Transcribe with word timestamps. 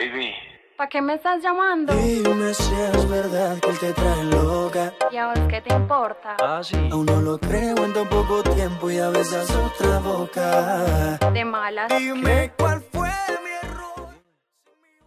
Baby. 0.00 0.32
¿Para 0.78 0.88
qué 0.88 1.02
me 1.02 1.12
estás 1.12 1.42
llamando? 1.42 1.94
Dime 1.94 2.54
si 2.54 2.74
es 2.74 3.06
verdad 3.06 3.60
que 3.60 3.68
él 3.68 3.78
te 3.78 3.92
trae 3.92 4.24
loca. 4.24 4.94
¿Y 5.12 5.18
a 5.18 5.26
vos 5.26 5.38
qué 5.50 5.60
te 5.60 5.74
importa? 5.74 6.38
Ah, 6.40 6.62
sí. 6.64 6.88
Aún 6.90 7.04
no 7.04 7.20
lo 7.20 7.38
creo 7.38 7.84
en 7.84 7.92
tan 7.92 8.08
poco 8.08 8.42
tiempo 8.42 8.90
y 8.90 8.96
a 8.96 9.10
besas 9.10 9.50
otra 9.50 9.98
boca. 9.98 11.18
De 11.34 11.44
malas. 11.44 11.90
Dime 11.90 12.50
cuál 12.56 12.80
fue 12.80 13.10
mi 13.44 13.68
error. 13.68 14.08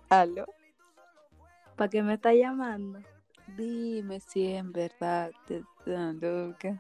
¿Aló? 0.10 0.46
¿Para 1.76 1.90
qué 1.90 2.04
me 2.04 2.14
está 2.14 2.32
llamando? 2.32 3.00
Dime 3.48 4.20
si 4.20 4.54
en 4.54 4.72
verdad 4.72 5.32
te 5.48 5.64
dan 5.88 6.20
loca. 6.20 6.80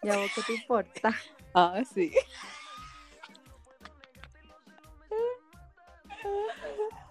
¿Y 0.00 0.10
a 0.10 0.16
vos 0.16 0.30
qué 0.32 0.42
te 0.42 0.54
importa? 0.54 1.12
Ah, 1.54 1.82
sí. 1.84 2.10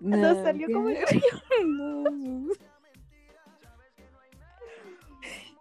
No 0.00 0.34
salió 0.42 0.68
como 0.72 0.88
el 0.90 0.98
No. 1.66 2.52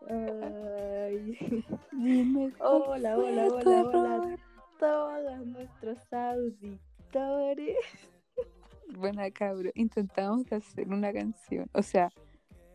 Ay. 0.09 1.65
Dime 1.91 2.53
Hola, 2.59 3.17
hola, 3.17 3.47
hola, 3.47 3.83
hola. 3.83 4.37
Todos 4.79 5.45
nuestros 5.47 5.97
auditores. 6.13 7.77
Bueno, 8.89 9.21
cabrón, 9.33 9.71
intentamos 9.73 10.51
hacer 10.51 10.87
una 10.89 11.11
canción. 11.11 11.67
O 11.73 11.81
sea, 11.81 12.09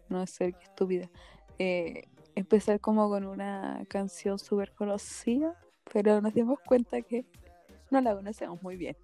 no 0.08 0.26
sé 0.26 0.52
qué 0.52 0.64
estúpida. 0.64 1.10
Eh, 1.58 2.08
empezar 2.34 2.80
como 2.80 3.08
con 3.08 3.26
una 3.26 3.84
canción 3.88 4.38
súper 4.38 4.72
conocida, 4.72 5.54
pero 5.92 6.20
nos 6.20 6.34
dimos 6.34 6.58
cuenta 6.66 7.00
que 7.02 7.26
no 7.90 8.00
la 8.00 8.14
conocemos 8.14 8.62
muy 8.62 8.76
bien. 8.76 8.96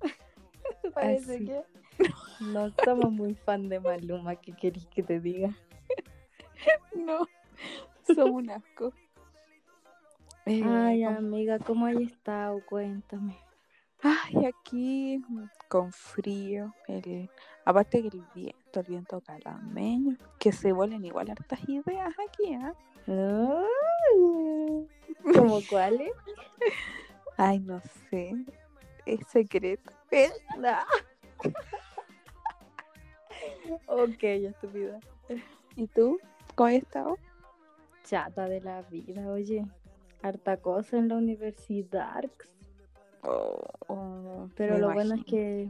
Parece 0.94 1.36
Así. 1.36 1.44
que 1.46 1.62
no 2.40 2.70
somos 2.84 3.10
muy 3.12 3.34
fan 3.34 3.68
de 3.68 3.80
Maluma. 3.80 4.36
¿Qué 4.36 4.52
querés 4.52 4.86
que 4.86 5.02
te 5.02 5.20
diga? 5.20 5.50
No, 6.96 7.26
somos 8.06 8.30
un 8.42 8.50
asco. 8.50 8.92
Eh, 10.46 10.62
Ay, 10.64 11.04
¿cómo- 11.04 11.18
amiga, 11.18 11.58
¿cómo 11.58 11.86
has 11.86 11.96
estado? 11.96 12.60
Cuéntame. 12.66 13.36
Ay, 14.02 14.46
aquí 14.46 15.18
mm, 15.28 15.44
con 15.68 15.92
frío, 15.92 16.74
el, 16.88 17.28
aparte 17.64 18.02
que 18.02 18.08
el 18.08 18.24
viento, 18.34 18.80
el 18.80 18.86
viento 18.86 19.20
calameño, 19.22 20.16
que 20.38 20.52
se 20.52 20.72
vuelven 20.72 21.04
igual 21.04 21.30
hartas 21.30 21.60
ideas 21.68 22.14
aquí, 22.28 22.54
¿ah? 22.54 22.74
Ay, 23.08 24.86
¿Cómo 25.34 25.58
cuáles? 25.68 26.12
Ay, 27.36 27.58
no 27.60 27.80
sé, 28.10 28.32
es 29.06 29.26
secreto. 29.28 29.90
Eh, 30.10 30.30
Ah. 30.64 30.86
ok, 33.86 34.22
estúpida. 34.22 35.00
¿Y 35.76 35.86
tú? 35.88 36.18
¿Cómo 36.54 36.68
has 36.68 36.74
estado? 36.74 37.18
Chata 38.04 38.48
de 38.48 38.60
la 38.60 38.82
vida, 38.82 39.26
oye. 39.28 39.66
Harta 40.22 40.56
cosa 40.56 40.96
en 40.96 41.08
la 41.08 41.16
universidad. 41.16 42.24
Oh, 43.22 43.62
oh, 43.88 44.48
Pero 44.56 44.78
lo 44.78 44.92
bueno 44.92 45.16
es 45.16 45.24
que 45.24 45.68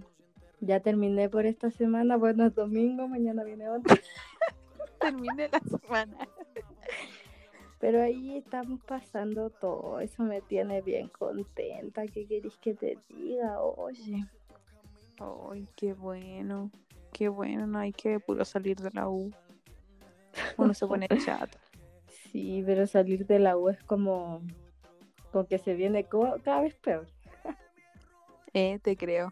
ya 0.61 0.81
terminé 0.81 1.29
por 1.29 1.47
esta 1.47 1.71
semana. 1.71 2.17
Bueno, 2.17 2.47
es 2.47 2.55
domingo, 2.55 3.09
mañana 3.09 3.43
viene 3.43 3.69
otra. 3.69 3.97
terminé 5.01 5.49
la 5.51 5.61
semana. 5.61 6.29
Pero 7.85 8.01
ahí 8.03 8.39
estamos 8.39 8.81
pasando 8.85 9.51
todo. 9.51 10.01
Eso 10.01 10.23
me 10.23 10.41
tiene 10.41 10.81
bien 10.81 11.09
contenta. 11.09 12.07
¿Qué 12.07 12.27
querés 12.27 12.57
que 12.57 12.73
te 12.73 12.97
diga? 13.11 13.61
Oye. 13.61 14.25
Ay, 15.21 15.69
qué 15.77 15.93
bueno, 15.93 16.71
qué 17.13 17.29
bueno, 17.29 17.67
no 17.67 17.79
hay 17.79 17.93
que 17.93 18.19
puro 18.21 18.43
salir 18.47 18.79
de 18.79 18.91
la 18.93 19.11
U. 19.11 19.31
Uno 20.57 20.73
se 20.73 20.87
pone 20.87 21.09
chato. 21.27 21.59
Sí, 22.09 22.63
pero 22.65 22.87
salir 22.87 23.27
de 23.27 23.39
la 23.39 23.55
U 23.59 23.69
es 23.69 23.85
como, 23.85 24.41
como 25.31 25.47
que 25.47 25.59
se 25.59 25.75
viene 25.75 26.07
cada 26.07 26.63
vez 26.63 26.75
peor. 26.77 27.07
Eh, 28.55 28.79
te 28.79 28.97
creo. 28.97 29.31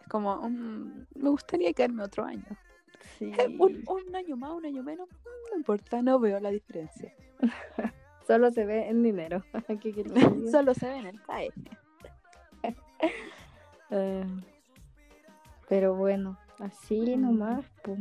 Es 0.00 0.06
como, 0.06 0.48
mm, 0.48 1.06
me 1.16 1.30
gustaría 1.30 1.72
quedarme 1.72 2.04
otro 2.04 2.24
año. 2.24 2.46
Sí. 3.18 3.32
Un, 3.58 3.82
un 3.88 4.14
año 4.14 4.36
más, 4.36 4.52
un 4.52 4.64
año 4.64 4.84
menos, 4.84 5.08
no 5.50 5.56
importa, 5.56 6.02
no 6.02 6.20
veo 6.20 6.38
la 6.38 6.50
diferencia. 6.50 7.12
Solo 8.26 8.50
se 8.50 8.64
ve 8.64 8.88
en 8.88 9.02
dinero. 9.02 9.42
Solo 10.50 10.74
se 10.74 10.86
ve 10.86 10.96
en 10.98 11.06
el 11.06 11.22
CAE. 11.22 11.50
Eh, 13.94 14.24
pero 15.68 15.94
bueno, 15.94 16.38
así 16.58 17.14
nomás. 17.18 17.62
pues. 17.82 17.98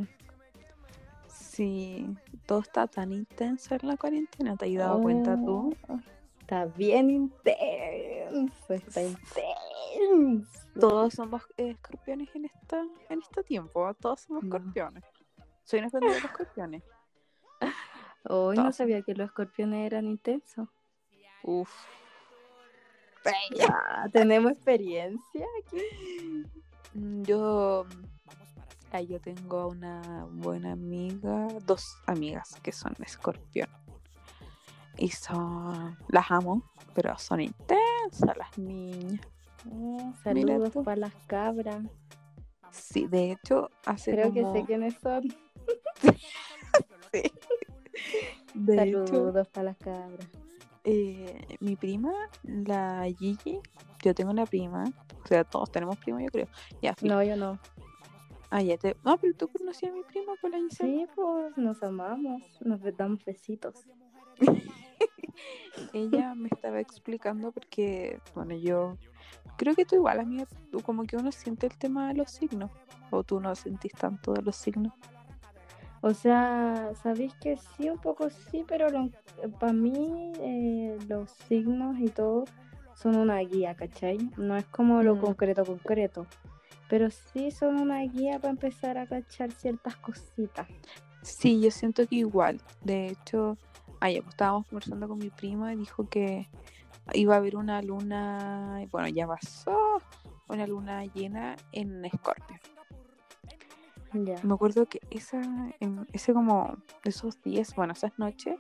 Sí, 1.28 2.08
todo 2.46 2.60
está 2.60 2.88
tan 2.88 3.12
intenso 3.12 3.76
en 3.76 3.86
la 3.90 3.98
cuarentena, 3.98 4.56
¿te 4.56 4.68
has 4.68 4.74
dado 4.76 5.02
cuenta 5.02 5.36
tú? 5.36 5.76
Oh, 5.90 6.00
Está 6.40 6.64
bien 6.66 7.10
intenso, 7.10 8.74
está 8.74 9.02
intenso. 9.04 10.68
Todos 10.80 11.14
somos 11.16 11.44
escorpiones 11.58 12.30
en 12.36 12.46
esta, 12.46 12.82
en 13.10 13.20
este 13.20 13.44
tiempo, 13.44 13.86
¿ah? 13.86 13.94
todos 13.94 14.22
somos 14.22 14.44
No. 14.44 14.56
escorpiones. 14.56 15.04
Soy 15.66 15.80
una 15.80 15.90
de 15.90 16.00
los 16.08 16.24
escorpiones. 16.24 16.84
Hoy 18.24 18.56
no 18.56 18.72
sabía 18.72 19.02
que 19.02 19.14
los 19.14 19.28
escorpiones 19.28 19.86
eran 19.86 20.06
intensos. 20.06 20.68
Uf. 21.44 21.72
Ya, 23.56 24.10
tenemos 24.12 24.52
experiencia 24.52 25.46
aquí. 25.64 26.46
Mm, 26.94 27.24
Yo, 27.24 27.86
ay, 28.92 29.08
yo 29.08 29.20
tengo 29.20 29.68
una 29.68 30.26
buena 30.32 30.72
amiga, 30.72 31.48
dos 31.66 31.98
amigas 32.08 32.56
que 32.64 32.72
son 32.72 32.96
escorpión. 33.04 33.70
Y 34.98 35.10
son, 35.10 35.98
las 36.10 36.30
amo, 36.32 36.64
pero 36.94 37.18
son 37.18 37.42
intensas 37.42 38.38
las 38.38 38.58
niñas. 38.58 39.22
Oh, 39.72 40.14
Mira 40.34 40.54
saludos 40.58 40.74
para 40.84 40.98
las 40.98 41.14
cabras. 41.28 41.84
Sí, 42.72 43.08
de 43.08 43.32
hecho, 43.32 43.70
hace 43.86 44.12
Creo 44.12 44.34
que 44.34 44.44
sé 44.44 44.66
quiénes 44.66 44.96
son. 45.02 45.24
sí. 47.14 47.24
De 48.54 48.84
hecho, 48.84 49.08
Saludos 49.08 49.48
para 49.50 49.66
las 49.66 49.78
cabras. 49.78 50.28
eh, 50.84 51.58
mi 51.60 51.76
prima, 51.76 52.12
la 52.44 53.06
Gigi, 53.18 53.60
yo 54.04 54.14
tengo 54.16 54.32
una 54.32 54.46
prima, 54.46 54.84
o 55.24 55.28
sea, 55.28 55.44
todos 55.44 55.72
tenemos 55.72 55.98
prima, 55.98 56.22
yo 56.22 56.30
creo. 56.30 56.48
Ya. 56.82 56.96
No, 57.02 57.22
yo 57.24 57.36
no. 57.36 57.60
Ah, 58.50 58.62
ya 58.62 58.78
te... 58.78 58.98
No, 59.06 59.18
pero 59.18 59.34
tú 59.34 59.48
conocías 59.48 59.92
a 59.94 59.96
mi 59.96 60.04
prima 60.04 60.34
por 60.42 60.52
la 60.52 60.58
Giselle. 60.58 61.06
Sí, 61.06 61.08
pues 61.16 61.56
nos 61.58 61.82
amamos, 61.84 62.42
nos 62.62 62.82
damos 62.98 63.24
besitos. 63.24 63.86
Ella 65.94 66.36
me 66.36 66.50
estaba 66.52 66.80
explicando 66.80 67.52
porque, 67.52 68.20
bueno, 68.36 68.56
yo 68.56 68.98
creo 69.58 69.74
que 69.76 69.86
tú 69.86 69.96
igual, 69.96 70.20
amiga, 70.20 70.46
tú 70.70 70.82
como 70.82 71.04
que 71.04 71.16
uno 71.16 71.32
siente 71.32 71.68
el 71.68 71.78
tema 71.78 72.10
de 72.10 72.16
los 72.16 72.32
signos, 72.32 72.72
o 73.10 73.24
tú 73.24 73.40
no 73.40 73.56
sentís 73.56 73.94
tanto 73.94 74.34
de 74.34 74.42
los 74.42 74.56
signos. 74.56 74.94
O 76.02 76.14
sea, 76.14 76.92
sabéis 76.96 77.34
que 77.36 77.58
sí, 77.58 77.90
un 77.90 78.00
poco 78.00 78.30
sí, 78.30 78.66
pero 78.68 78.88
para 79.60 79.74
mí 79.74 80.32
eh, 80.40 80.98
los 81.08 81.30
signos 81.48 82.00
y 82.00 82.08
todo 82.10 82.46
son 82.96 83.16
una 83.16 83.38
guía, 83.40 83.76
¿cachai? 83.76 84.18
No 84.38 84.58
es 84.58 84.66
como 84.66 85.04
lo 85.04 85.16
Mm. 85.16 85.20
concreto, 85.20 85.66
concreto. 85.66 86.28
Pero 86.90 87.10
sí 87.10 87.52
son 87.52 87.78
una 87.78 88.02
guía 88.02 88.40
para 88.40 88.52
empezar 88.52 88.98
a 88.98 89.06
cachar 89.08 89.52
ciertas 89.52 89.96
cositas. 89.98 90.68
Sí, 91.22 91.62
yo 91.62 91.70
siento 91.72 92.06
que 92.08 92.16
igual. 92.16 92.60
De 92.84 93.10
hecho, 93.10 93.58
ayer 94.00 94.24
pues, 94.24 94.34
estábamos 94.34 94.66
conversando 94.68 95.08
con 95.08 95.20
mi 95.20 95.30
prima 95.30 95.74
y 95.74 95.78
dijo 95.78 96.10
que 96.10 96.50
iba 97.14 97.36
a 97.36 97.38
haber 97.38 97.56
una 97.56 97.82
luna, 97.82 98.86
bueno, 98.92 99.08
ya 99.08 99.28
pasó, 99.28 99.78
una 100.50 100.66
luna 100.66 101.06
llena 101.06 101.56
en 101.72 102.04
Escorpio. 102.06 102.58
Ya. 104.14 104.40
Me 104.44 104.54
acuerdo 104.54 104.86
que 104.88 105.00
esa, 105.10 105.42
en- 105.80 106.08
ese 106.14 106.34
como, 106.34 106.78
esos 107.04 107.42
días, 107.42 107.74
bueno, 107.76 107.94
esas 107.94 108.18
noches, 108.20 108.60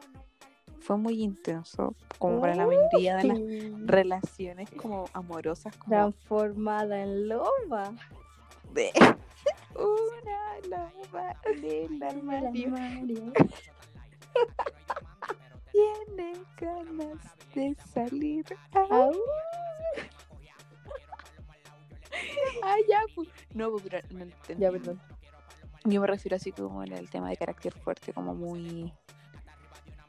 fue 0.80 0.98
muy 0.98 1.22
intenso, 1.22 1.94
como 2.18 2.42
para 2.42 2.56
la 2.56 2.66
mayoría 2.66 3.18
de 3.18 3.24
las 3.26 3.40
relaciones 3.86 4.72
como 4.72 5.06
amorosas, 5.14 5.76
como 5.78 5.92
Transformada 5.96 7.02
en 7.02 7.28
loba. 7.30 7.94
de 8.74 8.92
una 9.76 10.60
loba 10.70 11.36
del 11.62 12.02
armario 12.02 12.74
tiene 15.72 16.34
ganas 16.58 17.18
de 17.54 17.76
salir. 17.94 18.46
Au. 18.74 18.94
Au. 18.94 19.12
Ah, 22.64 22.76
ya, 22.88 23.00
pues. 23.16 23.28
No, 23.54 23.72
pues, 23.72 23.84
pero 23.84 24.08
no 24.12 24.24
entendí. 24.24 24.62
Ya, 24.62 24.72
perdón. 24.72 25.02
Yo 25.86 26.00
me 26.02 26.08
refiero 26.08 26.36
así 26.36 26.52
como 26.52 26.84
en 26.84 26.94
el 26.94 27.10
tema 27.10 27.30
de 27.30 27.38
carácter 27.38 27.74
fuerte, 27.74 28.14
como 28.14 28.36
muy. 28.36 28.94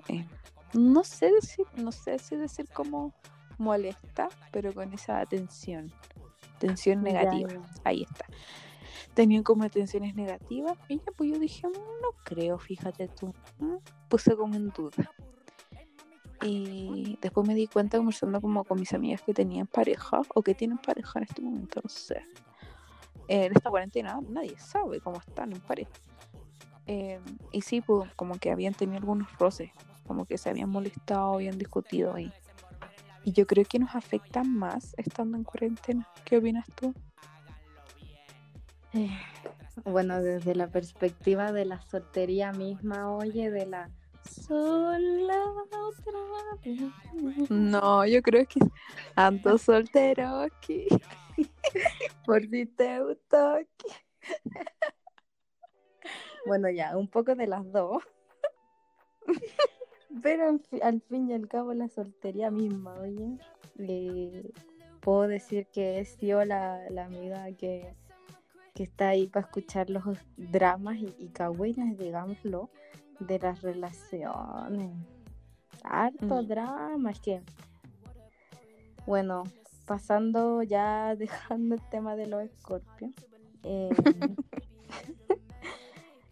eh, 0.08 0.26
no 0.74 1.04
sé 1.04 1.30
decir, 1.30 1.66
no 1.76 1.92
sé 1.92 2.19
si 2.19 2.36
decir 2.36 2.66
como 2.72 3.12
molesta, 3.58 4.28
pero 4.50 4.72
con 4.72 4.92
esa 4.92 5.24
tensión. 5.26 5.92
Tensión 6.58 7.02
negativa. 7.02 7.52
ya. 7.52 7.60
Ahí 7.84 8.02
está. 8.02 8.26
Tenían 9.14 9.42
como 9.42 9.69
tensiones 9.69 10.14
negativas. 10.14 10.78
Y 10.88 10.98
ya, 10.98 11.04
pues 11.16 11.30
yo 11.32 11.38
dije, 11.38 11.66
"Mm, 11.69 11.72
no 11.72 12.08
creo, 12.24 12.58
fíjate 12.58 13.08
tú. 13.08 13.34
Mm, 13.58 13.76
Puse 14.08 14.36
como 14.36 14.54
en 14.54 14.69
duda. 14.70 15.10
Y 16.42 17.19
después 17.20 17.46
me 17.46 17.54
di 17.54 17.66
cuenta 17.69 17.98
conversando 17.98 18.40
como 18.40 18.64
con 18.64 18.78
mis 18.80 18.92
amigas 18.92 19.22
que 19.22 19.32
tenían 19.32 19.66
pareja 19.66 20.22
o 20.34 20.42
que 20.42 20.54
tienen 20.54 20.78
pareja 20.78 21.19
en 21.20 21.24
este 21.24 21.40
momento, 21.40 21.80
no 21.82 21.88
sé. 21.88 22.22
Eh, 23.32 23.46
en 23.46 23.56
esta 23.56 23.70
cuarentena 23.70 24.20
nadie 24.29 24.58
sabe 24.58 25.00
cómo 25.00 25.17
están 25.17 25.52
en 25.52 25.61
pareja. 25.61 25.90
Eh, 26.87 27.19
y 27.50 27.62
sí, 27.62 27.81
pues 27.81 28.12
como 28.14 28.37
que 28.37 28.50
habían 28.50 28.75
tenido 28.75 28.99
algunos 28.99 29.32
roces, 29.38 29.70
como 30.06 30.26
que 30.26 30.37
se 30.37 30.50
habían 30.50 30.69
molestado, 30.69 31.32
habían 31.32 31.56
discutido. 31.56 32.19
Y 32.19 32.31
yo 33.25 33.46
creo 33.46 33.64
que 33.64 33.79
nos 33.79 33.94
afecta 33.94 34.44
más 34.44 34.94
estando 34.99 35.38
en 35.38 35.44
cuarentena. 35.44 36.06
¿Qué 36.26 36.37
opinas 36.37 36.67
tú? 36.75 36.93
Eh, 38.93 39.08
Bueno, 39.87 40.20
desde 40.20 40.55
la 40.55 40.67
perspectiva 40.67 41.52
de 41.52 41.64
la 41.64 41.81
soltería 41.81 42.52
misma, 42.52 43.11
oye, 43.11 43.50
de 43.50 43.64
la 43.64 43.88
sola 44.24 45.44
otra 45.50 46.20
vez. 46.64 47.50
No, 47.50 48.06
yo 48.06 48.22
creo 48.22 48.46
que 48.46 48.60
ando 49.16 49.58
soltero 49.58 50.40
aquí. 50.40 50.86
Por 52.26 52.42
si 52.48 52.66
te 52.66 53.00
gustó 53.02 53.54
aquí. 53.54 53.88
Bueno, 56.46 56.69
ya, 56.70 56.96
un 56.96 57.08
poco 57.08 57.34
de 57.34 57.46
las 57.46 57.70
dos. 57.70 58.02
Pero 60.22 60.58
al 60.82 61.00
fin 61.02 61.30
y 61.30 61.34
al 61.34 61.48
cabo 61.48 61.72
la 61.72 61.88
soltería 61.88 62.50
misma, 62.50 62.94
oye. 63.00 63.38
Eh, 63.78 64.52
puedo 65.00 65.26
decir 65.26 65.66
que 65.66 66.00
he 66.00 66.04
sido 66.04 66.44
la, 66.44 66.88
la 66.90 67.06
amiga 67.06 67.50
que, 67.52 67.94
que 68.74 68.82
está 68.84 69.10
ahí 69.10 69.26
para 69.26 69.46
escuchar 69.46 69.88
los 69.88 70.04
dramas 70.36 70.98
y, 70.98 71.14
y 71.19 71.28
cagüines, 71.28 71.96
digámoslo, 71.96 72.70
de 73.26 73.38
las 73.38 73.62
relaciones. 73.62 74.92
Harto 75.84 76.42
Mm. 76.42 76.46
drama, 76.46 77.10
es 77.10 77.20
que, 77.20 77.42
bueno, 79.06 79.44
pasando 79.86 80.62
ya, 80.62 81.14
dejando 81.56 81.74
el 81.74 81.82
tema 81.90 82.16
de 82.16 82.26
los 82.26 82.42
escorpios. 82.42 83.12
eh, 83.64 83.90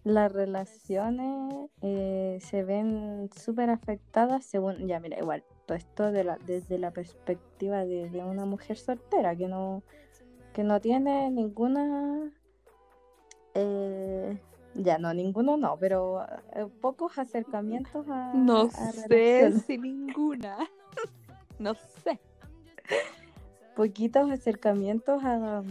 las 0.05 0.33
relaciones 0.33 1.71
eh, 1.83 2.39
se 2.41 2.65
ven 2.65 3.29
súper 3.37 3.71
afectadas 3.71 4.45
según, 4.47 4.89
ya 4.89 4.99
mira, 4.99 5.19
igual, 5.19 5.45
todo 5.67 5.77
esto 5.77 6.11
de 6.11 6.25
la, 6.25 6.39
desde 6.39 6.79
la 6.79 6.91
perspectiva 6.91 7.85
de, 7.85 8.09
de 8.09 8.25
una 8.25 8.47
mujer 8.47 8.77
soltera 8.79 9.37
que 9.37 9.47
no, 9.47 9.83
que 10.55 10.65
no 10.65 10.81
tiene 10.81 11.31
ninguna, 11.31 12.33
eh, 13.55 14.41
ya 14.75 14.99
no, 14.99 15.13
ninguno 15.15 15.57
no, 15.57 15.77
pero 15.79 16.25
eh, 16.55 16.67
pocos 16.81 17.19
acercamientos 17.19 18.07
a, 18.09 18.33
No 18.35 18.63
a 18.63 18.93
sé 18.93 19.53
si 19.67 19.79
ninguna. 19.79 20.59
No 21.59 21.75
sé. 21.75 22.19
poquitos 23.77 24.31
acercamientos 24.31 25.23
a, 25.23 25.63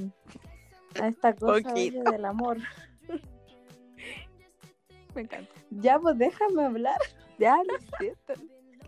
a 1.01 1.07
esta 1.07 1.34
cosa 1.34 1.74
oye, 1.74 1.92
del 1.92 2.25
amor. 2.25 2.60
Me 5.16 5.22
encanta. 5.22 5.52
Ya, 5.72 6.00
pues 6.00 6.16
déjame 6.19 6.63
hablar. 6.63 7.00
Ya 7.40 7.57
lo 7.63 7.80
siento. 7.98 8.34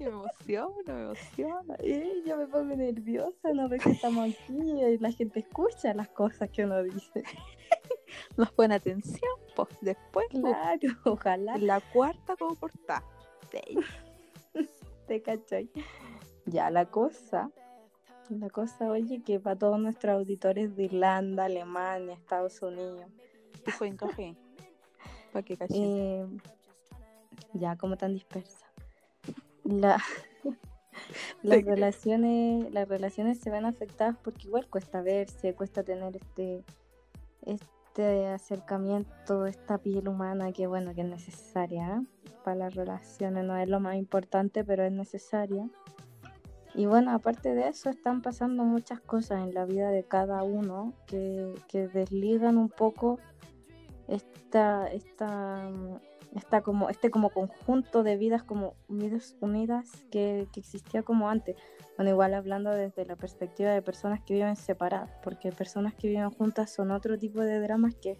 Que 0.02 0.10
me 0.10 0.14
emociona, 0.16 0.94
me 0.96 1.02
emociona. 1.04 1.76
Ay, 1.80 2.24
yo 2.26 2.36
me 2.36 2.48
pongo 2.48 2.76
nerviosa, 2.76 3.54
no 3.54 3.70
ves 3.70 3.84
que 3.84 3.92
estamos 3.92 4.30
aquí 4.34 4.58
y 4.60 4.98
la 4.98 5.12
gente 5.12 5.42
escucha 5.42 5.94
las 5.94 6.10
cosas 6.10 6.50
que 6.50 6.66
uno 6.66 6.82
dice. 6.82 7.24
Nos 8.38 8.52
pone 8.52 8.74
atención, 8.74 9.32
pues 9.56 9.70
después. 9.82 10.26
pues, 10.32 10.42
Claro, 10.42 10.80
ojalá 11.06 11.58
La 11.60 11.82
cuarta 11.94 12.36
como 12.36 12.56
portada. 12.56 13.04
te 15.08 15.22
cachai. 15.22 15.70
Ya, 16.48 16.72
la 16.72 16.88
cosa, 16.88 17.52
la 18.30 18.50
cosa, 18.50 18.90
oye, 18.90 19.22
que 19.22 19.40
para 19.40 19.56
todos 19.56 19.80
nuestros 19.80 20.16
auditores 20.16 20.76
de 20.76 20.86
Irlanda, 20.86 21.46
Alemania, 21.46 22.16
Estados 22.16 22.60
Unidos, 22.64 23.06
Tipo 23.64 23.86
en 23.86 23.98
café. 23.98 24.36
Para 25.32 25.44
que 25.46 25.58
cachen. 25.58 25.78
eh, 25.80 26.28
ya, 27.54 27.76
como 27.76 27.98
tan 27.98 28.14
dispersa. 28.16 28.71
La, 29.64 30.02
las 31.44 31.64
relaciones, 31.64 32.72
las 32.74 32.88
relaciones 32.88 33.40
se 33.40 33.50
ven 33.50 33.66
afectadas 33.66 34.18
porque 34.24 34.48
igual 34.48 34.68
cuesta 34.68 35.02
verse, 35.02 35.54
cuesta 35.54 35.84
tener 35.84 36.16
este, 36.16 36.64
este 37.46 38.28
acercamiento, 38.28 39.46
esta 39.46 39.78
piel 39.78 40.08
humana 40.08 40.52
que 40.52 40.68
bueno, 40.68 40.94
que 40.94 41.02
es 41.02 41.08
necesaria 41.08 42.02
¿eh? 42.02 42.32
para 42.44 42.56
las 42.56 42.76
relaciones, 42.76 43.46
no 43.46 43.58
es 43.58 43.70
lo 43.70 43.80
más 43.80 43.96
importante, 43.96 44.64
pero 44.64 44.84
es 44.84 44.92
necesaria. 44.92 45.70
Y 46.74 46.86
bueno, 46.86 47.12
aparte 47.12 47.54
de 47.54 47.68
eso, 47.68 47.90
están 47.90 48.22
pasando 48.22 48.64
muchas 48.64 49.02
cosas 49.02 49.42
en 49.42 49.54
la 49.54 49.66
vida 49.66 49.90
de 49.90 50.06
cada 50.06 50.42
uno 50.44 50.94
que, 51.06 51.54
que 51.68 51.90
desligan 51.90 52.58
un 52.58 52.70
poco 52.70 53.20
esta, 54.08 54.88
esta, 54.88 55.70
esta 56.36 56.62
como, 56.62 56.90
este 56.90 57.10
como 57.12 57.30
conjunto 57.30 58.04
de 58.04 58.16
vidas 58.18 58.44
como 58.44 58.76
unidas, 58.88 59.36
unidas 59.42 59.90
que, 60.12 60.48
que 60.54 60.60
existía 60.62 61.04
como 61.04 61.30
antes. 61.30 61.56
Bueno, 61.98 62.12
igual 62.12 62.34
hablando 62.34 62.72
desde 62.72 63.06
la 63.06 63.16
perspectiva 63.16 63.72
de 63.72 63.82
personas 63.82 64.22
que 64.24 64.34
viven 64.36 64.56
separadas, 64.56 65.12
porque 65.24 65.52
personas 65.52 65.94
que 65.94 66.08
viven 66.08 66.30
juntas 66.32 66.72
son 66.74 66.92
otro 66.92 67.18
tipo 67.18 67.42
de 67.42 67.60
dramas 67.60 67.96
que 67.96 68.18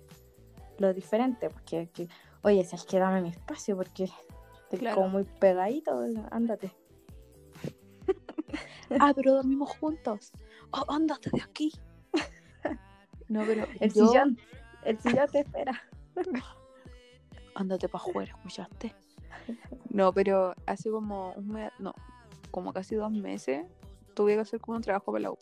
lo 0.78 0.94
diferente, 0.94 1.50
porque 1.50 1.90
que, 1.94 2.08
oye, 2.44 2.64
si 2.66 2.76
es 2.76 2.84
que 2.86 3.00
dame 3.00 3.22
mi 3.22 3.30
espacio, 3.30 3.76
porque 3.78 4.10
estoy 4.64 4.80
Claro. 4.80 4.96
como 4.98 5.10
muy 5.10 5.24
pegadito, 5.24 6.00
ándate. 6.32 6.72
Ah, 9.00 9.14
pero 9.16 9.36
dormimos 9.36 9.70
juntos. 9.78 10.32
Oh, 10.72 10.86
ándate 10.90 11.30
de 11.32 11.42
aquí. 11.42 11.72
No, 13.30 13.46
pero 13.46 13.66
El 13.80 13.94
yo- 13.94 14.08
sillón, 14.08 14.38
el 14.84 15.00
sillón 15.00 15.28
te 15.32 15.40
espera. 15.40 15.82
Ándate 17.56 17.90
para 17.90 18.04
afuera, 18.04 18.34
¿escuchaste? 18.38 18.94
No, 19.90 20.14
pero 20.14 20.54
hace 20.68 20.90
como 20.90 21.34
un 21.34 21.50
mes, 21.50 21.72
no, 21.78 21.94
como 22.50 22.72
casi 22.72 22.96
dos 22.96 23.12
meses, 23.12 23.66
tuve 24.14 24.36
que 24.36 24.40
hacer 24.42 24.62
como 24.62 24.78
un 24.78 24.84
trabajo 24.84 25.12
para 25.12 25.24
la 25.24 25.32
U. 25.32 25.38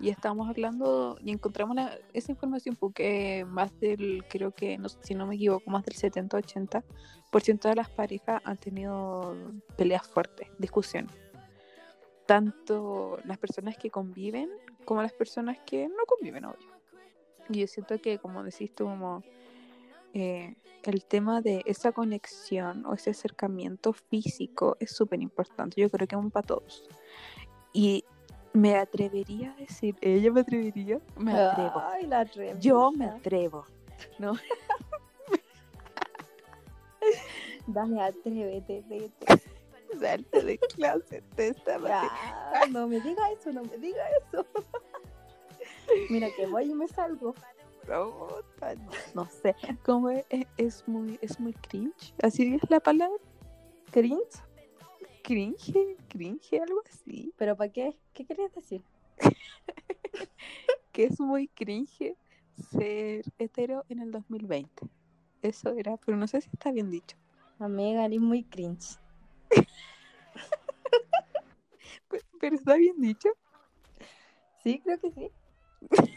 Y 0.00 0.08
estábamos 0.10 0.48
hablando 0.48 1.18
y 1.22 1.32
encontramos 1.32 1.74
la- 1.76 1.98
esa 2.14 2.32
información 2.32 2.76
porque 2.76 3.44
más 3.46 3.78
del, 3.80 4.24
creo 4.30 4.52
que, 4.52 4.78
no, 4.78 4.88
si 4.88 5.14
no 5.14 5.26
me 5.26 5.34
equivoco, 5.34 5.70
más 5.70 5.84
del 5.84 5.96
70-80% 5.96 7.68
de 7.68 7.74
las 7.74 7.90
parejas 7.90 8.40
han 8.44 8.56
tenido 8.56 9.36
peleas 9.76 10.06
fuertes, 10.06 10.48
discusiones. 10.58 11.12
Tanto 12.26 13.18
las 13.24 13.38
personas 13.38 13.76
que 13.76 13.90
conviven 13.90 14.50
como 14.84 15.02
las 15.02 15.12
personas 15.12 15.58
que 15.66 15.88
no 15.88 16.04
conviven, 16.06 16.44
obvio. 16.44 16.68
Y 17.48 17.60
yo 17.60 17.66
siento 17.66 17.98
que, 18.00 18.18
como 18.18 18.42
decís 18.44 18.74
tú, 18.74 18.84
como 18.84 19.22
eh, 20.14 20.56
el 20.84 21.04
tema 21.04 21.40
de 21.40 21.62
esa 21.66 21.92
conexión 21.92 22.86
o 22.86 22.94
ese 22.94 23.10
acercamiento 23.10 23.92
físico 23.92 24.76
es 24.80 24.92
súper 24.92 25.20
importante. 25.20 25.80
Yo 25.80 25.90
creo 25.90 26.06
que 26.06 26.16
es 26.16 26.32
para 26.32 26.46
todos. 26.46 26.88
Y 27.72 28.04
me 28.52 28.76
atrevería 28.76 29.52
a 29.52 29.56
decir, 29.56 29.96
ella 30.00 30.32
me 30.32 30.40
atrevería, 30.40 31.00
me 31.16 31.32
atrevo. 31.32 31.80
Ay, 31.80 32.06
la 32.06 32.24
Yo 32.58 32.90
me 32.92 33.06
atrevo. 33.06 33.66
¿no? 34.18 34.34
Dale, 37.66 38.00
atrévete, 38.00 38.84
vete. 38.88 39.42
Salte 39.98 40.42
de 40.42 40.58
clase 40.58 41.22
manera. 41.78 42.10
Ah, 42.54 42.66
no 42.70 42.86
me 42.86 43.00
diga 43.00 43.30
eso, 43.32 43.50
no 43.52 43.62
me 43.62 43.78
diga 43.78 44.04
eso. 44.18 44.46
Mira 46.10 46.28
que 46.36 46.46
voy 46.46 46.70
y 46.70 46.74
me 46.74 46.86
salgo. 46.88 47.34
No 49.14 49.26
sé, 49.42 49.54
como 49.84 50.10
es, 50.10 50.86
muy, 50.86 51.18
es 51.22 51.40
muy 51.40 51.52
cringe, 51.54 52.14
así 52.22 52.54
es 52.54 52.70
la 52.70 52.80
palabra, 52.80 53.16
¿Cringe? 53.90 54.20
cringe, 55.22 55.96
cringe, 56.08 56.60
algo 56.60 56.82
así, 56.88 57.32
¿Pero 57.36 57.56
para 57.56 57.72
qué? 57.72 57.98
¿Qué 58.12 58.24
querías 58.26 58.52
decir? 58.52 58.82
que 60.92 61.04
es 61.04 61.18
muy 61.20 61.48
cringe 61.48 62.16
ser 62.70 63.24
hetero 63.38 63.84
en 63.88 64.00
el 64.00 64.10
2020. 64.10 64.86
Eso 65.42 65.70
era, 65.70 65.96
pero 65.98 66.16
no 66.18 66.26
sé 66.26 66.40
si 66.40 66.50
está 66.52 66.70
bien 66.72 66.90
dicho. 66.90 67.16
Amiga, 67.58 68.04
eres 68.04 68.20
muy 68.20 68.44
cringe. 68.44 68.98
Pe- 72.08 72.24
Pero 72.40 72.56
está 72.56 72.74
bien 72.76 73.00
dicho. 73.00 73.28
Sí, 74.62 74.80
creo 74.84 74.98
que 75.00 75.10
sí. 75.12 75.30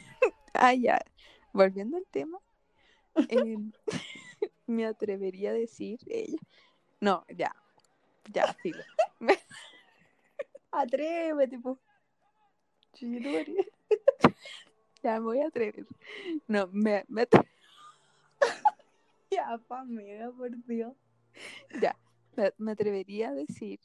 Ah, 0.53 0.73
ya. 0.73 0.99
Volviendo 1.53 1.98
al 1.98 2.05
tema, 2.08 2.39
em, 3.27 3.72
me 4.67 4.86
atrevería 4.86 5.51
a 5.51 5.53
decir 5.53 6.00
ella. 6.08 6.39
No, 7.00 7.25
ya. 7.29 7.55
Ya, 8.31 8.53
filo. 8.53 8.84
Atrévete, 10.72 11.60
po. 11.60 11.79
Chuchito 12.93 13.31
María. 13.31 13.63
ya 15.03 15.13
me 15.13 15.20
voy 15.20 15.39
a 15.39 15.48
atrever. 15.48 15.86
No, 16.48 16.67
me, 16.67 17.03
me 17.08 17.24
atre- 17.24 17.48
Ya, 19.31 19.60
amiga, 19.70 20.31
por 20.31 20.51
Dios. 20.65 20.93
ya, 21.81 21.98
me, 22.36 22.53
me 22.58 22.72
atrevería 22.74 23.29
a 23.29 23.34
decir 23.34 23.79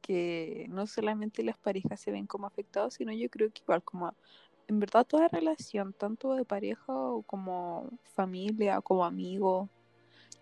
que 0.00 0.66
no 0.70 0.86
solamente 0.86 1.42
las 1.42 1.58
parejas 1.58 2.00
se 2.00 2.10
ven 2.10 2.26
como 2.26 2.46
afectados, 2.46 2.94
sino 2.94 3.12
yo 3.12 3.28
creo 3.28 3.50
que 3.50 3.62
igual 3.62 3.82
como 3.82 4.14
en 4.68 4.80
verdad 4.80 5.06
toda 5.06 5.28
relación, 5.28 5.92
tanto 5.92 6.34
de 6.34 6.44
pareja 6.44 6.92
como 7.26 7.90
familia, 8.02 8.80
como 8.80 9.04
amigo, 9.04 9.68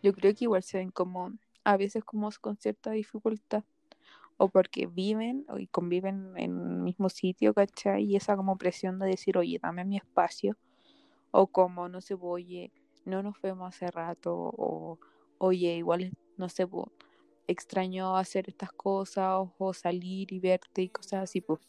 yo 0.02 0.12
creo 0.12 0.34
que 0.34 0.44
igual 0.44 0.62
se 0.62 0.78
ven 0.78 0.90
como 0.90 1.32
a 1.64 1.76
veces 1.76 2.04
como 2.04 2.30
con 2.40 2.56
cierta 2.56 2.90
dificultad 2.90 3.64
o 4.36 4.48
porque 4.48 4.86
viven 4.86 5.46
y 5.58 5.66
conviven 5.68 6.32
en 6.36 6.60
el 6.60 6.78
mismo 6.82 7.08
sitio, 7.08 7.54
¿cachai? 7.54 8.04
Y 8.04 8.16
esa 8.16 8.36
como 8.36 8.56
presión 8.56 8.98
de 8.98 9.06
decir, 9.06 9.38
oye, 9.38 9.58
dame 9.62 9.84
mi 9.84 9.96
espacio, 9.96 10.56
o 11.30 11.46
como, 11.46 11.88
no 11.88 12.00
sé, 12.00 12.16
oye, 12.20 12.72
no 13.04 13.22
nos 13.22 13.40
vemos 13.40 13.68
hace 13.68 13.90
rato, 13.90 14.34
o 14.34 14.98
oye, 15.38 15.76
igual, 15.76 16.12
no 16.36 16.48
sé, 16.48 16.66
extraño 17.46 18.16
hacer 18.16 18.48
estas 18.48 18.72
cosas, 18.72 19.46
o 19.58 19.72
salir 19.74 20.32
y 20.32 20.40
verte 20.40 20.82
y 20.82 20.88
cosas 20.88 21.24
así, 21.24 21.40
pues. 21.40 21.60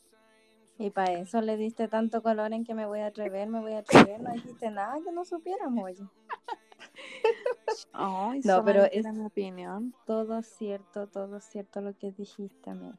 Y 0.77 0.89
para 0.89 1.13
eso 1.13 1.41
le 1.41 1.55
diste 1.57 1.87
tanto 1.87 2.21
color 2.21 2.51
en 2.53 2.65
que 2.65 2.73
me 2.73 2.85
voy 2.85 2.99
a 2.99 3.07
atrever, 3.07 3.47
me 3.47 3.61
voy 3.61 3.73
a 3.73 3.79
atrever. 3.79 4.19
No 4.21 4.31
dijiste 4.33 4.69
nada 4.71 4.97
que 5.03 5.11
no 5.11 5.23
supiéramos, 5.23 5.83
oye. 5.83 6.03
Ay, 7.93 8.41
No, 8.43 8.63
pero 8.65 8.83
es- 8.83 9.05
mi 9.05 9.25
opinión. 9.25 9.93
Todo 10.05 10.41
cierto, 10.41 11.07
todo 11.07 11.39
cierto 11.39 11.79
lo 11.81 11.93
que 11.97 12.11
dijiste, 12.11 12.69
amiga. 12.69 12.97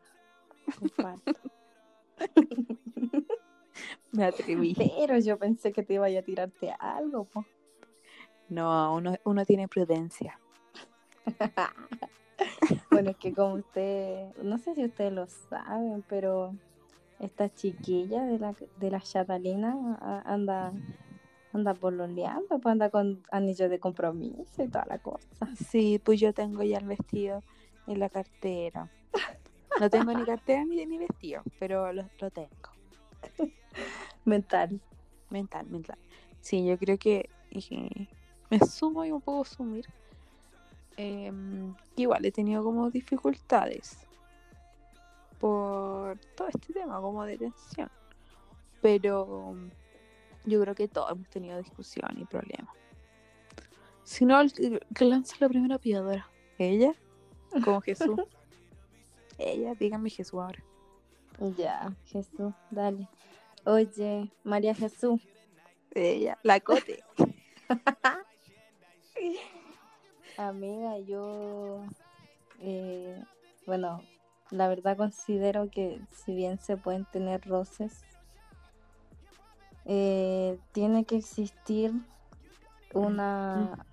Me 4.12 4.24
atreví. 4.24 4.74
Pero 4.74 5.18
yo 5.18 5.38
pensé 5.38 5.72
que 5.72 5.82
te 5.82 5.94
iba 5.94 6.06
a 6.06 6.22
tirarte 6.22 6.74
algo, 6.78 7.24
po. 7.24 7.44
No, 8.48 8.94
uno, 8.94 9.16
uno 9.24 9.44
tiene 9.44 9.68
prudencia. 9.68 10.38
Bueno, 12.90 13.10
es 13.10 13.16
que 13.18 13.32
como 13.34 13.54
usted, 13.54 14.34
no 14.42 14.58
sé 14.58 14.74
si 14.74 14.84
ustedes 14.84 15.12
lo 15.12 15.26
saben, 15.26 16.02
pero 16.08 16.54
esta 17.18 17.52
chiquilla 17.52 18.24
de 18.24 18.38
la, 18.38 18.54
de 18.78 18.90
la 18.90 19.00
chatalina 19.00 20.22
anda, 20.24 20.72
anda 21.52 21.74
pololeando, 21.74 22.58
pues 22.58 22.72
anda 22.72 22.90
con 22.90 23.22
anillo 23.30 23.68
de 23.68 23.78
compromiso 23.78 24.62
y 24.62 24.68
toda 24.68 24.84
la 24.86 24.98
cosa. 24.98 25.26
Sí, 25.68 26.00
pues 26.02 26.20
yo 26.20 26.32
tengo 26.32 26.62
ya 26.62 26.78
el 26.78 26.86
vestido 26.86 27.42
en 27.86 28.00
la 28.00 28.08
cartera. 28.08 28.90
No 29.78 29.90
tengo 29.90 30.10
ni 30.10 30.24
cartera 30.24 30.64
ni, 30.64 30.86
ni 30.86 30.96
vestido, 30.96 31.42
pero 31.58 31.92
lo, 31.92 32.08
lo 32.18 32.30
tengo. 32.30 32.48
Mental. 34.24 34.80
Mental, 35.28 35.66
mental. 35.66 35.98
Sí, 36.40 36.64
yo 36.64 36.78
creo 36.78 36.96
que 36.96 37.28
eh, 37.50 38.08
me 38.48 38.58
sumo 38.60 39.04
y 39.04 39.12
me 39.12 39.20
puedo 39.20 39.44
sumir. 39.44 39.84
que 40.96 41.32
igual 41.96 42.24
he 42.24 42.32
tenido 42.32 42.64
como 42.64 42.90
dificultades 42.90 44.05
por 45.38 46.18
todo 46.34 46.48
este 46.48 46.72
tema 46.72 47.00
como 47.00 47.24
de 47.24 47.38
tensión. 47.38 47.90
Pero 48.82 49.54
yo 50.44 50.60
creo 50.60 50.74
que 50.74 50.88
todos 50.88 51.10
hemos 51.12 51.28
tenido 51.28 51.58
discusión 51.58 52.10
y 52.16 52.24
problemas. 52.24 52.74
Si 54.04 54.24
no, 54.24 54.40
el 54.40 54.52
que 54.52 54.80
que 54.94 55.04
lanza 55.04 55.36
la 55.40 55.48
primera 55.48 55.78
piedra. 55.78 56.28
¿Ella? 56.58 56.94
Como 57.64 57.80
Jesús. 57.80 58.18
Ella, 59.38 59.74
dígame 59.74 60.10
Jesús 60.10 60.40
ahora. 60.40 60.62
Ya, 61.58 61.94
Jesús, 62.06 62.54
dale. 62.70 63.08
Oye, 63.64 64.30
María 64.44 64.74
Jesús, 64.74 65.20
Ella, 65.92 66.38
la 66.42 66.60
cote. 66.60 67.02
amiga, 70.38 70.98
yo, 71.00 71.84
eh, 72.60 73.22
bueno, 73.66 74.02
la 74.50 74.68
verdad 74.68 74.96
considero 74.96 75.70
que 75.70 76.00
si 76.10 76.34
bien 76.34 76.58
se 76.58 76.76
pueden 76.76 77.04
tener 77.04 77.46
roces, 77.46 78.04
eh, 79.84 80.58
tiene 80.72 81.04
que 81.04 81.16
existir 81.16 81.92
una, 82.92 83.86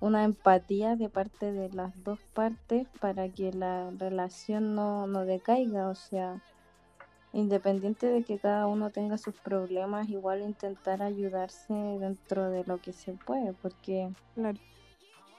una 0.00 0.24
empatía 0.24 0.96
de 0.96 1.08
parte 1.08 1.52
de 1.52 1.70
las 1.70 2.02
dos 2.04 2.20
partes 2.34 2.86
para 3.00 3.28
que 3.28 3.52
la 3.52 3.90
relación 3.98 4.74
no, 4.74 5.06
no 5.06 5.24
decaiga, 5.24 5.88
o 5.88 5.94
sea, 5.94 6.42
independiente 7.32 8.06
de 8.06 8.24
que 8.24 8.38
cada 8.38 8.66
uno 8.66 8.90
tenga 8.90 9.18
sus 9.18 9.34
problemas, 9.34 10.08
igual 10.08 10.42
intentar 10.42 11.02
ayudarse 11.02 11.72
dentro 11.72 12.50
de 12.50 12.64
lo 12.64 12.78
que 12.78 12.92
se 12.92 13.12
puede, 13.12 13.52
porque. 13.52 14.10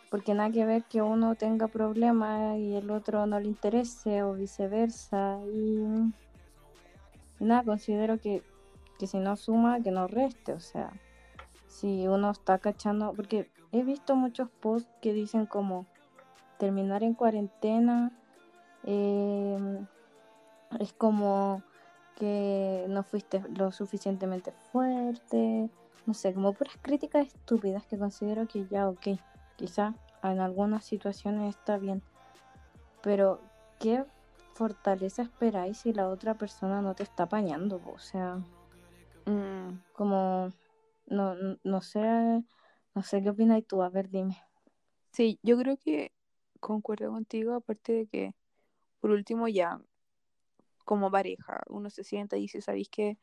Porque 0.10 0.34
nada 0.34 0.52
que 0.52 0.66
ver 0.66 0.84
que 0.84 1.02
uno 1.02 1.36
tenga 1.36 1.68
problemas 1.68 2.58
y 2.58 2.76
el 2.76 2.90
otro 2.90 3.26
no 3.26 3.40
le 3.40 3.48
interese 3.48 4.24
o 4.24 4.34
viceversa. 4.34 5.40
Y, 5.54 6.12
nada, 7.40 7.64
considero 7.64 8.20
que, 8.20 8.44
que 8.98 9.08
si 9.08 9.20
no 9.20 9.36
suma, 9.36 9.82
que 9.82 9.92
no 9.92 10.08
reste, 10.08 10.54
o 10.54 10.60
sea, 10.60 10.92
si 11.68 12.08
uno 12.08 12.32
está 12.32 12.58
cachando, 12.58 13.14
porque 13.14 13.50
he 13.72 13.84
visto 13.84 14.16
muchos 14.16 14.50
posts 14.50 14.90
que 15.02 15.14
dicen 15.14 15.46
como 15.46 15.86
terminar 16.58 17.04
en 17.04 17.14
cuarentena 17.14 18.12
eh, 18.84 19.86
es 20.80 20.94
como 20.94 21.64
que 22.16 22.86
no 22.90 23.04
fuiste 23.04 23.42
lo 23.56 23.72
suficientemente 23.72 24.52
fuerte, 24.72 25.70
no 26.06 26.14
sé, 26.14 26.34
como 26.34 26.54
puras 26.54 26.76
críticas 26.82 27.28
estúpidas 27.28 27.86
que 27.86 27.98
considero 27.98 28.48
que 28.48 28.68
ya, 28.68 28.90
ok, 28.90 29.08
quizá 29.60 29.94
en 30.24 30.40
algunas 30.40 30.86
situaciones 30.86 31.54
está 31.54 31.78
bien, 31.78 32.02
pero 33.02 33.42
¿qué 33.78 34.06
fortaleza 34.54 35.22
esperáis 35.24 35.80
si 35.80 35.92
la 35.92 36.08
otra 36.08 36.36
persona 36.36 36.82
no 36.82 36.96
te 36.96 37.04
está 37.04 37.24
apañando? 37.24 37.82
O 37.86 38.00
sea, 38.00 38.40
Mm, 39.26 39.82
como, 39.92 40.50
no, 41.08 41.36
no- 41.64 41.82
sé, 41.82 42.00
no 42.96 43.04
sé 43.04 43.22
qué 43.22 43.30
opinas 43.30 43.64
tú, 43.68 43.84
a 43.84 43.90
ver, 43.90 44.10
dime. 44.10 44.42
Sí, 45.12 45.40
yo 45.44 45.58
creo 45.58 45.78
que 45.78 46.14
concuerdo 46.60 47.12
contigo, 47.12 47.54
aparte 47.54 47.92
de 47.94 48.08
que, 48.08 48.34
por 49.02 49.12
último, 49.12 49.48
ya 49.48 49.80
como 50.86 51.12
pareja, 51.12 51.62
uno 51.68 51.90
se 51.90 52.04
sienta 52.04 52.38
y 52.38 52.42
dice, 52.42 52.62
¿sabéis 52.62 52.90
qué? 52.90 53.18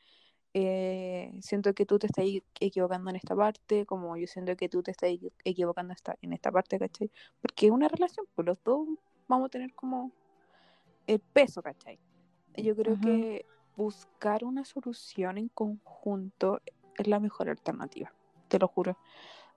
Eh, 0.59 1.35
siento 1.43 1.75
que 1.75 1.85
tú 1.85 1.99
te 1.99 2.07
estás 2.07 2.25
equi- 2.25 2.43
equivocando 2.61 3.11
en 3.11 3.17
esta 3.17 3.37
parte, 3.37 3.85
como 3.85 4.17
yo 4.17 4.27
siento 4.27 4.57
que 4.57 4.71
tú 4.71 4.83
te 4.83 4.91
estás 4.91 5.11
equi- 5.11 5.31
equivocando 5.45 5.93
esta, 5.93 6.17
en 6.23 6.33
esta 6.33 6.51
parte, 6.51 6.79
¿cachai? 6.79 7.11
Porque 7.43 7.67
es 7.67 7.73
una 7.73 7.89
relación, 7.89 8.25
pues 8.35 8.47
los 8.47 8.65
dos 8.65 8.89
vamos 9.29 9.49
a 9.49 9.51
tener 9.51 9.75
como 9.75 10.13
el 11.07 11.21
peso, 11.21 11.61
¿cachai? 11.61 11.99
Yo 12.57 12.75
creo 12.75 12.99
que 12.99 13.45
buscar 13.77 14.45
una 14.45 14.65
solución 14.65 15.37
en 15.37 15.49
conjunto 15.49 16.63
es 16.97 17.07
la 17.07 17.21
mejor 17.21 17.51
alternativa, 17.51 18.15
te 18.49 18.59
lo 18.59 18.67
juro. 18.67 18.97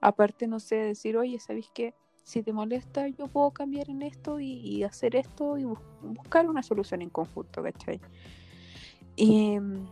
Aparte, 0.02 0.48
no 0.48 0.60
sé, 0.60 0.76
decir, 0.76 1.16
oye, 1.16 1.40
¿sabéis 1.40 1.70
qué? 1.74 1.94
Si 2.26 2.44
te 2.44 2.52
molesta, 2.52 3.08
yo 3.08 3.28
puedo 3.30 3.52
cambiar 3.52 3.90
en 3.90 4.02
esto 4.02 4.42
y, 4.42 4.52
y 4.52 4.84
hacer 4.84 5.16
esto 5.16 5.58
y 5.58 5.64
bus- 5.64 5.80
buscar 6.02 6.50
una 6.50 6.62
solución 6.62 7.02
en 7.02 7.10
conjunto, 7.10 7.64
¿cachai? 7.64 8.02
Y, 9.16 9.58
mm, 9.58 9.88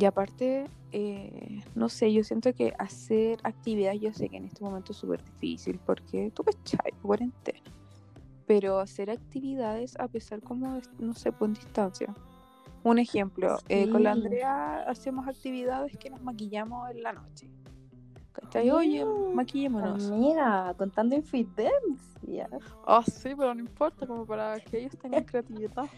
y 0.00 0.04
aparte, 0.06 0.64
eh, 0.92 1.62
no 1.74 1.90
sé, 1.90 2.10
yo 2.10 2.24
siento 2.24 2.54
que 2.54 2.72
hacer 2.78 3.38
actividades, 3.42 4.00
yo 4.00 4.14
sé 4.14 4.30
que 4.30 4.38
en 4.38 4.46
este 4.46 4.64
momento 4.64 4.92
es 4.92 4.98
súper 4.98 5.22
difícil 5.22 5.78
porque 5.84 6.32
tú 6.34 6.42
cachai, 6.42 6.92
cuarentena. 7.02 7.60
Pero 8.46 8.78
hacer 8.78 9.10
actividades 9.10 10.00
a 10.00 10.08
pesar 10.08 10.40
como, 10.40 10.80
no 10.98 11.12
sé, 11.12 11.32
pues 11.32 11.50
en 11.50 11.54
distancia. 11.54 12.14
Un 12.82 12.98
ejemplo, 12.98 13.58
eh, 13.68 13.90
con 13.90 14.02
la. 14.04 14.12
Andrea 14.12 14.84
hacemos 14.88 15.28
actividades 15.28 15.94
que 15.98 16.08
nos 16.08 16.22
maquillamos 16.22 16.90
en 16.90 17.02
la 17.02 17.12
noche. 17.12 17.50
¿Cachai? 18.32 18.70
Oye, 18.70 19.04
maquillémonos. 19.04 20.10
Amiga, 20.10 20.72
contando 20.78 21.14
infidencias. 21.14 22.48
Ah, 22.86 23.02
sí, 23.06 23.34
pero 23.36 23.54
no 23.54 23.60
importa, 23.60 24.06
como 24.06 24.24
para 24.24 24.58
que 24.60 24.78
ellos 24.78 24.96
tengan 24.96 25.24
creatividad. 25.24 25.90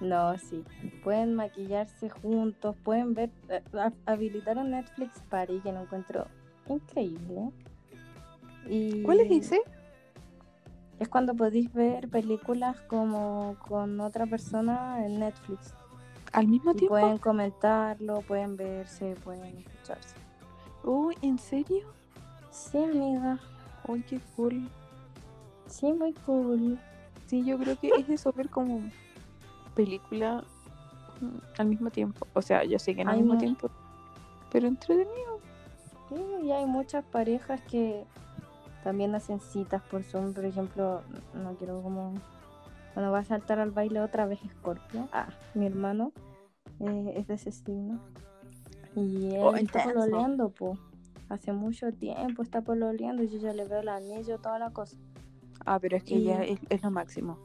No, 0.00 0.36
sí. 0.38 0.64
Pueden 1.04 1.34
maquillarse 1.34 2.08
juntos, 2.08 2.74
pueden 2.84 3.14
ver. 3.14 3.30
eh, 3.48 3.62
ha- 3.74 3.92
Habilitaron 4.06 4.70
Netflix 4.70 5.20
Party, 5.28 5.60
que 5.60 5.72
lo 5.72 5.82
encuentro 5.82 6.26
increíble. 6.68 7.50
Y 8.68 9.02
¿Cuál 9.02 9.20
es 9.20 9.30
ese? 9.46 9.60
Es 10.98 11.08
cuando 11.08 11.34
podéis 11.34 11.72
ver 11.72 12.08
películas 12.08 12.80
como 12.82 13.56
con 13.68 14.00
otra 14.00 14.26
persona 14.26 15.04
en 15.04 15.18
Netflix. 15.20 15.74
¿Al 16.32 16.46
mismo 16.46 16.72
Y 16.72 16.74
tiempo? 16.76 16.94
pueden 16.94 17.18
comentarlo, 17.18 18.20
pueden 18.22 18.56
verse, 18.56 19.16
pueden 19.24 19.56
escucharse. 19.58 20.14
Uy, 20.84 21.16
¿en 21.22 21.38
serio? 21.38 21.86
Sí, 22.50 22.78
amiga. 22.78 23.38
Uy, 23.88 24.02
qué 24.02 24.20
cool. 24.36 24.68
Sí, 25.66 25.92
muy 25.92 26.12
cool. 26.26 26.78
Sí, 27.26 27.44
yo 27.44 27.58
creo 27.58 27.76
que 27.78 27.88
es 27.98 28.08
eso, 28.08 28.32
ver 28.32 28.48
como 28.50 28.80
película 29.74 30.44
mm, 31.20 31.38
al 31.60 31.66
mismo 31.66 31.90
tiempo. 31.90 32.26
O 32.34 32.42
sea, 32.42 32.64
yo 32.64 32.78
sé 32.78 32.94
que 32.94 33.04
no 33.04 33.10
al 33.10 33.18
mismo 33.18 33.38
tiempo, 33.38 33.70
pero 34.52 34.66
entretenido. 34.68 35.40
Sí, 36.08 36.16
y 36.44 36.50
hay 36.52 36.66
muchas 36.66 37.04
parejas 37.04 37.60
que 37.70 38.04
también 38.82 39.14
hacen 39.14 39.40
citas 39.40 39.82
por 39.90 40.02
Zoom. 40.02 40.32
Por 40.34 40.44
ejemplo, 40.44 41.02
no 41.34 41.54
quiero 41.54 41.82
como. 41.82 42.14
Cuando 42.94 43.12
va 43.12 43.20
a 43.20 43.24
saltar 43.24 43.60
al 43.60 43.70
baile 43.70 44.00
otra 44.00 44.26
vez 44.26 44.40
Scorpio. 44.58 45.08
Ah, 45.12 45.28
mi 45.54 45.66
hermano 45.66 46.12
eh, 46.80 47.14
es 47.16 47.28
de 47.28 47.34
ese 47.34 47.52
signo. 47.52 48.00
Y 48.96 49.34
él 49.34 49.40
Oh, 49.40 49.54
está 49.54 49.84
pololeando, 49.84 50.48
po. 50.50 50.76
Hace 51.28 51.52
mucho 51.52 51.92
tiempo 51.92 52.42
está 52.42 52.60
pololeando. 52.62 53.22
Yo 53.22 53.38
ya 53.38 53.52
le 53.52 53.64
veo 53.64 53.78
el 53.80 53.88
anillo, 53.88 54.38
toda 54.38 54.58
la 54.58 54.70
cosa. 54.70 54.96
Ah, 55.64 55.78
pero 55.78 55.96
es 55.96 56.02
que 56.02 56.14
Y- 56.16 56.24
ya 56.24 56.42
es, 56.42 56.58
es 56.68 56.82
lo 56.82 56.90
máximo. 56.90 57.38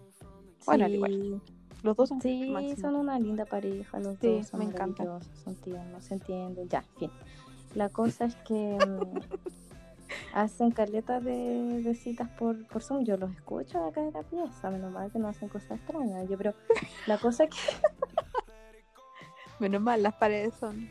Bueno, 0.66 0.86
al 0.86 0.96
igual. 0.96 1.42
Los 1.86 1.96
dos 1.96 2.10
son 2.10 2.20
Sí, 2.20 2.50
máximo. 2.52 2.78
son 2.78 2.96
una 2.96 3.20
linda 3.20 3.46
pareja, 3.46 4.00
los 4.00 4.18
Sí, 4.20 4.38
dos 4.40 4.48
son 4.48 4.60
me 4.60 4.66
encanta. 4.66 5.04
maravillosos, 5.04 5.40
son 5.44 5.56
tiernos, 5.56 6.04
se 6.04 6.16
entienden, 6.16 6.68
ya, 6.68 6.82
fin. 6.98 7.12
La 7.76 7.90
cosa 7.90 8.26
es 8.26 8.36
que 8.38 8.80
mm, 8.80 9.20
hacen 10.34 10.72
caletas 10.72 11.24
de, 11.24 11.82
de 11.84 11.94
citas 11.94 12.28
por, 12.40 12.66
por 12.68 12.82
Zoom, 12.82 13.06
yo 13.06 13.18
los 13.18 13.32
escucho 13.36 13.86
acá 13.86 14.02
de 14.02 14.12
la 14.12 14.24
pieza, 14.24 14.72
menos 14.72 14.92
mal 14.92 15.12
que 15.12 15.20
no 15.20 15.28
hacen 15.28 15.48
cosas 15.48 15.78
extrañas, 15.78 16.28
yo 16.28 16.38
pero 16.40 16.56
la 17.06 17.20
cosa 17.20 17.44
es 17.44 17.52
que 17.52 17.58
Menos 19.60 19.80
mal, 19.82 20.02
las 20.02 20.16
paredes 20.16 20.56
son, 20.56 20.90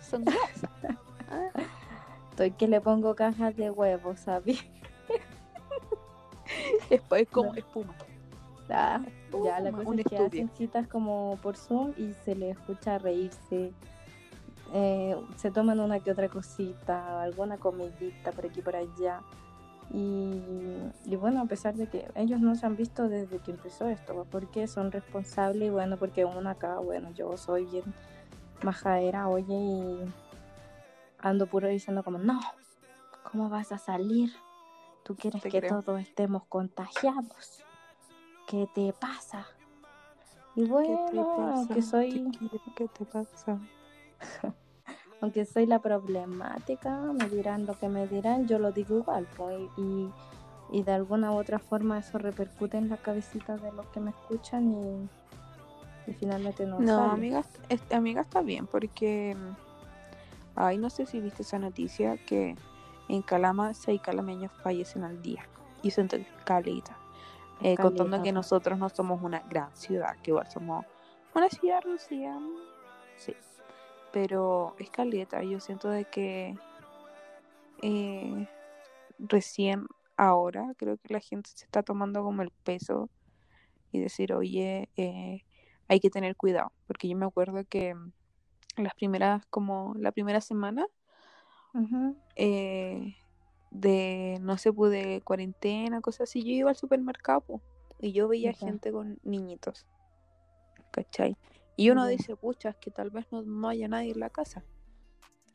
son 0.00 0.24
estoy 2.30 2.52
que 2.52 2.68
le 2.68 2.80
pongo 2.80 3.16
cajas 3.16 3.56
de 3.56 3.68
huevos, 3.70 4.20
¿sabes? 4.20 4.64
Después 6.88 7.22
es 7.22 7.28
como 7.28 7.52
No. 7.52 7.58
espuma. 7.58 7.94
Ah, 8.70 9.00
ya, 9.44 9.60
la 9.60 9.72
cosa 9.72 9.94
es 9.94 10.04
que 10.06 10.18
hacen 10.18 10.50
citas 10.50 10.86
como 10.88 11.38
por 11.42 11.56
Zoom 11.56 11.92
y 11.96 12.12
se 12.24 12.34
les 12.34 12.56
escucha 12.56 12.98
reírse. 12.98 13.72
eh, 14.72 15.16
se 15.36 15.50
toman 15.50 15.78
una 15.80 16.00
que 16.00 16.10
otra 16.10 16.28
cosita, 16.28 17.22
alguna 17.22 17.56
comidita 17.58 18.32
por 18.32 18.46
aquí 18.46 18.62
por 18.62 18.76
allá. 18.76 19.20
Y, 19.92 20.42
y 21.04 21.14
bueno, 21.16 21.42
a 21.42 21.46
pesar 21.46 21.74
de 21.74 21.86
que 21.86 22.08
ellos 22.16 22.40
no 22.40 22.56
se 22.56 22.66
han 22.66 22.74
visto 22.76 23.08
desde 23.08 23.38
que 23.38 23.52
empezó 23.52 23.86
esto, 23.88 24.14
pues, 24.14 24.26
porque 24.28 24.66
son 24.66 24.90
responsables 24.90 25.68
y 25.68 25.70
bueno, 25.70 25.96
porque 25.96 26.24
uno 26.24 26.50
acá, 26.50 26.78
bueno, 26.80 27.12
yo 27.12 27.36
soy 27.36 27.66
bien 27.66 27.84
majadera, 28.62 29.28
oye, 29.28 29.54
y 29.54 29.98
ando 31.20 31.46
puro 31.46 31.68
diciendo 31.68 32.02
como, 32.02 32.18
no, 32.18 32.40
¿cómo 33.30 33.48
vas 33.48 33.70
a 33.70 33.78
salir? 33.78 34.32
Tú 35.04 35.14
quieres 35.14 35.40
Te 35.40 35.50
que 35.50 35.60
creo. 35.60 35.82
todos 35.82 36.00
estemos 36.00 36.44
contagiados. 36.48 37.62
¿Qué 38.46 38.68
te 38.74 38.92
pasa? 38.92 39.46
Y 40.54 40.60
¿Qué 40.60 40.66
te 40.66 40.72
bueno, 40.72 41.24
pasa, 41.36 41.56
aunque 41.56 41.82
soy, 41.82 42.12
chiquilla? 42.12 42.58
¿Qué 42.76 42.88
te 42.88 43.04
pasa? 43.04 43.58
aunque 45.20 45.44
soy 45.44 45.66
la 45.66 45.80
problemática, 45.80 46.96
me 47.12 47.28
dirán 47.28 47.66
lo 47.66 47.78
que 47.78 47.88
me 47.88 48.06
dirán, 48.06 48.46
yo 48.46 48.58
lo 48.58 48.72
digo 48.72 48.98
igual, 48.98 49.26
pues, 49.36 49.68
y, 49.76 50.08
y 50.70 50.82
de 50.82 50.92
alguna 50.92 51.32
u 51.32 51.36
otra 51.36 51.58
forma 51.58 51.98
eso 51.98 52.18
repercute 52.18 52.78
en 52.78 52.88
la 52.88 52.96
cabecita 52.96 53.56
de 53.56 53.72
los 53.72 53.86
que 53.88 54.00
me 54.00 54.10
escuchan 54.10 54.72
y, 54.72 56.10
y 56.10 56.14
finalmente 56.14 56.64
no, 56.66 56.80
No, 56.80 56.94
sale. 56.94 57.12
amiga, 57.12 57.44
amiga 57.92 58.20
está 58.22 58.42
bien 58.42 58.66
porque... 58.66 59.34
mm, 59.36 59.66
Ay, 60.58 60.78
no 60.78 60.88
sé 60.88 61.04
si 61.04 61.20
viste 61.20 61.42
esa 61.42 61.58
noticia 61.58 62.16
que 62.16 62.56
en 63.10 63.20
Calama 63.20 63.74
seis 63.74 64.00
calameños 64.00 64.50
fallecen 64.62 65.04
al 65.04 65.20
día. 65.20 65.44
Y 65.82 65.90
son 65.90 66.08
de 66.08 66.26
caleta. 66.46 66.96
Eh, 67.60 67.76
contando 67.76 68.22
que 68.22 68.32
nosotros 68.32 68.78
no 68.78 68.88
somos 68.88 69.22
una 69.22 69.40
gran 69.40 69.74
ciudad, 69.74 70.16
que 70.22 70.30
igual 70.30 70.46
somos 70.50 70.84
una 71.34 71.48
ciudad 71.48 71.80
reducida, 71.82 72.38
sí. 73.16 73.34
Pero 74.12 74.74
es 74.78 74.90
caleta, 74.90 75.42
yo 75.42 75.60
siento 75.60 75.88
de 75.88 76.04
que 76.04 76.54
eh, 77.82 78.48
recién 79.18 79.86
ahora 80.16 80.72
creo 80.76 80.96
que 80.98 81.12
la 81.12 81.20
gente 81.20 81.50
se 81.54 81.64
está 81.64 81.82
tomando 81.82 82.22
como 82.22 82.42
el 82.42 82.50
peso 82.50 83.10
y 83.92 84.00
decir, 84.00 84.32
oye, 84.32 84.88
eh, 84.96 85.44
hay 85.88 86.00
que 86.00 86.10
tener 86.10 86.36
cuidado, 86.36 86.72
porque 86.86 87.08
yo 87.08 87.16
me 87.16 87.26
acuerdo 87.26 87.64
que 87.68 87.94
las 88.76 88.94
primeras, 88.94 89.44
como 89.46 89.94
la 89.96 90.12
primera 90.12 90.40
semana 90.40 90.86
eh, 92.34 93.16
de, 93.80 94.38
no 94.40 94.56
sé, 94.58 94.72
pues 94.72 94.90
de 94.92 95.20
cuarentena, 95.22 96.00
cosas 96.00 96.28
así, 96.28 96.42
yo 96.42 96.50
iba 96.50 96.70
al 96.70 96.76
supermercado 96.76 97.40
po, 97.40 97.62
y 98.00 98.12
yo 98.12 98.28
veía 98.28 98.52
gente 98.52 98.90
con 98.92 99.18
niñitos, 99.22 99.86
¿cachai? 100.90 101.36
Y 101.76 101.90
uno 101.90 102.06
dice, 102.06 102.36
pucha, 102.36 102.70
es 102.70 102.76
que 102.76 102.90
tal 102.90 103.10
vez 103.10 103.26
no, 103.30 103.42
no 103.42 103.68
haya 103.68 103.86
nadie 103.86 104.12
en 104.12 104.20
la 104.20 104.30
casa. 104.30 104.64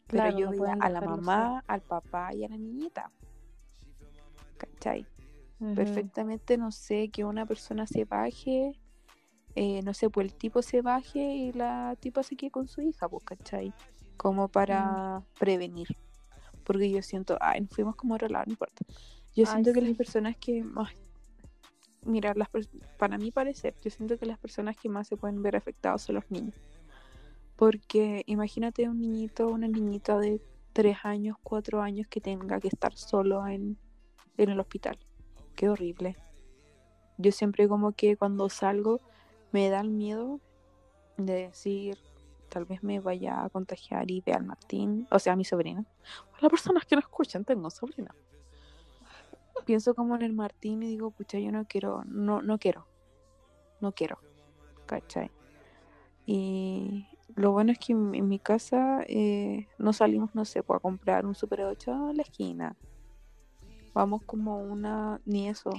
Pero 0.08 0.24
Claro, 0.24 0.38
yo 0.38 0.46
no 0.46 0.52
veía 0.52 0.78
a 0.80 0.90
la 0.90 1.02
mamá, 1.02 1.64
al 1.68 1.82
papá 1.82 2.34
y 2.36 2.44
a 2.44 2.50
la 2.50 2.58
niñita. 2.58 3.12
¿Cachai? 4.58 5.08
Perfectamente, 5.76 6.58
no 6.58 6.72
sé, 6.72 7.10
que 7.10 7.24
una 7.24 7.46
persona 7.46 7.86
se 7.86 8.06
baje, 8.06 8.80
eh, 9.56 9.82
no 9.84 9.94
sé, 9.94 10.10
pues 10.10 10.26
el 10.26 10.36
tipo 10.36 10.62
se 10.62 10.82
baje 10.82 11.20
y 11.20 11.54
la 11.54 11.96
tipa 12.00 12.24
se 12.24 12.36
quede 12.36 12.52
con 12.52 12.68
su 12.68 12.82
hija, 12.82 13.08
pues, 13.08 13.24
¿cachai? 13.24 13.74
Como 14.18 14.48
para 14.48 15.24
prevenir. 15.40 15.88
Porque 16.64 16.90
yo 16.90 17.02
siento, 17.02 17.38
ay, 17.42 17.62
nos 17.62 17.70
fuimos 17.72 17.96
como 17.96 18.14
a 18.14 18.16
otro 18.16 18.28
lado, 18.30 18.46
no 18.48 18.52
importa. 18.52 18.84
Yo 19.36 19.46
Ay, 19.48 19.52
siento 19.52 19.74
que 19.74 19.82
sí. 19.82 19.88
las 19.88 19.98
personas 19.98 20.38
que 20.38 20.64
más, 20.64 20.92
mira, 22.04 22.34
las 22.36 22.50
para 22.98 23.18
mi 23.18 23.32
parecer, 23.32 23.76
yo 23.84 23.90
siento 23.90 24.18
que 24.18 24.26
las 24.26 24.38
personas 24.38 24.76
que 24.78 24.90
más 24.90 25.08
se 25.08 25.18
pueden 25.18 25.42
ver 25.42 25.56
afectados 25.56 26.04
son 26.04 26.16
los 26.16 26.30
niños. 26.30 26.56
Porque 27.56 28.24
imagínate 28.26 28.90
un 28.90 29.00
niñito, 29.00 29.48
una 29.48 29.68
niñita 29.68 30.18
de 30.18 30.42
3 30.74 30.98
años, 31.04 31.38
4 31.44 31.82
años 31.82 32.08
que 32.08 32.20
tenga 32.22 32.60
que 32.60 32.68
estar 32.68 32.96
solo 32.96 33.48
en, 33.48 33.78
en 34.38 34.50
el 34.50 34.60
hospital. 34.60 34.98
Qué 35.56 35.70
horrible. 35.70 36.18
Yo 37.18 37.32
siempre 37.32 37.68
como 37.68 37.92
que 37.92 38.18
cuando 38.18 38.50
salgo 38.50 39.00
me 39.52 39.70
da 39.70 39.82
el 39.82 39.90
miedo 39.90 40.40
de 41.18 41.48
decir, 41.48 41.98
tal 42.52 42.66
vez 42.66 42.84
me 42.84 43.00
vaya 43.00 43.44
a 43.44 43.50
contagiar 43.50 44.12
y 44.12 44.22
vea 44.22 44.36
al 44.36 44.44
Martín, 44.44 45.08
o 45.10 45.18
sea, 45.20 45.34
a 45.34 45.36
mi 45.38 45.46
sobrina. 45.46 45.86
Las 46.42 46.52
personas 46.52 46.86
que 46.86 46.96
no 46.96 47.00
escuchan, 47.00 47.46
tengo 47.46 47.70
sobrina. 47.70 48.14
Pienso 49.66 49.96
como 49.96 50.16
en 50.16 50.22
el 50.22 50.34
Martín 50.34 50.84
y 50.84 50.88
digo, 50.88 51.12
pucha, 51.12 51.40
yo 51.40 51.52
no 51.52 51.66
quiero, 51.66 52.04
no, 52.06 52.42
no 52.42 52.60
quiero, 52.60 52.86
no 53.80 53.94
quiero, 53.94 54.20
¿cachai? 54.86 55.32
Y 56.26 57.08
lo 57.36 57.54
bueno 57.54 57.72
es 57.72 57.80
que 57.80 57.94
en, 57.94 58.14
en 58.16 58.28
mi 58.28 58.38
casa 58.38 59.02
eh, 59.08 59.68
no 59.78 59.94
salimos, 59.94 60.36
no 60.36 60.44
sé, 60.44 60.62
pues, 60.62 60.78
a 60.78 60.82
comprar 60.82 61.26
un 61.26 61.36
Super 61.36 61.62
8 61.62 62.10
a 62.10 62.14
la 62.14 62.22
esquina. 62.22 62.76
Vamos 63.94 64.24
como 64.26 64.62
una, 64.62 65.22
ni 65.26 65.48
eso, 65.48 65.72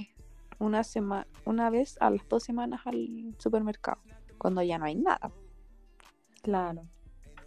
una 0.57 0.83
semana, 0.83 1.27
una 1.45 1.69
vez 1.69 1.97
a 1.99 2.09
las 2.09 2.27
dos 2.27 2.43
semanas 2.43 2.81
al 2.85 3.35
supermercado, 3.37 4.01
cuando 4.39 4.63
ya 4.63 4.79
no 4.79 4.85
hay 4.85 4.95
nada. 4.95 5.31
Claro. 6.43 6.85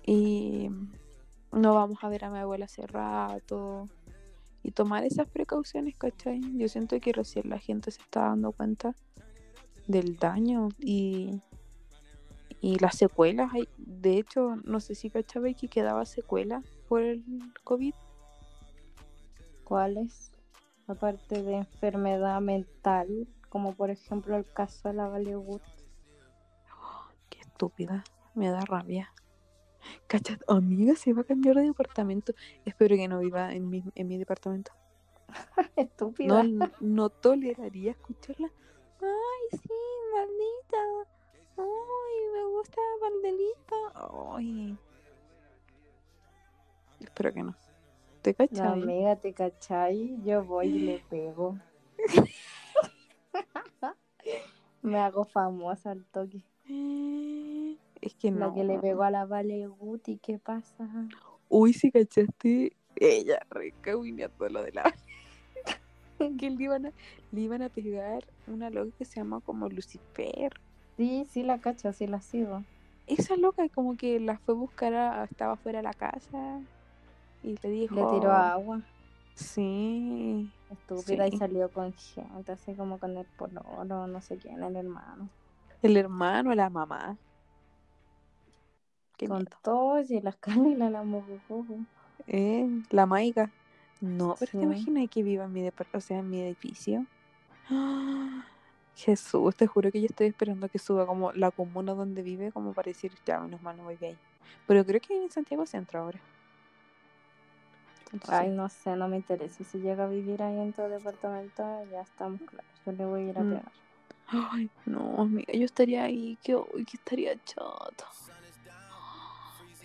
Y 0.04 0.68
no 1.52 1.74
vamos 1.74 1.98
a 2.02 2.08
ver 2.08 2.24
a 2.24 2.30
mi 2.30 2.38
abuela 2.38 2.64
hace 2.64 2.86
rato. 2.86 3.88
Y 4.62 4.72
tomar 4.72 5.04
esas 5.04 5.28
precauciones, 5.28 5.94
¿cachai? 5.96 6.40
Yo 6.56 6.66
siento 6.68 6.98
que 6.98 7.12
recién 7.12 7.48
la 7.48 7.58
gente 7.60 7.92
se 7.92 8.02
está 8.02 8.22
dando 8.22 8.50
cuenta 8.50 8.96
del 9.86 10.16
daño 10.16 10.70
y, 10.80 11.40
y 12.60 12.78
las 12.78 12.96
secuelas. 12.96 13.52
Hay- 13.52 13.68
De 13.76 14.18
hecho, 14.18 14.56
no 14.64 14.80
sé 14.80 14.94
si 14.96 15.10
cachaba 15.10 15.52
que 15.52 15.68
quedaba 15.68 16.04
secuela 16.04 16.62
por 16.88 17.02
el 17.02 17.22
COVID. 17.62 17.94
¿Cuáles? 19.62 20.32
Aparte 20.88 21.42
de 21.42 21.56
enfermedad 21.56 22.40
mental, 22.40 23.28
como 23.50 23.74
por 23.74 23.90
ejemplo 23.90 24.36
el 24.36 24.50
caso 24.52 24.88
de 24.88 24.94
la 24.94 25.06
Vale 25.08 25.36
Wood. 25.36 25.60
Qué 27.28 27.40
estúpida, 27.40 28.04
me 28.36 28.50
da 28.50 28.60
rabia. 28.64 29.12
¿Cachai? 30.06 30.38
Amiga, 30.48 30.94
se 30.94 31.12
va 31.12 31.22
a 31.22 31.24
cambiar 31.24 31.56
de 31.56 31.62
departamento. 31.62 32.34
Espero 32.64 32.96
que 32.96 33.08
no 33.08 33.20
viva 33.20 33.52
en 33.52 33.68
mi, 33.68 33.84
en 33.94 34.08
mi 34.08 34.18
departamento. 34.18 34.72
Estúpida. 35.76 36.42
No, 36.42 36.70
no 36.80 37.08
toleraría 37.10 37.92
escucharla. 37.92 38.50
Ay, 39.00 39.58
sí, 39.58 39.74
maldita. 40.12 41.10
Ay, 41.58 42.16
me 42.34 42.44
gusta 42.56 42.80
Valdelita. 43.00 43.76
Ay. 44.34 44.78
Espero 47.00 47.32
que 47.32 47.42
no. 47.42 47.54
¿Te 48.22 48.34
cachai? 48.34 48.66
amiga, 48.66 49.16
¿te 49.16 49.32
cachai? 49.32 50.20
Yo 50.24 50.44
voy 50.44 50.66
y 50.66 50.78
le 50.80 50.98
pego. 51.08 51.56
Me 54.82 54.98
hago 54.98 55.24
famosa 55.24 55.90
al 55.90 56.04
toque. 56.06 56.44
Es 58.06 58.14
que 58.14 58.30
La 58.30 58.46
no. 58.46 58.54
que 58.54 58.62
le 58.64 58.78
pegó 58.78 59.02
a 59.02 59.10
la 59.10 59.24
Vale 59.26 59.66
Guti, 59.66 60.18
¿qué 60.18 60.38
pasa? 60.38 60.88
Uy, 61.48 61.72
si 61.72 61.90
cachaste. 61.90 62.76
Ella 62.94 63.40
recaguineando 63.50 64.48
lo 64.48 64.62
de 64.62 64.72
la. 64.72 64.94
que 66.38 66.50
le 66.50 66.62
iban, 66.64 66.86
a, 66.86 66.92
le 67.32 67.40
iban 67.40 67.62
a 67.62 67.68
pegar 67.68 68.24
una 68.46 68.70
loca 68.70 68.92
que 68.96 69.04
se 69.04 69.16
llama 69.20 69.40
como 69.40 69.68
Lucifer. 69.68 70.52
Sí, 70.96 71.26
sí 71.28 71.42
la 71.42 71.58
cacho, 71.58 71.92
sí 71.92 72.06
la 72.06 72.20
sigo. 72.20 72.62
esa 73.06 73.36
loca 73.36 73.68
como 73.68 73.96
que 73.96 74.18
la 74.20 74.38
fue 74.38 74.54
a 74.54 74.56
buscar, 74.56 74.94
a- 74.94 75.24
estaba 75.24 75.56
fuera 75.56 75.80
de 75.80 75.82
la 75.82 75.92
casa 75.92 76.60
y 77.42 77.56
le 77.62 77.68
dijo... 77.70 77.94
Le 77.96 78.18
tiró 78.18 78.32
agua. 78.32 78.80
Sí. 79.34 80.48
Estúpida 80.70 81.26
Sí. 81.28 81.34
y 81.34 81.38
salió 81.38 81.70
con 81.70 81.92
gente, 81.92 82.52
así 82.52 82.72
como 82.74 82.98
con 82.98 83.16
el 83.16 83.26
pololo, 83.36 84.06
no 84.06 84.20
sé 84.22 84.36
quién, 84.38 84.62
el 84.62 84.76
hermano. 84.76 85.28
El 85.82 85.96
hermano, 85.98 86.54
la 86.54 86.70
mamá. 86.70 87.18
Qué 89.18 89.28
con 89.28 89.46
miedo. 89.46 89.56
todos 89.62 90.10
y 90.10 90.20
las 90.22 90.36
Camila, 90.38 90.88
la 90.90 91.02
mojojojo. 91.04 91.86
Eh, 92.26 92.66
la 92.90 93.06
maiga. 93.06 93.54
No, 94.00 94.36
pero 94.38 94.52
Sí. 94.52 94.58
te 94.58 94.64
imaginas 94.64 95.06
que 95.10 95.22
viva 95.22 95.44
en 95.44 95.52
mi 95.52 95.68
o 95.68 96.00
sea, 96.00 96.18
en 96.18 96.28
mi 96.30 96.40
edificio. 96.42 97.06
¡Ah! 97.64 98.46
Jesús, 98.94 99.54
te 99.56 99.66
juro 99.66 99.90
que 99.92 100.00
yo 100.00 100.06
estoy 100.06 100.28
esperando 100.28 100.68
que 100.70 100.78
suba 100.78 101.06
como 101.06 101.32
la 101.32 101.50
comuna 101.52 101.94
donde 101.94 102.22
vive, 102.22 102.50
como 102.52 102.74
para 102.74 102.88
decir, 102.90 103.14
ya, 103.26 103.40
menos 103.40 103.60
mal 103.62 103.76
no 103.76 103.84
voy 103.84 103.98
ahí. 104.02 104.20
Pero 104.66 104.84
creo 104.86 105.00
que 105.00 105.12
vive 105.14 105.24
en 105.26 105.30
Santiago 105.30 105.66
Centro 105.66 106.00
ahora. 106.00 106.24
Entonces, 108.12 108.40
Ay, 108.40 108.50
no 108.50 108.68
sé, 108.68 108.94
no 108.96 109.08
me 109.08 109.16
interesa. 109.16 109.64
Si 109.64 109.80
llega 109.80 110.04
a 110.04 110.08
vivir 110.08 110.42
ahí 110.42 110.58
en 110.60 110.72
tu 110.72 110.82
departamento, 110.82 111.62
ya 111.90 112.02
estamos 112.02 112.42
claros. 112.44 112.82
Yo 112.84 112.92
le 112.92 113.04
voy 113.06 113.22
a 113.22 113.30
ir 113.30 113.38
a 113.38 113.44
Mm. 113.44 113.48
pegar. 113.48 113.72
Ay, 114.26 114.72
no, 114.86 115.20
amiga, 115.22 115.52
yo 115.54 115.64
estaría 115.66 116.04
ahí, 116.04 116.38
que 116.42 116.54
que 116.86 116.96
estaría 116.96 117.36
chato. 117.44 118.06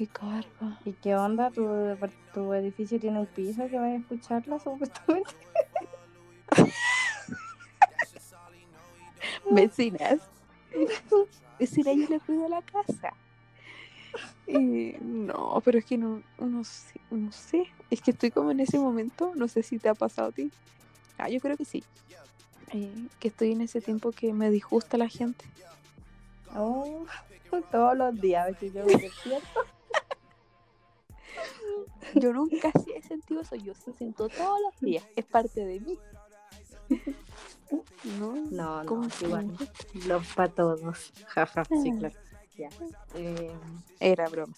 Me 0.02 0.08
carga. 0.08 0.80
¿Y 0.84 0.94
qué 0.94 1.16
onda? 1.16 1.52
¿Tu, 1.52 1.64
tu 2.34 2.54
edificio 2.56 3.00
tiene 3.00 3.20
un 3.20 3.28
piso 3.28 3.70
que 3.70 3.78
vaya 3.78 3.94
a 3.94 3.98
escucharla 3.98 4.58
supuestamente? 4.58 5.30
Vecinas. 9.52 10.22
Vecina, 11.60 11.94
yo 11.94 12.08
le 12.10 12.20
cuido 12.20 12.50
la 12.50 12.64
casa. 12.64 13.14
Eh, 14.48 14.98
no, 15.02 15.62
pero 15.64 15.78
es 15.78 15.86
que 15.86 16.00
no, 16.00 16.24
no 16.40 16.64
sé, 16.64 17.00
no 17.12 17.32
sé. 17.32 17.68
Es 17.92 18.02
que 18.02 18.10
estoy 18.10 18.32
como 18.32 18.50
en 18.50 18.62
ese 18.62 18.80
momento, 18.80 19.34
no 19.36 19.48
sé 19.48 19.62
si 19.62 19.78
te 19.78 19.88
ha 19.88 19.94
pasado 19.94 20.30
a 20.30 20.32
ti. 20.32 20.50
Ah, 21.20 21.30
yo 21.30 21.40
creo 21.40 21.58
que 21.58 21.66
sí. 21.66 21.84
Eh, 22.74 22.92
que 23.20 23.28
estoy 23.28 23.52
en 23.52 23.62
ese 23.62 23.82
tiempo 23.82 24.12
que 24.12 24.34
me 24.34 24.50
disgusta 24.50 24.98
la 24.98 25.10
gente. 25.10 25.46
Oh, 26.56 27.06
todos 27.72 27.96
los 27.96 28.20
días, 28.20 28.46
a 28.46 28.48
veces 28.48 28.74
yo 28.74 28.84
me 28.84 28.96
despierto. 28.96 29.60
Yo 32.16 32.34
nunca 32.34 32.72
sí 32.84 32.92
he 32.96 33.02
sentido 33.02 33.42
eso, 33.42 33.56
yo 33.56 33.74
sí 33.74 33.92
siento 33.98 34.28
todos 34.30 34.60
los 34.62 34.80
días. 34.82 35.04
Es 35.16 35.26
parte 35.26 35.66
de 35.66 35.80
mí. 35.80 35.98
No, 38.20 38.34
No, 38.52 38.86
¿Cómo 38.86 39.04
no, 39.04 39.10
que 39.18 39.26
igual. 39.26 39.58
Los 40.06 40.28
para 40.34 40.52
todos. 40.54 41.14
Jaja, 41.28 41.64
sí, 41.66 41.92
Ah. 41.94 41.98
claro. 42.00 42.16
Ya. 42.58 42.70
Eh, 43.16 43.52
Era 44.00 44.28
broma. 44.28 44.54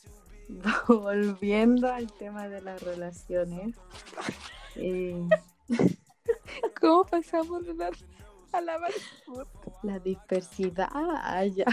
volviendo 0.88 1.92
al 1.92 2.12
tema 2.12 2.48
de 2.48 2.62
las 2.62 2.82
relaciones. 2.82 3.76
eh, 4.76 5.30
¿Cómo 6.82 7.04
pasamos 7.06 7.66
de 7.68 7.76
la, 7.76 7.92
a 8.52 8.62
la 8.62 8.80
la 9.84 10.00
dispersidad. 10.00 10.88
Ah, 10.92 11.46
ya. 11.46 11.66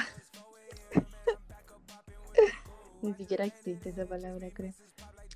Ni 3.02 3.14
siquiera 3.14 3.44
existe 3.46 3.90
esa 3.90 4.04
palabra, 4.04 4.48
creo. 4.52 4.74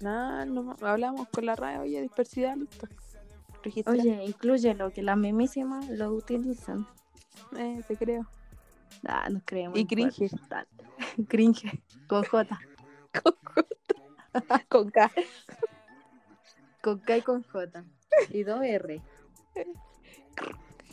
No, 0.01 0.45
no, 0.45 0.77
hablamos 0.83 1.29
con 1.29 1.47
la 1.47 1.57
radio, 1.57 1.83
oye, 1.83 2.01
dispersidad, 2.03 2.57
listo. 2.57 2.89
Registra. 3.63 3.95
Oye, 3.95 4.25
incluyelo, 4.25 4.93
que 4.93 5.03
las 5.03 5.17
memísimas 5.17 5.89
lo 5.89 6.13
utilizan. 6.13 6.87
Eh, 7.57 7.83
te 7.87 7.97
creo. 7.97 8.27
Ah, 9.07 9.29
nos 9.31 9.43
creemos. 9.45 9.79
Y 9.79 9.83
en 9.83 9.87
cringe. 9.87 10.31
cuerpo. 10.31 10.69
cringe. 11.29 11.83
Con 12.07 12.25
J. 12.25 12.61
Con 14.69 14.91
K. 14.91 15.11
Con 16.83 16.99
K 16.99 17.17
y 17.17 17.23
con 17.23 17.43
J. 17.43 17.85
Y 18.31 18.43
dos 18.43 18.63
R. 18.63 19.03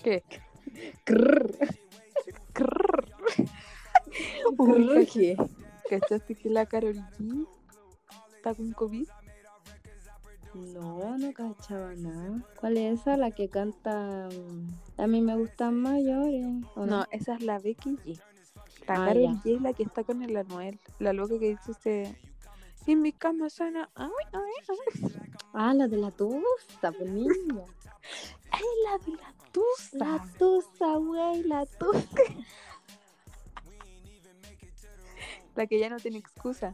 ¿Qué? 0.03 0.23
Crrr. 1.03 1.51
Crrr. 2.53 3.09
Crrr, 4.55 5.07
¿qué? 5.07 5.37
¿Cachaste 5.89 6.35
que 6.35 6.49
la 6.49 6.65
Carol 6.65 6.95
G 6.95 7.47
está 8.41 8.55
con 8.55 8.71
COVID? 8.73 9.07
No, 10.55 11.15
no 11.17 11.31
cachaba 11.33 11.93
nada. 11.95 12.41
¿Cuál 12.59 12.77
es 12.77 12.99
esa? 12.99 13.15
La 13.15 13.29
que 13.31 13.47
canta. 13.49 14.27
mm, 14.29 15.01
A 15.01 15.07
mí 15.07 15.21
me 15.21 15.37
gustan 15.37 15.75
mayores. 15.79 16.65
¿o 16.75 16.85
No, 16.87 17.05
esa 17.11 17.35
es 17.35 17.43
la 17.43 17.59
Becky 17.59 17.97
G. 17.97 18.19
La 18.87 18.95
Ah, 18.95 19.05
Carol. 19.05 19.39
G 19.43 19.55
es 19.55 19.61
la 19.61 19.73
que 19.73 19.83
está 19.83 20.03
con 20.03 20.23
el 20.23 20.35
Anuel. 20.35 20.79
La 20.99 21.13
loca 21.13 21.37
que 21.39 21.49
dice 21.49 21.71
este. 21.71 22.17
En 22.87 23.01
mi 23.03 23.13
cama 23.13 23.49
suena. 23.51 23.89
Ay, 23.93 24.09
ay, 24.33 24.41
ay. 24.69 25.11
Ah, 25.53 25.73
la 25.75 25.87
de 25.87 25.97
la 25.97 26.09
tusa, 26.11 26.91
pues 26.97 27.09
niña. 27.09 27.29
Ay, 28.53 28.63
la 28.83 28.97
de 29.05 29.11
la 29.11 29.33
tusa. 29.53 29.97
La 29.97 30.25
tusa, 30.39 30.95
güey, 30.97 31.43
la 31.43 31.65
tusa. 31.67 32.01
La 35.55 35.67
que 35.67 35.77
ya 35.79 35.89
no 35.89 35.97
tiene 35.97 36.17
excusa. 36.17 36.73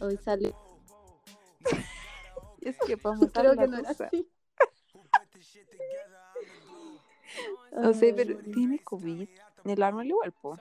Hoy 0.00 0.16
salió. 0.18 0.54
Es 2.60 2.76
que 2.86 2.96
vamos 2.96 3.28
a 3.28 3.32
Creo 3.40 3.54
la 3.54 3.62
que 3.62 3.68
no 3.68 3.78
era 3.78 3.90
así. 3.90 4.28
No 7.72 7.94
sé, 7.94 8.12
pero 8.14 8.36
tiene 8.52 8.78
COVID. 8.80 9.28
El 9.64 9.82
Anuel 9.82 10.08
igual, 10.08 10.32
po. 10.32 10.58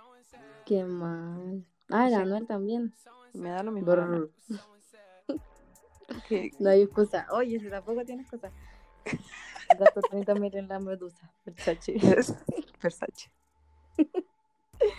Qué 0.66 0.84
mal. 0.84 1.66
Ah, 1.90 2.08
el 2.08 2.14
Sí. 2.14 2.20
Anuel 2.22 2.48
también. 2.48 2.94
Me 3.34 3.50
da 3.50 3.64
lo 3.64 3.72
mismo. 3.72 3.92
Que- 6.28 6.52
No 6.60 6.70
hay 6.70 6.82
excusa. 6.84 7.28
Oye, 7.32 7.60
si 7.60 7.70
tampoco 7.70 8.04
tienes 8.06 8.26
excusa. 8.28 8.52
Gasto 9.78 10.02
30 10.02 10.36
mil 10.36 10.56
en 10.56 10.68
la 10.68 10.80
medusa. 10.80 11.32
Versace. 11.46 11.94
Versace. 12.82 13.32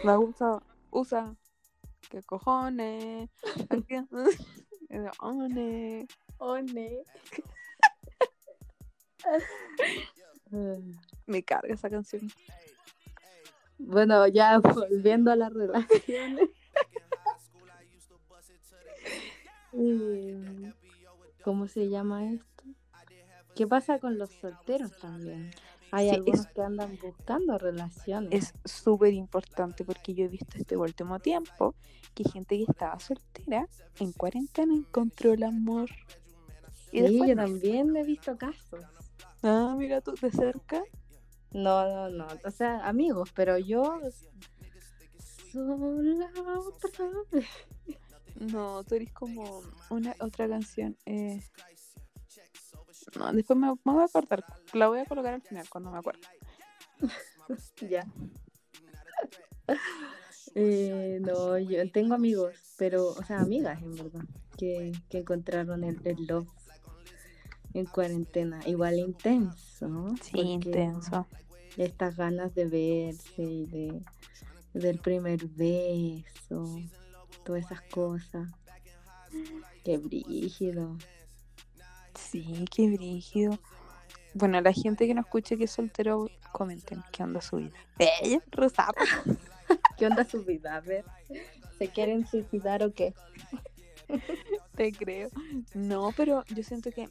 La 0.05 0.19
usa, 0.19 0.63
usa. 0.91 1.35
¿Qué 2.11 2.23
cojones? 2.25 3.31
¿Qué 3.87 4.05
cojones? 4.11 6.09
One. 6.39 7.05
Me 11.27 11.43
carga 11.45 11.73
esa 11.73 11.89
canción. 11.89 12.29
Bueno, 13.79 14.27
ya 14.27 14.59
volviendo 14.59 15.31
a 15.31 15.37
las 15.37 15.53
relaciones. 15.53 16.51
Eh, 19.73 20.73
¿Cómo 21.45 21.69
se 21.69 21.89
llama 21.89 22.29
esto? 22.29 22.65
¿Qué 23.55 23.69
pasa 23.69 24.01
con 24.01 24.19
los 24.19 24.31
solteros 24.31 24.99
también? 24.99 25.53
Hay 25.93 26.09
Sí, 26.09 26.15
algunos 26.15 26.41
es- 26.47 26.53
que 26.53 26.63
andan 26.63 26.99
buscando 27.03 27.59
relaciones. 27.59 28.55
Es 28.65 28.73
súper 28.73 29.13
importante 29.13 29.85
porque 29.85 30.15
yo 30.15 30.25
he 30.25 30.29
visto 30.29 30.57
este 30.57 30.77
último 30.77 31.19
tiempo 31.19 31.75
que 32.15 32.25
gente 32.25 32.57
que 32.57 32.65
estaba 32.69 32.99
soltera 33.01 33.67
en 33.99 34.13
cuarentena 34.13 34.75
encontró 34.75 35.33
el 35.33 35.43
amor. 35.43 35.91
Y 36.93 36.99
sí, 36.99 37.03
después, 37.03 37.31
yo 37.31 37.37
también 37.37 37.97
he 37.97 38.05
visto 38.05 38.37
casos. 38.37 38.85
ah, 39.43 39.75
mira 39.77 40.01
tú 40.01 40.15
de 40.21 40.31
cerca. 40.31 40.83
No, 41.53 41.85
no, 41.89 42.09
no. 42.11 42.27
O 42.45 42.51
sea, 42.51 42.87
amigos, 42.87 43.31
pero 43.35 43.59
yo. 43.59 43.99
Sola 45.53 46.31
otra 46.59 47.07
vez. 47.33 47.47
No, 48.37 48.85
tú 48.85 48.95
eres 48.95 49.13
como 49.13 49.63
una 49.91 50.15
otra 50.21 50.49
canción. 50.49 50.97
Eh... 51.07 51.43
No, 53.19 53.33
después 53.33 53.59
me, 53.59 53.69
me 53.69 53.93
voy 53.93 54.03
a 54.03 54.07
acordar. 54.07 54.45
La 54.73 54.89
voy 54.89 55.01
a 55.01 55.05
colocar 55.05 55.35
al 55.35 55.43
final 55.43 55.69
cuando 55.69 55.91
me 55.91 55.99
acuerdo. 55.99 56.21
Ya. 57.91 58.07
Eh, 60.55 61.19
no, 61.21 61.59
yo 61.59 61.91
tengo 61.91 62.15
amigos, 62.15 62.55
pero, 62.77 63.09
o 63.09 63.25
sea, 63.25 63.41
amigas 63.41 63.83
en 63.83 63.97
verdad, 63.97 64.23
que, 64.57 64.93
que 65.09 65.19
encontraron 65.19 65.83
el, 65.83 66.01
el 66.05 66.27
love 66.27 66.49
en 67.75 67.87
cuarentena. 67.87 68.61
Igual 68.67 68.99
intenso, 68.99 69.89
¿no? 69.89 70.17
Sí, 70.17 70.33
Porque 70.33 70.49
intenso. 70.49 71.27
Estas 71.77 72.17
ganas 72.17 72.55
de 72.55 72.67
verse 72.67 73.43
y 73.43 73.67
de, 73.67 74.03
del 74.75 74.99
primer 74.99 75.47
beso, 75.47 76.81
todas 77.45 77.65
esas 77.65 77.83
cosas. 77.83 78.51
Qué 79.85 79.99
brígido. 79.99 80.97
Sí, 82.31 82.65
qué 82.71 82.91
brígido. 82.91 83.59
Bueno, 84.35 84.61
la 84.61 84.73
gente 84.73 85.07
que 85.07 85.15
no 85.15 85.23
escuche 85.23 85.57
que 85.57 85.65
es 85.65 85.71
soltero, 85.73 86.29
comenten 86.53 87.03
qué 87.13 87.23
onda 87.25 87.41
su 87.41 87.57
vida. 87.57 87.77
¡Eh! 87.99 88.41
Rosado. 88.53 88.93
¿Qué 89.99 90.07
onda 90.07 90.25
su 90.25 90.45
vida? 90.45 90.77
A 90.77 90.81
ver, 90.81 91.05
¿se 91.79 91.89
quieren 91.89 92.27
suicidar 92.27 92.83
o 92.83 92.93
qué? 92.93 93.15
Te 94.77 94.93
creo. 94.93 95.29
No, 95.75 96.11
pero 96.17 96.45
yo 96.55 96.63
siento 96.63 96.91
que 96.91 97.09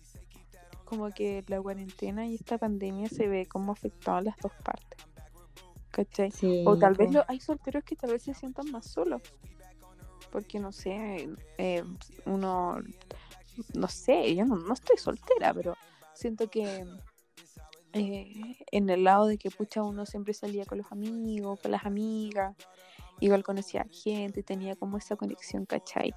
como 0.85 1.11
que 1.11 1.43
la 1.47 1.61
cuarentena 1.61 2.25
y 2.25 2.35
esta 2.35 2.57
pandemia 2.57 3.09
se 3.09 3.27
ve 3.27 3.45
como 3.45 3.71
afectado 3.73 4.17
a 4.17 4.21
las 4.21 4.37
dos 4.37 4.51
partes. 4.63 4.99
¿Cachai? 5.91 6.31
Sí, 6.31 6.63
O 6.65 6.77
tal 6.77 6.95
vez 6.95 7.11
lo- 7.11 7.25
hay 7.27 7.39
solteros 7.39 7.83
que 7.83 7.95
tal 7.95 8.11
vez 8.11 8.23
se 8.23 8.33
sientan 8.33 8.71
más 8.71 8.85
solos. 8.85 9.21
porque 10.31 10.59
no 10.59 10.71
sé, 10.71 11.27
eh, 11.57 11.83
uno, 12.25 12.77
no 13.73 13.87
sé, 13.87 14.35
yo 14.35 14.45
no, 14.45 14.55
no 14.55 14.73
estoy 14.73 14.97
soltera, 14.97 15.53
pero 15.53 15.75
siento 16.13 16.49
que 16.49 16.85
eh, 17.93 18.57
en 18.71 18.89
el 18.89 19.03
lado 19.03 19.27
de 19.27 19.37
que 19.37 19.49
pucha 19.49 19.83
uno 19.83 20.05
siempre 20.05 20.33
salía 20.33 20.65
con 20.65 20.77
los 20.77 20.91
amigos, 20.91 21.59
con 21.59 21.71
las 21.71 21.85
amigas, 21.85 22.55
igual 23.19 23.43
conocía 23.43 23.85
gente, 23.89 24.43
tenía 24.43 24.75
como 24.75 24.97
esa 24.97 25.15
conexión, 25.15 25.65
¿cachai? 25.65 26.13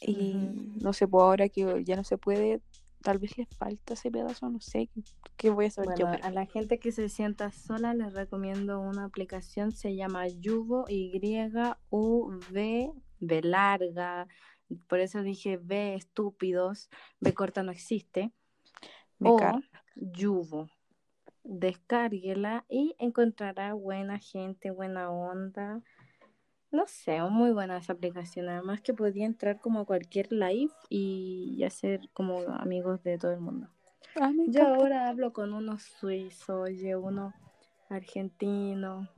Y 0.00 0.34
no 0.80 0.92
sé, 0.92 1.08
pues 1.08 1.22
ahora 1.22 1.48
que 1.48 1.84
ya 1.84 1.96
no 1.96 2.04
se 2.04 2.18
puede, 2.18 2.60
tal 3.02 3.18
vez 3.18 3.36
les 3.38 3.48
falta 3.48 3.94
ese 3.94 4.10
pedazo, 4.10 4.50
no 4.50 4.60
sé, 4.60 4.90
¿qué, 5.36 5.50
voy 5.50 5.66
a 5.66 5.70
saber 5.70 5.98
yo? 5.98 6.06
Pero- 6.10 6.24
a 6.24 6.30
la 6.30 6.46
gente 6.46 6.78
que 6.78 6.92
se 6.92 7.08
sienta 7.08 7.50
sola 7.52 7.94
les 7.94 8.12
recomiendo 8.12 8.80
una 8.80 9.04
aplicación, 9.04 9.72
se 9.72 9.94
llama 9.94 10.28
Yuvo, 10.28 10.84
Y-U-V, 10.88 12.92
B 13.20 13.42
larga, 13.42 14.26
por 14.88 15.00
eso 15.00 15.22
dije 15.22 15.58
B 15.62 15.94
estúpidos, 15.94 16.90
B 17.20 17.34
corta 17.34 17.62
no 17.62 17.72
existe, 17.72 18.32
me 19.18 19.30
o 19.30 19.36
carga. 19.36 19.84
Yuvo. 19.94 20.68
Descárguela 21.44 22.64
y 22.68 22.94
encontrará 22.98 23.72
buena 23.74 24.18
gente, 24.18 24.70
buena 24.70 25.10
onda. 25.10 25.80
No 26.72 26.86
sé, 26.86 27.22
muy 27.22 27.52
buena 27.52 27.78
esa 27.78 27.92
aplicación. 27.92 28.48
Además 28.48 28.80
que 28.80 28.92
podía 28.92 29.24
entrar 29.24 29.60
como 29.60 29.80
a 29.80 29.84
cualquier 29.84 30.32
live 30.32 30.72
y 30.88 31.62
hacer 31.64 32.00
como 32.12 32.40
amigos 32.40 33.02
de 33.04 33.18
todo 33.18 33.32
el 33.32 33.40
mundo. 33.40 33.68
Ah, 34.20 34.32
Yo 34.46 34.66
ahora 34.66 35.08
hablo 35.08 35.32
con 35.32 35.52
unos 35.52 35.82
suizos, 35.82 36.48
oye, 36.48 36.96
unos 36.96 37.32
argentinos, 37.88 39.08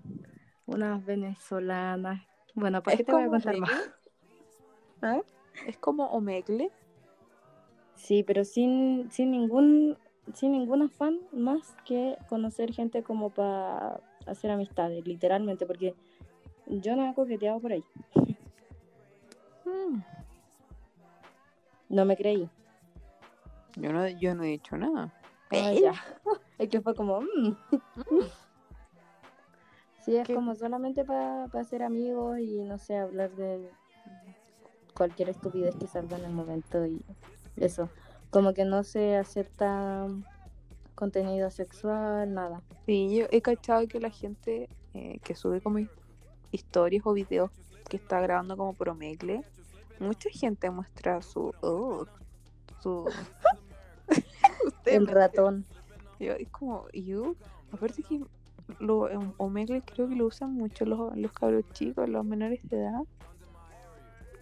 unas 0.66 1.04
venezolanas. 1.04 2.22
Bueno, 2.54 2.82
¿para 2.82 2.96
qué 2.96 3.04
te 3.04 3.12
voy 3.12 3.22
a 3.22 3.28
contar 3.28 3.56
más? 3.56 3.70
Omegle. 5.00 5.24
Es 5.66 5.77
como 5.79 6.07
Omegle. 6.07 6.71
Sí, 7.94 8.23
pero 8.23 8.44
sin, 8.44 9.11
sin 9.11 9.31
ningún 9.31 9.99
sin 10.35 10.53
ningún 10.53 10.83
afán 10.83 11.18
más 11.33 11.75
que 11.85 12.16
conocer 12.29 12.73
gente 12.73 13.03
como 13.03 13.31
para 13.31 14.01
hacer 14.27 14.51
amistades, 14.51 15.07
literalmente, 15.07 15.64
porque 15.66 15.94
yo 16.66 16.97
no 16.97 17.11
he 17.11 17.14
coqueteado 17.14 17.61
por 17.61 17.73
ahí. 17.73 17.85
Mm, 19.64 20.01
No 21.88 22.05
me 22.05 22.16
creí. 22.16 22.49
Yo 23.77 23.92
no, 23.92 24.07
yo 24.09 24.35
no 24.35 24.42
he 24.44 24.49
dicho 24.49 24.77
nada. 24.77 25.12
Ah, 25.51 25.73
ya. 25.73 25.92
Es 26.59 26.68
que 26.68 26.81
fue 26.81 26.94
como. 26.94 27.21
mm. 27.21 27.57
Sí, 30.01 30.16
es 30.16 30.27
¿Qué? 30.27 30.35
como 30.35 30.55
solamente 30.57 31.05
para 31.05 31.44
hacer 31.44 31.83
amigos 31.83 32.38
y 32.40 32.64
no 32.64 32.79
sé, 32.79 32.97
hablar 32.97 33.31
de 33.37 33.71
cualquier 34.98 35.30
estupidez 35.30 35.74
que 35.76 35.87
salga 35.87 36.18
en 36.18 36.24
el 36.26 36.32
momento 36.32 36.84
y 36.84 37.00
eso. 37.56 37.88
Como 38.30 38.52
que 38.52 38.64
no 38.66 38.82
se 38.84 39.16
acepta 39.16 40.06
contenido 40.94 41.48
sexual, 41.50 42.34
nada. 42.34 42.61
Sí, 42.84 43.16
yo 43.16 43.26
he 43.30 43.40
cachado 43.40 43.87
que 43.88 44.00
la 44.00 44.11
gente 44.11 44.68
eh, 44.92 45.18
que 45.24 45.34
sube 45.34 45.61
como 45.62 45.78
hi- 45.78 45.88
historias 46.50 47.06
o 47.06 47.12
videos 47.12 47.50
que 47.88 47.96
está 47.96 48.20
grabando 48.20 48.56
como 48.56 48.74
por 48.74 48.88
Omegle, 48.90 49.42
mucha 50.00 50.28
gente 50.30 50.68
muestra 50.70 51.22
su... 51.22 51.54
oh, 51.62 52.04
su... 52.82 53.06
El 54.84 55.06
ratón. 55.06 55.64
yo- 56.18 56.32
es 56.32 56.48
como, 56.48 56.88
you, 56.92 57.37
aparte 57.72 58.02
que 58.02 58.20
lo, 58.80 59.08
Omegle 59.38 59.82
creo 59.82 60.08
que 60.08 60.16
lo 60.16 60.26
usan 60.26 60.52
mucho 60.54 60.84
los, 60.84 61.16
los 61.16 61.32
cabros 61.32 61.64
chicos, 61.72 62.08
los 62.08 62.24
menores 62.24 62.61
de 62.68 62.78
edad. 62.80 63.02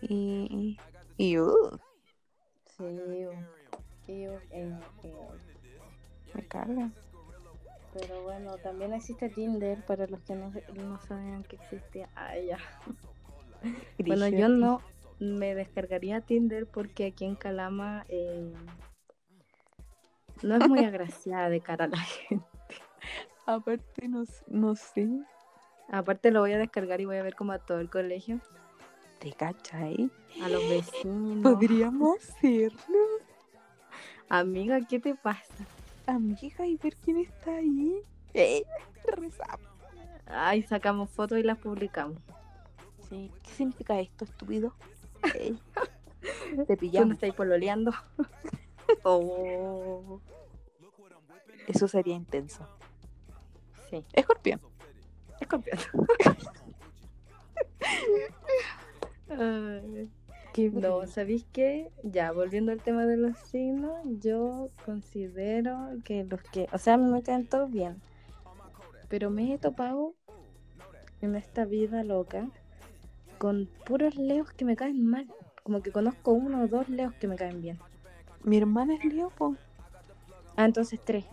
Y... 0.02 0.78
Y... 1.16 1.38
uh, 1.38 1.78
Sí. 2.76 2.84
Ew, 2.84 4.38
ew, 4.52 4.78
ew. 5.02 5.28
me 6.34 6.46
carga. 6.46 6.90
Pero 7.94 8.22
bueno, 8.22 8.58
también 8.58 8.92
existe 8.92 9.30
Tinder 9.30 9.82
para 9.86 10.06
los 10.06 10.20
que 10.20 10.34
no, 10.34 10.52
no 10.74 11.00
sabían 11.00 11.42
que 11.44 11.56
existía. 11.56 12.08
Ay, 12.14 12.46
ya. 12.46 12.58
Bueno, 13.98 14.28
yo 14.28 14.48
no 14.48 14.82
me 15.18 15.54
descargaría 15.54 16.20
Tinder 16.20 16.66
porque 16.66 17.06
aquí 17.06 17.24
en 17.24 17.34
Calama 17.34 18.04
eh, 18.08 18.52
no 20.42 20.56
es 20.56 20.68
muy 20.68 20.80
agraciada 20.84 21.48
de 21.48 21.60
cara 21.60 21.86
a 21.86 21.88
la 21.88 21.98
gente. 21.98 22.44
Aparte, 23.46 24.08
no, 24.08 24.24
no 24.46 24.76
sé. 24.76 25.08
Aparte 25.88 26.30
lo 26.30 26.40
voy 26.40 26.52
a 26.52 26.58
descargar 26.58 27.00
y 27.00 27.06
voy 27.06 27.16
a 27.16 27.22
ver 27.22 27.34
como 27.34 27.52
a 27.52 27.58
todo 27.58 27.80
el 27.80 27.88
colegio, 27.88 28.40
¿Te 29.26 29.32
cachai? 29.32 30.08
a 30.40 30.48
los 30.48 30.62
vecinos. 30.70 31.42
Podríamos 31.42 32.16
hacerlo, 32.36 32.78
Amiga, 34.28 34.78
¿qué 34.88 35.00
te 35.00 35.16
pasa? 35.16 35.66
amiga, 36.06 36.64
y 36.64 36.76
ver 36.76 36.94
quién 36.98 37.18
está 37.18 37.56
ahí. 37.56 37.96
Eh, 38.34 38.62
rezamos. 39.04 39.66
Ay, 40.26 40.62
sacamos 40.62 41.10
fotos 41.10 41.38
y 41.38 41.42
las 41.42 41.58
publicamos. 41.58 42.18
Sí. 43.08 43.32
¿Qué 43.42 43.50
significa 43.50 43.98
esto, 43.98 44.26
estúpido? 44.26 44.72
Eh, 45.34 45.56
Te 46.20 46.54
¿Dónde 46.54 46.76
pillamos. 46.76 47.14
estáis 47.14 47.34
pololeando? 47.34 47.92
oh, 49.02 50.20
Eso 51.66 51.88
sería 51.88 52.14
intenso. 52.14 52.64
sí. 53.90 54.04
Escorpión. 54.12 54.60
Escorpión. 55.40 55.78
Ay. 59.28 60.10
Qué 60.52 60.70
No. 60.70 61.06
¿sabéis 61.06 61.44
qué? 61.52 61.90
Ya, 62.02 62.32
volviendo 62.32 62.72
al 62.72 62.82
tema 62.82 63.04
de 63.04 63.18
los 63.18 63.36
signos, 63.38 63.94
yo 64.20 64.70
considero 64.84 65.90
que 66.04 66.24
los 66.24 66.40
que, 66.42 66.66
o 66.72 66.78
sea, 66.78 66.94
a 66.94 66.96
mí 66.96 67.10
me 67.10 67.22
caen 67.22 67.46
todos 67.46 67.70
bien, 67.70 68.00
pero 69.08 69.28
me 69.28 69.52
he 69.52 69.58
topado 69.58 70.14
en 71.20 71.34
esta 71.34 71.64
vida 71.66 72.04
loca 72.04 72.48
con 73.38 73.68
puros 73.84 74.16
leos 74.16 74.50
que 74.52 74.64
me 74.64 74.76
caen 74.76 75.04
mal. 75.04 75.26
Como 75.62 75.82
que 75.82 75.92
conozco 75.92 76.32
uno 76.32 76.62
o 76.62 76.68
dos 76.68 76.88
leos 76.88 77.12
que 77.14 77.26
me 77.26 77.36
caen 77.36 77.60
bien. 77.60 77.78
Mi 78.44 78.56
hermana 78.56 78.94
es 78.94 79.04
Leo, 79.12 79.30
po. 79.30 79.56
Ah, 80.56 80.64
entonces 80.64 81.00
tres. 81.04 81.26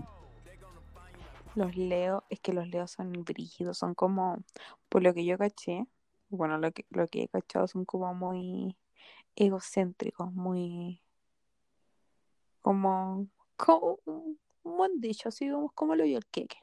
Los 1.56 1.78
Leo, 1.78 2.24
es 2.30 2.40
que 2.40 2.52
los 2.52 2.68
Leos 2.68 2.92
son 2.92 3.12
brígidos, 3.24 3.78
son 3.78 3.94
como, 3.94 4.44
por 4.90 5.04
lo 5.04 5.14
que 5.14 5.24
yo 5.24 5.38
caché, 5.38 5.86
bueno, 6.36 6.58
lo 6.58 6.72
que, 6.72 6.86
lo 6.90 7.08
que 7.08 7.24
he 7.24 7.28
cachado 7.28 7.68
son 7.68 7.86
como 7.86 8.14
muy 8.14 8.76
egocéntricos, 9.36 10.32
muy, 10.34 11.02
como, 12.62 13.28
como 13.56 14.00
un 14.06 14.40
buen 14.64 15.00
dicho, 15.00 15.30
así 15.30 15.50
como, 15.50 15.70
como 15.72 15.96
lo 15.96 16.06
yo 16.06 16.18
el 16.18 16.26
queque. 16.26 16.58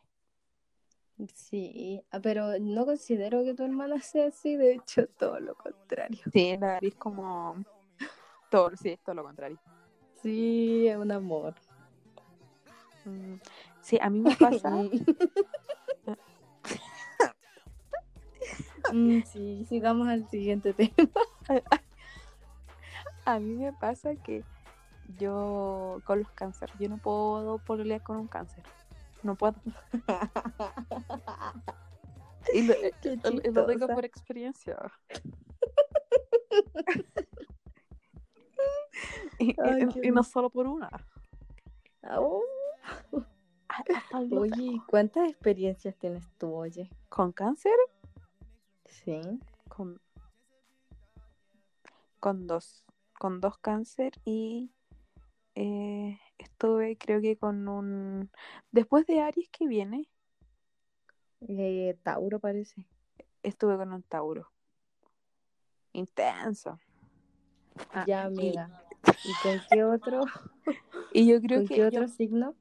Sí, 1.35 2.03
ah, 2.11 2.21
pero 2.21 2.59
no 2.59 2.87
considero 2.87 3.45
que 3.45 3.55
tu 3.55 3.63
hermana 3.65 4.01
sea 4.01 4.29
así, 4.29 4.57
de 4.57 4.75
hecho, 4.75 5.07
todo 5.07 5.39
lo 5.39 5.55
contrario. 5.55 6.23
Sí, 6.33 6.53
la 6.53 6.75
nariz 6.75 6.95
como, 6.95 7.63
todo, 8.51 8.75
sí, 8.77 8.91
es 8.91 9.01
todo 9.01 9.17
lo 9.17 9.25
contrario. 9.25 9.59
Sí, 10.23 10.89
es 10.89 10.97
un 10.97 11.13
amor. 11.13 11.55
Mm, 13.05 13.35
Sí, 13.83 13.99
a 14.01 14.11
mí 14.11 14.21
me 14.21 14.31
pasa, 14.37 14.71
Mm, 18.92 19.22
sí, 19.33 19.64
sigamos 19.68 20.09
al 20.09 20.29
siguiente 20.29 20.72
tema. 20.74 21.12
a 23.24 23.38
mí 23.38 23.57
me 23.57 23.72
pasa 23.72 24.14
que 24.16 24.44
yo 25.18 26.00
con 26.05 26.20
los 26.20 26.31
cánceres, 26.33 26.74
yo 26.79 26.88
no 26.88 26.98
puedo 26.98 27.59
pololear 27.59 28.03
con 28.03 28.16
un 28.16 28.29
cáncer, 28.29 28.62
no 29.22 29.35
puedo. 29.37 29.55
Y 32.53 32.62
lo, 32.62 32.74
digo 32.74 33.12
chistosa. 33.42 33.94
por 33.94 34.05
experiencia. 34.05 34.76
y, 39.38 39.55
Ay, 39.61 39.87
y- 40.03 40.09
y 40.09 40.11
no 40.11 40.22
solo 40.24 40.50
por 40.50 40.66
una. 40.66 40.90
Oh. 42.16 42.42
Oye, 44.33 44.53
¿y 44.62 44.81
¿cuántas 44.81 45.29
experiencias 45.29 45.96
tienes 45.96 46.24
tú, 46.38 46.55
oye? 46.55 46.90
¿Con 47.09 47.31
cáncer? 47.33 47.72
Sí. 48.90 49.20
Con, 49.68 50.00
con 52.20 52.46
dos. 52.46 52.85
Con 53.18 53.40
dos 53.40 53.57
cáncer 53.59 54.12
y 54.24 54.70
eh, 55.55 56.18
estuve 56.38 56.96
creo 56.96 57.20
que 57.20 57.37
con 57.37 57.68
un... 57.68 58.31
Después 58.72 59.07
de 59.07 59.20
Aries 59.20 59.48
que 59.50 59.66
viene, 59.66 60.09
Eh, 61.48 61.96
Tauro 62.03 62.38
parece. 62.38 62.87
estuve 63.42 63.76
con 63.76 63.92
un 63.92 64.03
Tauro. 64.03 64.50
Intenso. 65.92 66.79
Ah, 67.92 68.05
ya, 68.07 68.22
y- 68.24 68.26
amiga. 68.26 68.70
¿Y 69.24 69.33
con 69.42 69.61
qué 69.68 69.85
otro? 69.85 70.24
Y, 71.12 71.26
yo 71.26 71.40
creo 71.40 71.59
¿Con 71.61 71.68
que 71.68 71.74
qué 71.74 71.81
yo- 71.81 71.87
otro 71.88 72.09
signo? 72.09 72.55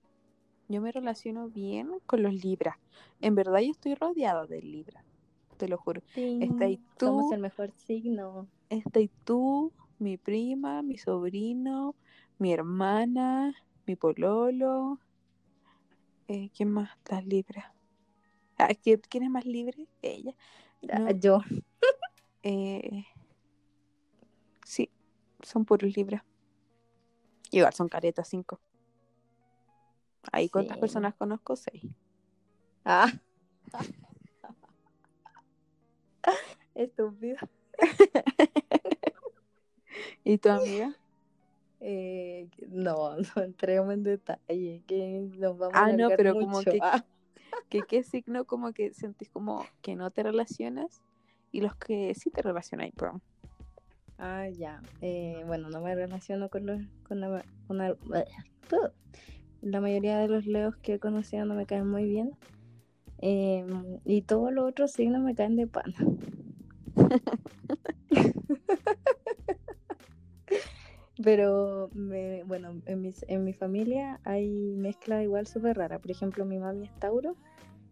yo 0.69 0.81
me 0.81 0.91
relaciono 0.91 1.49
bien 1.49 1.99
con 2.07 2.23
los 2.23 2.33
Libras. 2.33 2.77
En 3.21 3.35
verdad 3.35 3.59
yo 3.59 3.71
estoy 3.71 3.93
rodeada 3.95 4.45
de 4.47 4.61
Libra, 4.61 5.03
te 5.59 5.67
lo 5.67 5.77
juro. 5.77 6.01
Está 6.15 6.65
ahí 6.65 6.77
Ting, 6.77 6.85
Somos 6.99 7.25
tú. 7.27 7.33
el 7.35 7.41
mejor 7.41 7.71
signo. 7.73 8.47
Está 8.69 8.99
y 9.01 9.09
tú, 9.25 9.73
mi 9.99 10.17
prima, 10.17 10.81
mi 10.81 10.97
sobrino, 10.97 11.95
mi 12.39 12.53
hermana, 12.53 13.53
mi 13.85 13.95
pololo. 13.95 14.99
Eh, 16.27 16.49
¿Quién 16.55 16.71
más 16.71 16.89
está 16.97 17.21
libre? 17.21 17.63
Ah, 18.57 18.69
¿Quién 18.81 19.23
es 19.23 19.29
más 19.29 19.45
libre? 19.45 19.87
Ella. 20.01 20.33
Ah, 20.91 20.99
No. 20.99 21.11
Yo. 21.11 21.39
Eh, 22.41 23.03
sí, 24.63 24.89
son 25.41 25.65
puros 25.65 25.93
libres. 25.95 26.21
Igual 27.51 27.73
son 27.73 27.89
caretas 27.89 28.29
cinco. 28.29 28.61
Ahí 30.31 30.47
cuántas 30.49 30.77
Sí. 30.77 30.81
personas 30.81 31.15
conozco, 31.15 31.55
seis. 31.57 31.83
Ah. 32.85 33.11
Estúpido. 36.75 37.37
¿Y 40.23 40.37
tu 40.37 40.49
amiga? 40.49 40.95
Eh, 41.81 42.47
no, 42.69 43.15
no 43.35 43.41
entremos 43.43 43.93
en 43.93 44.03
detalle, 44.03 44.83
que 44.87 45.27
nos 45.37 45.57
vamos 45.57 45.75
a 45.75 45.85
Ah, 45.85 45.91
no, 45.93 46.09
pero 46.09 46.33
como 46.33 46.47
mucho. 46.57 46.71
que- 46.71 46.79
Ah, 46.81 47.03
¿Qué, 47.69 47.81
¿Qué 47.87 48.03
signo 48.03 48.45
como 48.45 48.73
que 48.73 48.93
sentís 48.93 49.29
como 49.29 49.65
que 49.81 49.95
no 49.95 50.11
te 50.11 50.23
relacionas 50.23 51.01
y 51.51 51.61
los 51.61 51.75
que 51.75 52.13
sí 52.15 52.29
te 52.31 52.41
relacionáis? 52.41 52.93
Pues. 52.95 53.11
ah, 54.17 54.47
ya. 54.49 54.81
Eh, 55.01 55.43
bueno, 55.45 55.69
no 55.69 55.79
me 55.81 55.93
relaciono 55.95 56.49
con 56.49 56.65
los 56.65 56.81
con 57.07 57.19
la, 57.21 57.43
con 57.67 57.77
la, 57.77 57.95
la 59.61 59.81
mayoría 59.81 60.17
de 60.19 60.27
los 60.27 60.45
leos 60.45 60.75
que 60.77 60.95
he 60.95 60.99
conocido 60.99 61.45
no 61.45 61.53
me 61.55 61.65
caen 61.65 61.87
muy 61.87 62.05
bien. 62.05 62.31
Eh, 63.21 63.65
y 64.05 64.21
todos 64.21 64.51
los 64.53 64.65
otros 64.69 64.91
signos 64.91 65.21
me 65.21 65.35
caen 65.35 65.55
de 65.55 65.67
pana. 65.67 65.95
Pero, 71.21 71.89
me, 71.93 72.43
bueno, 72.45 72.81
en, 72.85 73.01
mis, 73.01 73.25
en 73.27 73.43
mi 73.43 73.51
familia 73.51 74.21
hay 74.23 74.73
mezcla 74.77 75.21
igual 75.21 75.47
súper 75.47 75.77
rara. 75.77 75.99
Por 75.99 76.11
ejemplo, 76.11 76.45
mi 76.45 76.59
mami 76.59 76.85
es 76.85 76.93
Tauro 76.97 77.35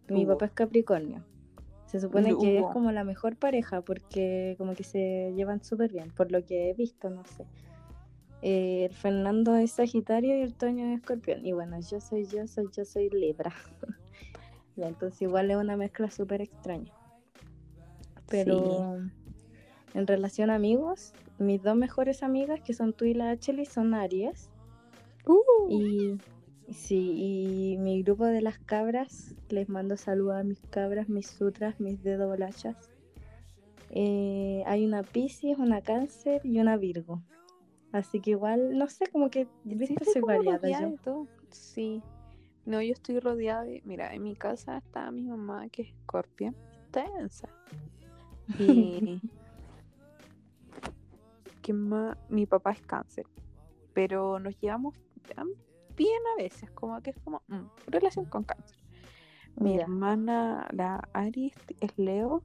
y 0.08 0.14
mi 0.14 0.24
papá 0.24 0.46
es 0.46 0.52
Capricornio. 0.52 1.22
Se 1.84 2.00
supone 2.00 2.34
que 2.38 2.58
es 2.58 2.64
como 2.66 2.90
la 2.92 3.04
mejor 3.04 3.36
pareja 3.36 3.82
porque 3.82 4.54
como 4.58 4.74
que 4.74 4.84
se 4.84 5.32
llevan 5.34 5.62
súper 5.62 5.92
bien, 5.92 6.10
por 6.10 6.32
lo 6.32 6.44
que 6.44 6.70
he 6.70 6.74
visto, 6.74 7.10
no 7.10 7.24
sé. 7.24 7.44
Eh, 8.40 8.86
el 8.86 8.94
Fernando 8.94 9.56
es 9.56 9.72
Sagitario 9.72 10.38
y 10.38 10.42
el 10.42 10.54
Toño 10.54 10.86
es 10.86 11.00
Escorpión. 11.00 11.44
Y 11.44 11.52
bueno, 11.52 11.78
yo 11.80 12.00
soy 12.00 12.26
yo, 12.26 12.46
soy 12.46 12.68
yo, 12.74 12.84
soy 12.84 13.10
Libra. 13.10 13.52
ya, 14.78 14.88
entonces 14.88 15.20
igual 15.22 15.50
es 15.50 15.56
una 15.56 15.76
mezcla 15.76 16.10
súper 16.10 16.40
extraña. 16.40 16.92
Pero 18.28 18.98
en 19.94 20.06
relación 20.06 20.50
a 20.50 20.54
amigos, 20.54 21.12
mis 21.38 21.62
dos 21.62 21.76
mejores 21.76 22.22
amigas, 22.22 22.60
que 22.60 22.74
son 22.74 22.92
tú 22.92 23.04
y 23.04 23.14
la 23.14 23.30
Acheli, 23.30 23.64
son 23.64 23.94
Aries. 23.94 24.50
Uh. 25.26 25.70
Y 25.70 26.18
sí, 26.72 27.12
y 27.16 27.78
mi 27.78 28.02
grupo 28.02 28.26
de 28.26 28.42
las 28.42 28.58
cabras, 28.58 29.34
les 29.48 29.68
mando 29.68 29.96
saludos 29.96 30.36
a 30.36 30.44
mis 30.44 30.60
cabras, 30.70 31.08
mis 31.08 31.26
sutras, 31.26 31.80
mis 31.80 32.02
dedos 32.02 32.28
bolachas. 32.28 32.90
Eh, 33.90 34.62
hay 34.66 34.84
una 34.84 35.02
Pisces, 35.02 35.58
una 35.58 35.80
Cáncer 35.80 36.40
y 36.44 36.60
una 36.60 36.76
Virgo. 36.76 37.22
Así 37.90 38.20
que 38.20 38.32
igual, 38.32 38.76
no 38.76 38.86
sé, 38.88 39.06
como 39.06 39.30
que, 39.30 39.48
viste, 39.64 40.04
soy 40.04 40.20
variada 40.20 40.68
yo. 40.68 40.94
todo. 41.02 41.26
Sí. 41.50 42.02
No, 42.68 42.82
yo 42.82 42.92
estoy 42.92 43.18
rodeada 43.18 43.62
de. 43.62 43.80
Mira, 43.86 44.12
en 44.12 44.22
mi 44.22 44.36
casa 44.36 44.76
está 44.76 45.10
mi 45.10 45.22
mamá, 45.22 45.70
que 45.70 45.82
es 45.82 45.88
Scorpio. 46.02 46.52
Tensa. 46.90 47.48
Y. 48.58 49.22
¿Quién 51.62 51.88
más? 51.88 52.18
Mi 52.28 52.44
papá 52.44 52.72
es 52.72 52.82
cáncer. 52.82 53.24
Pero 53.94 54.38
nos 54.38 54.60
llevamos 54.60 55.00
bien 55.96 56.20
a 56.34 56.42
veces, 56.42 56.70
como 56.72 57.00
que 57.00 57.10
es 57.10 57.16
como. 57.24 57.40
mm, 57.48 57.64
relación 57.86 58.26
con 58.26 58.44
cáncer. 58.44 58.76
Mi 59.56 59.78
hermana, 59.78 60.68
la 60.70 61.08
Aris, 61.14 61.54
es 61.80 61.96
Leo. 61.96 62.42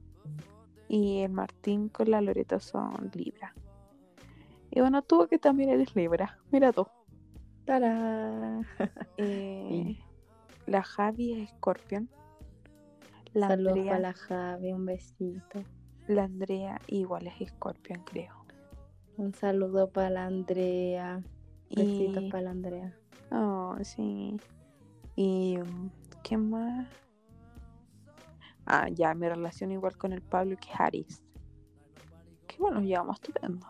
Y 0.88 1.20
el 1.20 1.32
Martín 1.32 1.90
con 1.90 2.10
la 2.10 2.22
Loreto 2.22 2.60
son 2.60 3.10
Libra. 3.12 3.54
Y 4.70 4.80
bueno, 4.80 5.02
tú 5.02 5.26
que 5.28 5.38
también 5.38 5.68
eres 5.68 5.94
Libra. 5.94 6.38
Mira 6.50 6.72
tú. 6.72 6.86
¡Tará! 7.66 8.62
Eh, 9.18 9.98
La 10.66 10.82
Javi 10.82 11.42
es 11.42 11.50
Scorpion. 11.50 12.08
La 13.32 13.48
Saludos 13.48 13.72
Andrea, 13.72 13.90
para 13.92 14.00
la 14.00 14.12
Javi, 14.14 14.72
un 14.72 14.86
besito. 14.86 15.62
la 16.06 16.24
Andrea 16.24 16.80
igual 16.86 17.26
es 17.26 17.48
Scorpion, 17.48 18.02
creo. 18.04 18.44
Un 19.16 19.32
saludo 19.34 19.90
para 19.90 20.10
la 20.10 20.26
Andrea. 20.26 21.22
Besitos 21.70 22.22
Y, 22.22 22.30
para 22.30 22.44
la 22.44 22.50
Andrea. 22.50 22.98
oh, 23.30 23.76
sí. 23.82 24.36
Y, 25.16 25.58
mm, 25.58 25.90
¿qué 26.22 26.36
más? 26.36 26.88
Ah, 28.66 28.88
ya, 28.88 29.14
mi 29.14 29.28
relación 29.28 29.72
igual 29.72 29.96
con 29.96 30.12
el 30.12 30.22
Pablo 30.22 30.56
que 30.56 30.70
es 30.72 30.80
Aries. 30.80 31.22
Que 32.46 32.56
bueno, 32.58 32.80
llevamos 32.80 33.16
estupendo. 33.16 33.66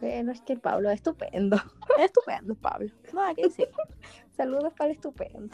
Pero 0.00 0.32
es 0.32 0.40
que 0.40 0.54
el 0.54 0.60
Pablo 0.60 0.88
es 0.90 0.96
estupendo. 0.96 1.56
Estupendo, 1.98 2.54
Pablo. 2.54 2.90
Nada 3.12 3.34
que 3.34 3.42
decir. 3.42 3.68
Saludos 4.36 4.72
para 4.72 4.90
el 4.90 4.96
estupendo. 4.96 5.50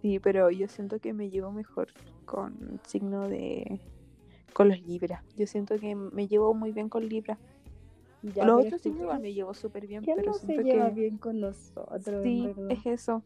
Sí, 0.00 0.18
pero 0.18 0.50
yo 0.50 0.66
siento 0.68 0.98
que 0.98 1.12
me 1.12 1.28
llevo 1.28 1.52
mejor 1.52 1.88
con 2.24 2.80
signo 2.86 3.28
de... 3.28 3.80
con 4.54 4.68
los 4.68 4.80
Libra. 4.80 5.22
Yo 5.36 5.46
siento 5.46 5.78
que 5.78 5.94
me 5.94 6.26
llevo 6.26 6.54
muy 6.54 6.72
bien 6.72 6.88
con 6.88 7.06
Libra. 7.06 7.38
Ya, 8.22 8.44
los 8.46 8.60
otros 8.60 8.74
es 8.74 8.82
signos 8.82 9.02
igual 9.02 9.16
¿quién- 9.16 9.22
me 9.22 9.32
llevo 9.34 9.54
súper 9.54 9.86
bien, 9.86 10.02
¿Quién 10.02 10.16
pero 10.16 10.32
no 10.32 10.38
se 10.38 10.46
siento 10.46 10.62
lleva 10.62 10.88
que... 10.88 10.94
bien 11.00 11.18
con 11.18 11.40
nosotros? 11.40 12.22
Sí, 12.22 12.46
verdad? 12.46 12.70
es 12.70 12.86
eso. 12.86 13.22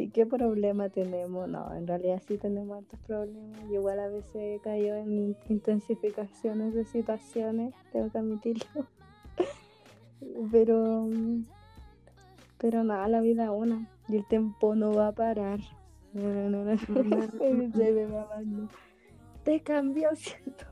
Sí, 0.00 0.08
¿qué 0.08 0.24
problema 0.24 0.88
tenemos? 0.88 1.46
No, 1.46 1.74
en 1.74 1.86
realidad 1.86 2.22
sí 2.26 2.38
tenemos 2.38 2.78
altos 2.78 2.98
problemas. 3.00 3.60
Yo 3.68 3.80
igual 3.80 4.00
a 4.00 4.08
veces 4.08 4.34
he 4.34 4.58
caído 4.64 4.96
en 4.96 5.12
in- 5.12 5.36
intensificaciones 5.50 6.72
de 6.72 6.86
situaciones, 6.86 7.74
tengo 7.92 8.10
que 8.10 8.16
admitirlo. 8.16 8.64
Pero, 10.52 11.06
pero 12.58 12.84
nada, 12.84 13.08
la 13.08 13.20
vida 13.20 13.44
es 13.44 13.50
una 13.50 13.86
y 14.08 14.16
el 14.16 14.26
tiempo 14.26 14.74
no 14.74 14.94
va 14.94 15.08
a 15.08 15.12
parar. 15.12 15.60
No, 16.14 16.22
no, 16.22 16.48
no, 16.50 16.64
no. 16.64 16.76
Te 19.44 19.60
cambió, 19.60 20.08
siento. 20.14 20.64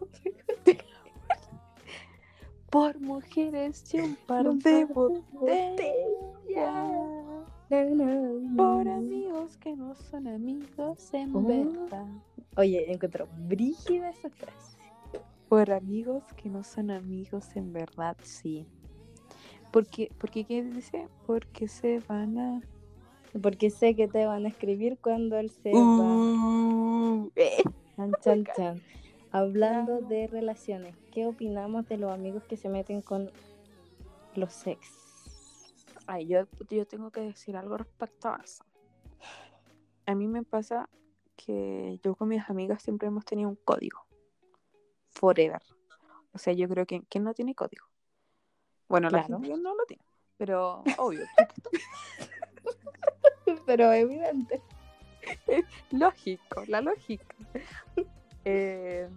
Por 2.71 2.99
mujeres 3.01 3.93
y 3.95 4.01
un 4.01 4.17
par 4.27 4.55
de 4.55 4.85
botellas. 4.87 5.25
Na, 7.71 7.85
na, 7.85 8.05
na. 8.05 8.57
Por 8.57 8.89
amigos 8.89 9.57
que 9.59 9.77
no 9.77 9.95
son 9.95 10.27
amigos 10.27 11.13
en 11.13 11.37
Oh. 11.37 11.43
verdad. 11.43 12.07
Oye, 12.57 12.91
encuentro 12.91 13.29
brígida 13.47 14.11
esa 14.11 14.31
frase. 14.31 14.79
Por 15.49 15.71
amigos 15.71 16.25
que 16.37 16.49
no 16.49 16.63
son 16.65 16.91
amigos 16.91 17.57
en 17.57 17.73
verdad, 17.73 18.17
sí. 18.23 18.67
Porque, 19.71 20.11
porque 20.19 20.45
¿qué 20.45 20.63
dice? 20.63 21.09
Porque 21.27 21.69
se 21.69 22.01
van 22.09 22.39
a... 22.39 22.63
Porque 23.43 23.71
sé 23.71 23.95
que 23.95 24.09
te 24.09 24.25
van 24.25 24.47
a 24.47 24.49
escribir 24.49 24.99
cuando 24.99 25.37
él 25.39 25.51
se 25.51 25.71
va. 25.73 25.79
Uh, 25.79 27.31
eh. 27.37 27.63
Chan, 27.97 28.13
chan, 28.23 28.45
chan. 28.57 28.83
Hablando 29.31 30.01
de 30.01 30.27
relaciones, 30.27 30.95
¿qué 31.13 31.27
opinamos 31.27 31.87
de 31.89 31.99
los 31.99 32.11
amigos 32.11 32.45
que 32.45 32.57
se 32.57 32.71
meten 32.71 33.03
con 33.03 33.31
los 34.35 34.67
ex? 34.67 35.08
Ay, 36.11 36.27
yo, 36.27 36.47
yo 36.71 36.87
tengo 36.87 37.11
que 37.11 37.21
decir 37.21 37.55
algo 37.55 37.77
respecto 37.77 38.29
a 38.31 38.41
eso. 38.43 38.65
A 40.07 40.15
mí 40.15 40.27
me 40.27 40.43
pasa 40.43 40.89
que 41.37 42.01
yo 42.03 42.15
con 42.15 42.29
mis 42.29 42.49
amigas 42.49 42.83
siempre 42.83 43.09
hemos 43.09 43.27
tenido 43.27 43.51
un 43.51 43.57
código. 43.57 44.07
Forever. 45.11 45.61
O 46.33 46.39
sea, 46.39 46.55
yo 46.55 46.67
creo 46.67 46.87
que 46.87 47.03
¿quién 47.11 47.25
no 47.25 47.35
tiene 47.35 47.55
código? 47.55 47.85
Bueno, 48.89 49.11
la 49.11 49.19
Claro. 49.27 49.39
gente 49.43 49.59
no 49.63 49.75
lo 49.75 49.85
tiene. 49.85 50.03
Pero 50.39 50.83
obvio. 50.99 51.27
Pero 53.67 53.93
evidente. 53.93 54.63
lógico, 55.91 56.65
la 56.69 56.81
lógica. 56.81 57.35
Eh, 58.47 59.11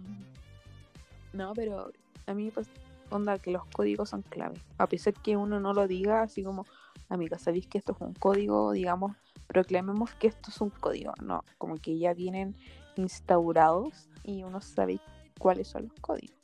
no, 1.32 1.54
pero 1.54 1.90
a 2.26 2.34
mí 2.34 2.50
pues 2.50 2.68
onda 3.08 3.38
que 3.38 3.50
los 3.50 3.64
códigos 3.66 4.10
son 4.10 4.20
clave. 4.22 4.60
A 4.78 4.86
pesar 4.86 5.14
que 5.14 5.36
uno 5.36 5.60
no 5.60 5.72
lo 5.72 5.86
diga, 5.86 6.22
así 6.22 6.42
como, 6.42 6.66
amiga, 7.08 7.38
¿sabéis 7.38 7.66
que 7.66 7.78
esto 7.78 7.92
es 7.92 8.00
un 8.00 8.14
código? 8.14 8.72
Digamos, 8.72 9.16
proclamemos 9.46 10.14
que 10.14 10.28
esto 10.28 10.50
es 10.50 10.60
un 10.60 10.70
código. 10.70 11.12
No, 11.22 11.44
como 11.58 11.76
que 11.76 11.98
ya 11.98 12.14
vienen 12.14 12.56
instaurados 12.96 14.08
y 14.24 14.42
uno 14.44 14.60
sabe 14.60 15.00
cuáles 15.38 15.68
son 15.68 15.84
los 15.88 16.00
códigos. 16.00 16.36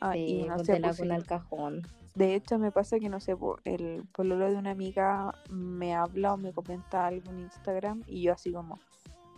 Ah, 0.00 0.12
Sí, 0.14 0.40
y 0.40 0.42
no 0.44 0.54
pues 0.54 0.66
sé, 0.66 0.80
pues, 0.80 0.96
sí. 0.96 1.10
al 1.10 1.26
cajón. 1.26 1.82
De 2.14 2.34
hecho, 2.34 2.58
me 2.58 2.72
pasa 2.72 2.98
que 2.98 3.08
no 3.08 3.20
sé, 3.20 3.36
el 3.64 4.04
pololo 4.12 4.50
de 4.50 4.56
una 4.56 4.70
amiga 4.70 5.34
me 5.48 5.94
habla 5.94 6.34
o 6.34 6.36
me 6.36 6.52
comenta 6.52 7.06
algo 7.06 7.30
en 7.30 7.40
Instagram 7.40 8.02
y 8.06 8.22
yo 8.22 8.32
así 8.32 8.52
como, 8.52 8.78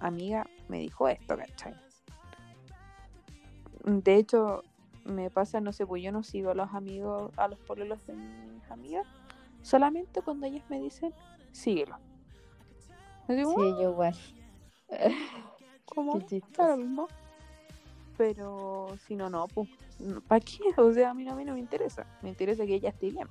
amiga, 0.01 0.47
me 0.69 0.79
dijo 0.79 1.09
esto, 1.09 1.37
¿cachai? 1.37 1.75
De 3.85 4.17
hecho, 4.17 4.63
me 5.05 5.31
pasa, 5.31 5.61
no 5.61 5.73
sé, 5.73 5.87
pues 5.87 6.03
yo 6.03 6.13
no 6.13 6.23
sigo 6.23 6.51
a 6.51 6.55
los 6.55 6.73
amigos, 6.73 7.33
a 7.37 7.49
los 7.49 7.59
pololos 7.61 8.05
de 8.07 8.15
mis 8.15 8.71
amigas, 8.71 9.07
solamente 9.63 10.23
cuando 10.23 10.47
ellas 10.47 10.65
me 10.69 10.81
dicen, 10.81 11.13
síguelo. 11.53 11.97
Digo, 13.29 13.55
Sí, 13.55 13.61
yo 13.81 13.91
igual. 13.91 14.15
como, 15.87 16.21
chistoso. 16.21 16.53
claro, 16.53 16.77
mismo. 16.77 17.09
Pero 18.17 18.89
si 19.07 19.17
no, 19.17 19.31
no, 19.31 19.49
pues, 19.49 19.69
¿para 20.29 20.41
qué? 20.41 20.59
O 20.77 20.93
sea, 20.93 21.11
a 21.11 21.15
mí, 21.15 21.25
no- 21.25 21.33
a 21.33 21.37
mí 21.37 21.45
no 21.45 21.55
me 21.55 21.61
interesa. 21.61 22.07
Me 22.23 22.29
interesa 22.29 22.67
que 22.67 22.75
ella 22.75 22.91
esté 22.91 23.11
bien. 23.11 23.29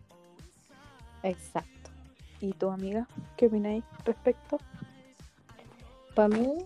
Exacto. 1.23 1.91
¿Y 2.39 2.53
tu 2.53 2.69
amiga? 2.69 3.07
¿Qué 3.37 3.45
opináis 3.47 3.83
respecto? 4.03 4.57
Para 6.15 6.29
mí, 6.29 6.65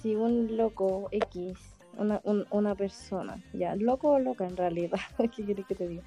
si 0.00 0.16
un 0.16 0.56
loco 0.56 1.08
X, 1.12 1.58
una, 1.96 2.20
un- 2.24 2.46
una 2.50 2.74
persona, 2.74 3.40
ya, 3.52 3.76
loco 3.76 4.10
o 4.10 4.18
loca 4.18 4.46
en 4.46 4.56
realidad, 4.56 4.98
¿qué 5.18 5.44
quieres 5.44 5.66
que 5.66 5.74
te 5.76 5.86
diga? 5.86 6.02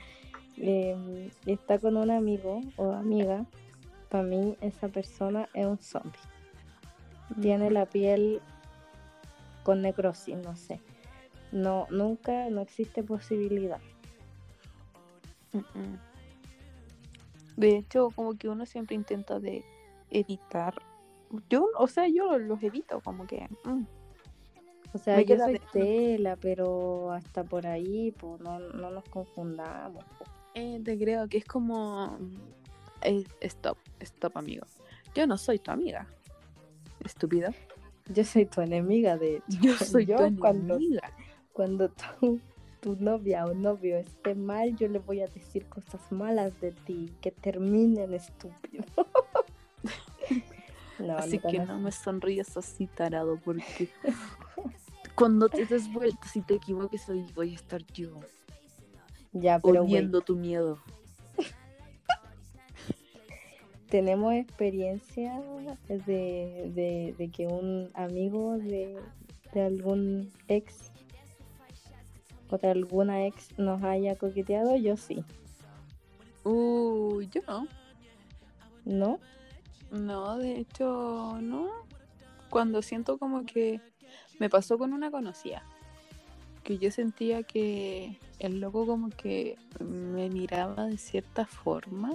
Eh, 0.58 1.32
está 1.46 1.80
con 1.80 1.98
un 1.98 2.12
amigo 2.12 2.62
o 2.78 2.92
amiga, 2.92 3.46
para 4.10 4.24
mí 4.24 4.56
esa 4.62 4.88
persona 4.88 5.50
es 5.54 5.66
un 5.66 5.78
zombie. 5.80 6.20
Tiene 7.42 7.72
la 7.72 7.86
piel 7.88 8.42
con 9.64 9.82
necrosis, 9.82 10.38
no 10.38 10.56
sé. 10.56 10.80
No, 11.52 11.88
nunca, 11.90 12.50
no 12.50 12.62
existe 12.62 13.04
posibilidad. 13.04 13.80
De 17.56 17.78
hecho, 17.78 18.10
como 18.16 18.36
que 18.38 18.50
uno 18.50 18.66
siempre 18.66 18.96
intenta 18.96 19.40
de 19.40 19.64
evitar. 20.10 20.76
Yo, 21.50 21.68
o 21.78 21.88
sea, 21.88 22.08
yo 22.08 22.38
los 22.38 22.62
evito, 22.64 23.00
como 23.02 23.26
que. 23.28 23.48
mm. 23.64 23.86
O 24.96 24.98
sea, 25.00 25.18
Me 25.18 25.26
yo 25.26 25.38
soy 25.40 25.54
de- 25.54 25.62
tela, 25.72 26.36
pero 26.36 27.12
hasta 27.12 27.44
por 27.44 27.66
ahí, 27.66 28.12
pues 28.12 28.40
no, 28.42 28.60
no 28.60 28.92
nos 28.92 29.04
confundamos. 29.10 30.04
po. 30.20 30.26
Eh, 30.56 30.80
te 30.84 30.98
creo 30.98 31.28
que 31.28 31.40
es 31.40 31.46
como. 31.46 32.18
eh, 33.02 33.24
stop, 33.42 33.78
stop, 34.00 34.38
amigo. 34.38 34.66
Yo 35.16 35.28
no 35.28 35.38
soy 35.38 35.60
tu 35.60 35.72
amiga. 35.72 36.08
Estúpida. 37.04 37.54
Yo 38.08 38.24
soy 38.24 38.46
tu 38.46 38.62
enemiga, 38.62 39.18
de 39.18 39.38
hecho. 39.38 39.46
Yo 39.62 39.78
soy 39.78 40.06
Yo 40.06 40.18
tu 40.18 40.38
cuando- 40.38 40.76
enemiga. 40.76 41.12
Cuando 41.54 41.90
tu, 41.90 42.40
tu 42.82 42.96
novia 42.98 43.46
o 43.46 43.54
novio 43.54 43.98
esté 43.98 44.36
mal, 44.36 44.76
yo 44.76 44.88
le 44.88 45.00
voy 45.00 45.22
a 45.22 45.28
decir 45.28 45.66
cosas 45.68 46.02
malas 46.12 46.60
de 46.62 46.72
ti, 46.72 47.14
que 47.22 47.32
terminen 47.32 48.14
estúpido. 48.14 48.84
no, 51.00 51.18
Así 51.18 51.40
no 51.44 51.50
que 51.50 51.60
no 51.60 51.80
me 51.80 51.92
sonríes 51.92 52.56
así, 52.58 52.88
tarado, 52.88 53.40
porque 53.44 53.90
cuando 55.16 55.48
te 55.50 55.66
des 55.66 55.92
vuelta, 55.94 56.28
si 56.28 56.42
te 56.42 56.56
equivoques, 56.56 57.08
ahí 57.10 57.26
voy 57.36 57.52
a 57.52 57.56
estar 57.56 57.86
yo, 57.94 58.20
Ya, 59.34 59.60
pero 59.60 59.84
odiando 59.84 60.22
tu 60.22 60.36
miedo. 60.36 60.80
tenemos 63.90 64.34
experiencia 64.34 65.42
de, 65.88 66.72
de, 66.74 67.16
de 67.18 67.32
que 67.32 67.48
un 67.48 67.90
amigo 67.94 68.58
de, 68.58 68.98
de 69.54 69.62
algún 69.62 70.32
ex 70.48 70.92
o 72.50 72.58
de 72.58 72.70
alguna 72.70 73.26
ex 73.26 73.58
nos 73.58 73.84
haya 73.84 74.16
coqueteado, 74.16 74.76
yo 74.76 74.98
sí, 74.98 75.24
Uy, 76.44 77.30
yo 77.32 77.42
no. 77.48 77.68
¿no? 78.86 79.20
No, 79.92 80.38
de 80.38 80.60
hecho, 80.60 81.38
no. 81.42 81.70
Cuando 82.50 82.82
siento 82.82 83.18
como 83.18 83.46
que 83.46 83.82
me 84.40 84.50
pasó 84.50 84.78
con 84.78 84.94
una 84.94 85.10
conocida, 85.10 85.64
que 86.64 86.78
yo 86.78 86.92
sentía 86.92 87.44
que 87.44 88.18
el 88.40 88.60
loco 88.60 88.86
como 88.86 89.10
que 89.10 89.58
me 89.80 90.30
miraba 90.30 90.86
de 90.88 90.98
cierta 90.98 91.46
forma. 91.46 92.14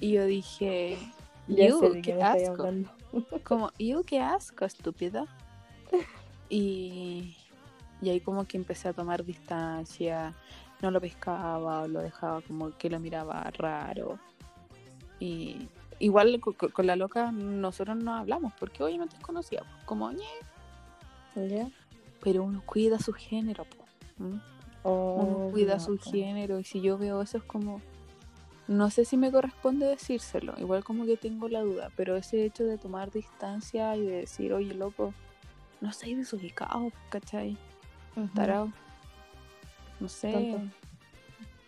Y 0.00 0.12
yo 0.12 0.24
dije, 0.26 0.98
Ya 1.48 1.66
"Iu, 1.66 1.78
sé 1.78 1.90
de 1.90 2.02
qué 2.02 2.22
asco. 2.22 2.62
Como, 3.44 3.72
yo 3.78 4.02
qué 4.04 4.20
asco, 4.20 4.64
estúpida. 4.64 5.24
Y, 6.48 7.36
y 8.02 8.10
ahí 8.10 8.20
como 8.20 8.44
que 8.44 8.56
empecé 8.56 8.88
a 8.88 8.92
tomar 8.92 9.24
distancia, 9.24 10.34
no 10.82 10.90
lo 10.90 11.00
pescaba 11.00 11.82
o 11.82 11.88
lo 11.88 12.00
dejaba 12.00 12.40
como 12.42 12.70
que 12.76 12.90
lo 12.90 12.98
miraba 13.00 13.42
raro. 13.56 14.18
Y 15.18 15.68
igual 15.98 16.40
co- 16.40 16.54
co- 16.54 16.70
con, 16.70 16.86
la 16.86 16.96
loca 16.96 17.30
nosotros 17.32 17.96
no 17.96 18.14
hablamos 18.14 18.52
porque 18.58 18.82
obviamente 18.82 19.16
es 19.16 19.22
conocida, 19.22 19.60
pues, 19.62 19.84
como 19.84 20.10
ñe. 20.12 20.26
Pero 22.22 22.42
uno 22.42 22.62
cuida 22.64 22.98
su 22.98 23.12
género, 23.12 23.66
uno 24.18 24.40
Oh, 24.82 25.48
cuida 25.50 25.74
no, 25.74 25.80
su 25.80 25.98
género 25.98 26.58
y 26.58 26.64
si 26.64 26.80
yo 26.80 26.96
veo 26.96 27.20
eso 27.20 27.36
es 27.36 27.44
como 27.44 27.82
no 28.66 28.88
sé 28.88 29.04
si 29.04 29.18
me 29.18 29.30
corresponde 29.30 29.84
decírselo 29.84 30.54
igual 30.58 30.84
como 30.84 31.04
que 31.04 31.18
tengo 31.18 31.50
la 31.50 31.60
duda 31.60 31.90
pero 31.96 32.16
ese 32.16 32.46
hecho 32.46 32.64
de 32.64 32.78
tomar 32.78 33.10
distancia 33.10 33.94
y 33.96 34.00
de 34.06 34.16
decir 34.20 34.54
oye 34.54 34.72
loco 34.72 35.12
no 35.82 35.92
seas 35.92 36.16
desubicado 36.20 36.92
¿cachai? 37.10 37.58
Tarao 38.34 38.72
no 39.98 40.08
sé 40.08 40.32
Tonto. 40.32 40.60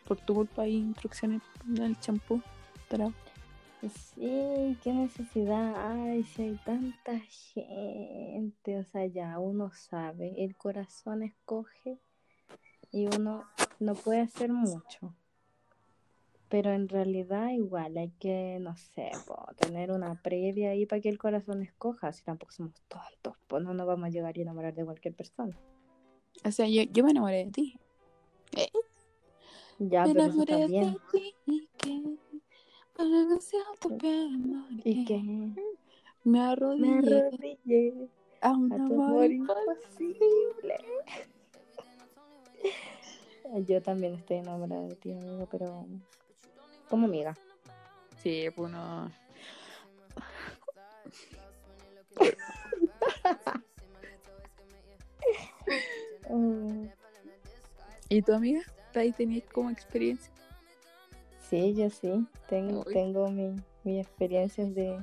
por 0.09 0.17
tu 0.19 0.35
culpa 0.35 0.63
hay 0.63 0.77
instrucciones 0.77 1.43
en 1.69 1.83
el 1.83 2.01
champú 2.01 2.41
tarao 2.89 3.13
Sí, 3.89 4.77
qué 4.83 4.93
necesidad 4.93 5.75
hay 5.91 6.23
si 6.23 6.43
hay 6.43 6.57
tanta 6.65 7.19
gente, 7.19 8.79
o 8.79 8.85
sea, 8.85 9.07
ya 9.07 9.41
uno 9.41 9.73
sabe, 9.75 10.45
el 10.45 10.57
corazón 10.57 11.25
escoge 11.25 11.99
y 12.93 13.07
uno 13.07 13.45
no 13.81 13.95
puede 13.95 14.21
hacer 14.21 14.53
mucho. 14.53 15.17
Pero 16.49 16.71
en 16.71 16.89
realidad 16.89 17.49
igual 17.51 17.97
hay 17.97 18.11
que, 18.21 18.59
no 18.61 18.77
sé, 18.77 19.11
po, 19.27 19.47
tener 19.57 19.91
una 19.91 20.15
previa 20.23 20.71
ahí 20.71 20.87
para 20.87 21.01
que 21.01 21.09
el 21.09 21.19
corazón 21.19 21.63
escoja, 21.63 22.13
si 22.13 22.23
tampoco 22.23 22.53
somos 22.53 22.81
tontos, 22.89 23.37
pues 23.49 23.65
no 23.65 23.75
nos 23.75 23.87
vamos 23.87 24.07
a 24.07 24.11
llegar 24.11 24.37
y 24.39 24.43
enamorar 24.43 24.75
de 24.75 24.85
cualquier 24.85 25.15
persona. 25.15 25.59
o 26.45 26.53
sea 26.53 26.69
yo, 26.69 26.83
yo 26.85 27.03
me 27.03 27.11
enamoré 27.11 27.47
de 27.47 27.51
ti 27.51 27.79
Ya, 29.79 30.07
me 30.07 30.13
pero 30.13 30.25
enamoré 30.27 30.69
de 30.69 30.99
ti 31.11 31.33
y 32.93 32.99
que 32.99 32.99
para 32.99 33.09
negociar 33.09 33.63
tu 33.81 33.97
piel 33.97 34.39
morí. 34.39 34.83
Y 34.85 35.05
que 35.05 35.19
me 35.19 35.55
me 36.25 36.41
arrodillé 36.41 36.99
arrodillé 36.99 38.09
a 38.41 38.51
un 38.53 38.73
a 38.73 38.77
tu 38.77 39.03
amor 39.03 39.31
imposible. 39.31 40.77
Yo 43.67 43.83
también 43.83 44.15
estoy 44.15 44.39
enamorada 44.39 44.87
de 44.87 44.95
ti, 44.97 45.13
amigo, 45.13 45.47
pero 45.51 45.85
como 46.89 47.07
amiga. 47.07 47.37
Sí, 48.23 48.47
pues 48.55 48.73
no. 48.73 49.11
¿Y 58.09 58.23
tu 58.23 58.33
amiga? 58.33 58.63
¿Ahí 58.95 59.13
tenías 59.13 59.45
como 59.53 59.71
experiencia? 59.71 60.33
Sí, 61.53 61.75
yo 61.75 61.91
sí. 61.91 62.27
Tengo, 62.49 62.83
Uy. 62.87 62.95
tengo 62.95 63.31
mi, 63.31 63.55
mis 63.85 64.01
experiencias 64.07 64.75
de. 64.75 64.99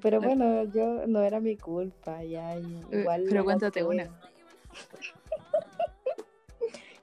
Pero 0.00 0.20
No. 0.22 0.26
bueno, 0.26 0.64
yo 0.72 1.06
no 1.06 1.20
era 1.20 1.38
mi 1.38 1.58
culpa, 1.58 2.24
ya. 2.24 2.56
Eh, 2.56 2.62
Igual 2.90 3.26
pero 3.28 3.44
cuéntate 3.44 3.82
tuve. 3.82 3.94
una. 3.94 4.08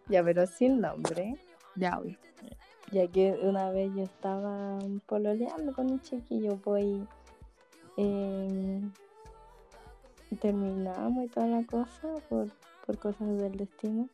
Ya, 0.08 0.24
pero 0.24 0.48
sin 0.48 0.82
nombre. 0.82 1.36
Ya, 1.76 2.00
obvio. 2.00 2.18
Ya 2.92 3.08
que 3.08 3.32
una 3.44 3.70
vez 3.70 3.92
yo 3.96 4.02
estaba 4.04 4.80
pololeando 5.06 5.72
con 5.74 5.92
un 5.92 6.02
chiquillo, 6.02 6.58
pues 6.58 6.84
eh, 7.96 8.82
terminamos 10.42 11.26
y 11.26 11.28
toda 11.28 11.46
la 11.48 11.64
cosa 11.64 12.08
por, 12.28 12.48
por 12.88 12.98
cosas 12.98 13.38
del 13.38 13.56
destino. 13.56 14.10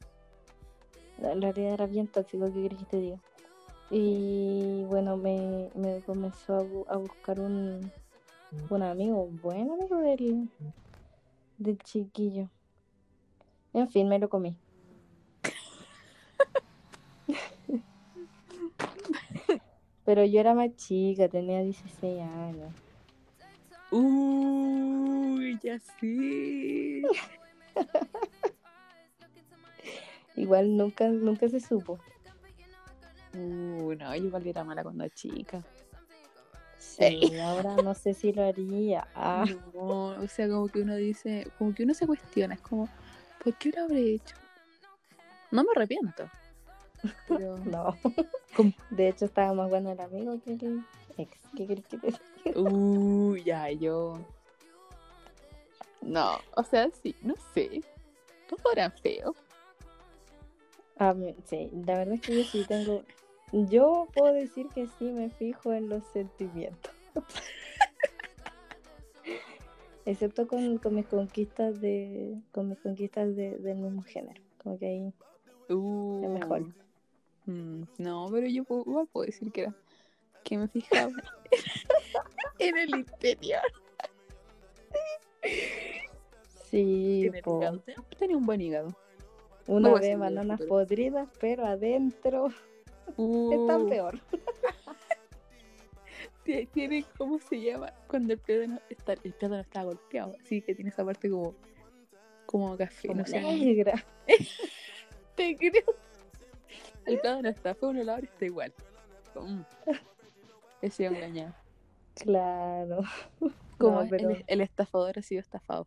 En 1.20 1.42
realidad 1.42 1.74
era 1.74 1.88
bien 1.88 2.08
tóxico, 2.08 2.46
¿qué 2.54 2.62
querés 2.64 2.80
que 2.80 2.86
te 2.86 2.98
diga? 2.98 3.18
Y 3.90 4.84
bueno, 4.86 5.18
me, 5.18 5.72
me 5.76 6.02
comenzó 6.04 6.56
a, 6.56 6.64
bu- 6.64 6.86
a 6.90 6.98
buscar 6.98 7.40
un, 7.40 7.92
un 8.70 8.84
amigo, 8.84 9.28
buen 9.42 9.72
amigo 9.72 9.98
del, 10.00 10.50
del 11.58 11.78
chiquillo. 11.80 12.50
En 13.74 13.88
fin, 13.88 14.10
me 14.10 14.20
lo 14.20 14.30
comí. 14.30 14.56
Pero 20.06 20.24
yo 20.26 20.40
era 20.40 20.54
más 20.54 20.76
chica, 20.76 21.28
tenía 21.28 21.62
16 21.62 22.22
años. 22.22 22.74
Uy, 23.92 25.60
ya 25.62 25.80
sí. 25.80 27.04
Igual 30.36 30.78
nunca, 30.78 31.08
nunca 31.10 31.50
se 31.50 31.60
supo. 31.60 32.00
Uy, 33.38 33.96
no, 33.98 34.16
yo 34.16 34.26
igual 34.26 34.48
era 34.48 34.64
mala 34.64 34.84
cuando 34.84 35.04
era 35.04 35.14
chica. 35.14 35.64
sé, 36.80 37.20
ahora 37.42 37.76
no 37.76 37.94
sé 37.94 38.14
si 38.14 38.32
lo 38.34 38.44
haría. 38.44 39.08
Ah, 39.14 39.46
No, 39.74 40.08
o 40.20 40.28
sea, 40.28 40.48
como 40.48 40.68
que 40.68 40.82
uno 40.82 40.96
dice, 40.96 41.48
como 41.58 41.74
que 41.74 41.84
uno 41.84 41.94
se 41.94 42.08
cuestiona, 42.08 42.56
es 42.56 42.62
como, 42.62 42.90
¿por 43.44 43.54
qué 43.56 43.72
lo 43.76 43.84
habré 43.84 44.16
hecho? 44.16 44.36
No 45.52 45.64
me 45.64 45.70
arrepiento. 45.76 46.30
Pero, 47.28 47.58
no. 47.66 47.96
¿Cómo? 48.56 48.74
De 48.90 49.10
hecho, 49.10 49.26
estaba 49.26 49.54
más 49.54 49.70
bueno 49.70 49.92
el 49.92 50.00
amigo 50.00 50.40
que 50.44 50.54
el 50.54 50.84
ex. 51.18 51.38
¿Qué 51.56 51.66
crees 51.66 51.86
que 51.88 51.98
te 51.98 52.08
diga? 52.08 52.60
uh, 52.60 53.36
ya, 53.38 53.72
yo. 53.72 54.20
No, 56.02 56.40
o 56.56 56.64
sea, 56.64 56.90
sí, 57.04 57.16
no 57.22 57.36
sé. 57.54 57.84
Todos 58.50 58.62
eran 58.74 58.92
feos. 58.94 59.36
A 60.98 61.14
mí, 61.14 61.36
sí, 61.46 61.70
la 61.86 61.98
verdad 61.98 62.16
es 62.16 62.22
que 62.22 62.36
yo 62.36 62.44
sí 62.44 62.66
tengo. 62.68 63.04
Yo 63.52 64.08
puedo 64.14 64.34
decir 64.34 64.68
que 64.70 64.88
sí 65.00 65.06
me 65.12 65.30
fijo 65.30 65.74
en 65.74 65.90
los 65.90 66.04
sentimientos. 66.14 66.92
Excepto 70.06 70.48
con, 70.48 70.78
con 70.78 70.96
mis 70.96 71.06
conquistas 71.08 71.82
de. 71.82 72.38
con 72.52 72.70
mis 72.70 72.80
conquistas 72.80 73.36
de, 73.36 73.58
del 73.58 73.78
mismo 73.78 74.04
género. 74.04 74.42
Como 74.64 74.78
que 74.78 74.86
ahí 74.88 75.14
Uh, 75.70 76.22
es 76.24 76.30
mejor. 76.30 76.62
mm, 77.46 77.82
no, 77.98 78.30
pero 78.32 78.48
yo 78.48 78.64
puedo, 78.64 78.84
igual 78.86 79.08
puedo 79.08 79.26
decir 79.26 79.52
que 79.52 79.64
era. 79.64 79.76
que 80.46 80.58
me 80.58 80.70
fijaba 80.70 81.12
en 82.60 82.78
el 82.78 82.90
interior. 82.96 83.62
Sí. 86.70 87.30
Tenía 88.18 88.38
un 88.38 88.46
buen 88.46 88.62
hígado. 88.62 88.96
Una 89.68 89.92
vez 89.94 90.04
decir 90.04 90.16
bananas 90.16 90.62
podridas, 90.62 91.28
pero 91.42 91.66
adentro 91.66 92.48
están 93.08 93.82
Uh, 93.84 93.90
peor. 93.90 94.20
tie- 96.46 96.68
tiene, 96.72 97.06
¿cómo 97.18 97.40
se 97.40 97.62
llama? 97.62 97.92
Cuando 98.08 98.34
el 98.34 98.40
plátano 98.40 98.80
está, 98.90 99.14
el 99.14 99.34
plátano 99.34 99.60
está 99.62 99.84
golpeado, 99.84 100.36
así 100.44 100.62
que 100.62 100.76
tiene 100.76 100.90
esa 100.90 101.06
parte 101.06 101.30
como, 101.30 101.56
como 102.46 102.76
café, 102.78 103.08
Como 103.10 103.22
no 103.22 103.28
sé. 103.28 103.42
negra. 103.42 104.04
Te 105.36 105.56
creo. 105.56 105.84
El 107.06 107.20
plátano 107.20 107.50
está 107.50 107.76
fue 107.76 107.90
uno 107.90 108.04
lado 108.04 108.20
y 108.22 108.26
está 108.26 108.46
igual. 108.46 108.74
Mm. 109.36 109.62
He 110.82 110.90
sido 110.90 111.12
engañado. 111.14 111.54
Claro. 112.16 113.02
Como 113.78 113.98
No, 113.98 114.02
el- 114.02 114.10
pero- 114.10 114.30
el, 114.32 114.44
el 114.48 114.62
estafador 114.62 115.20
ha 115.20 115.22
sido 115.22 115.42
estafado. 115.42 115.86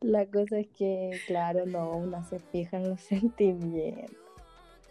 La 0.00 0.26
cosa 0.26 0.58
es 0.60 0.68
que, 0.68 1.10
claro, 1.26 1.66
no, 1.66 1.90
una 1.96 2.22
se 2.24 2.38
fija 2.38 2.76
en 2.76 2.90
los 2.90 3.00
sentimientos. 3.02 4.16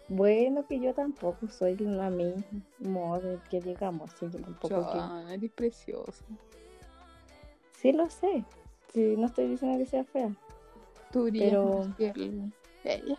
Bueno, 0.08 0.66
que 0.66 0.80
yo 0.80 0.94
tampoco 0.94 1.48
soy 1.48 1.76
una 1.82 2.08
mi 2.08 2.34
model, 2.78 3.40
que 3.50 3.60
digamos, 3.60 4.12
así 4.14 4.26
que 4.28 4.38
tampoco 4.38 4.68
que... 4.68 4.74
Joana, 4.98 5.34
eres 5.34 5.50
preciosa. 5.52 6.24
Sí 7.72 7.92
lo 7.92 8.08
sé, 8.08 8.44
sí, 8.92 9.14
no 9.18 9.26
estoy 9.26 9.48
diciendo 9.48 9.78
que 9.78 9.86
sea 9.86 10.04
fea. 10.04 10.30
Tú 11.12 11.28
Pero- 11.32 11.84
más 11.84 11.96
que 11.96 12.12
ella. 12.84 13.18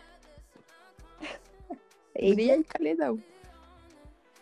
Brilla 2.14 2.62
caleta. 2.64 3.14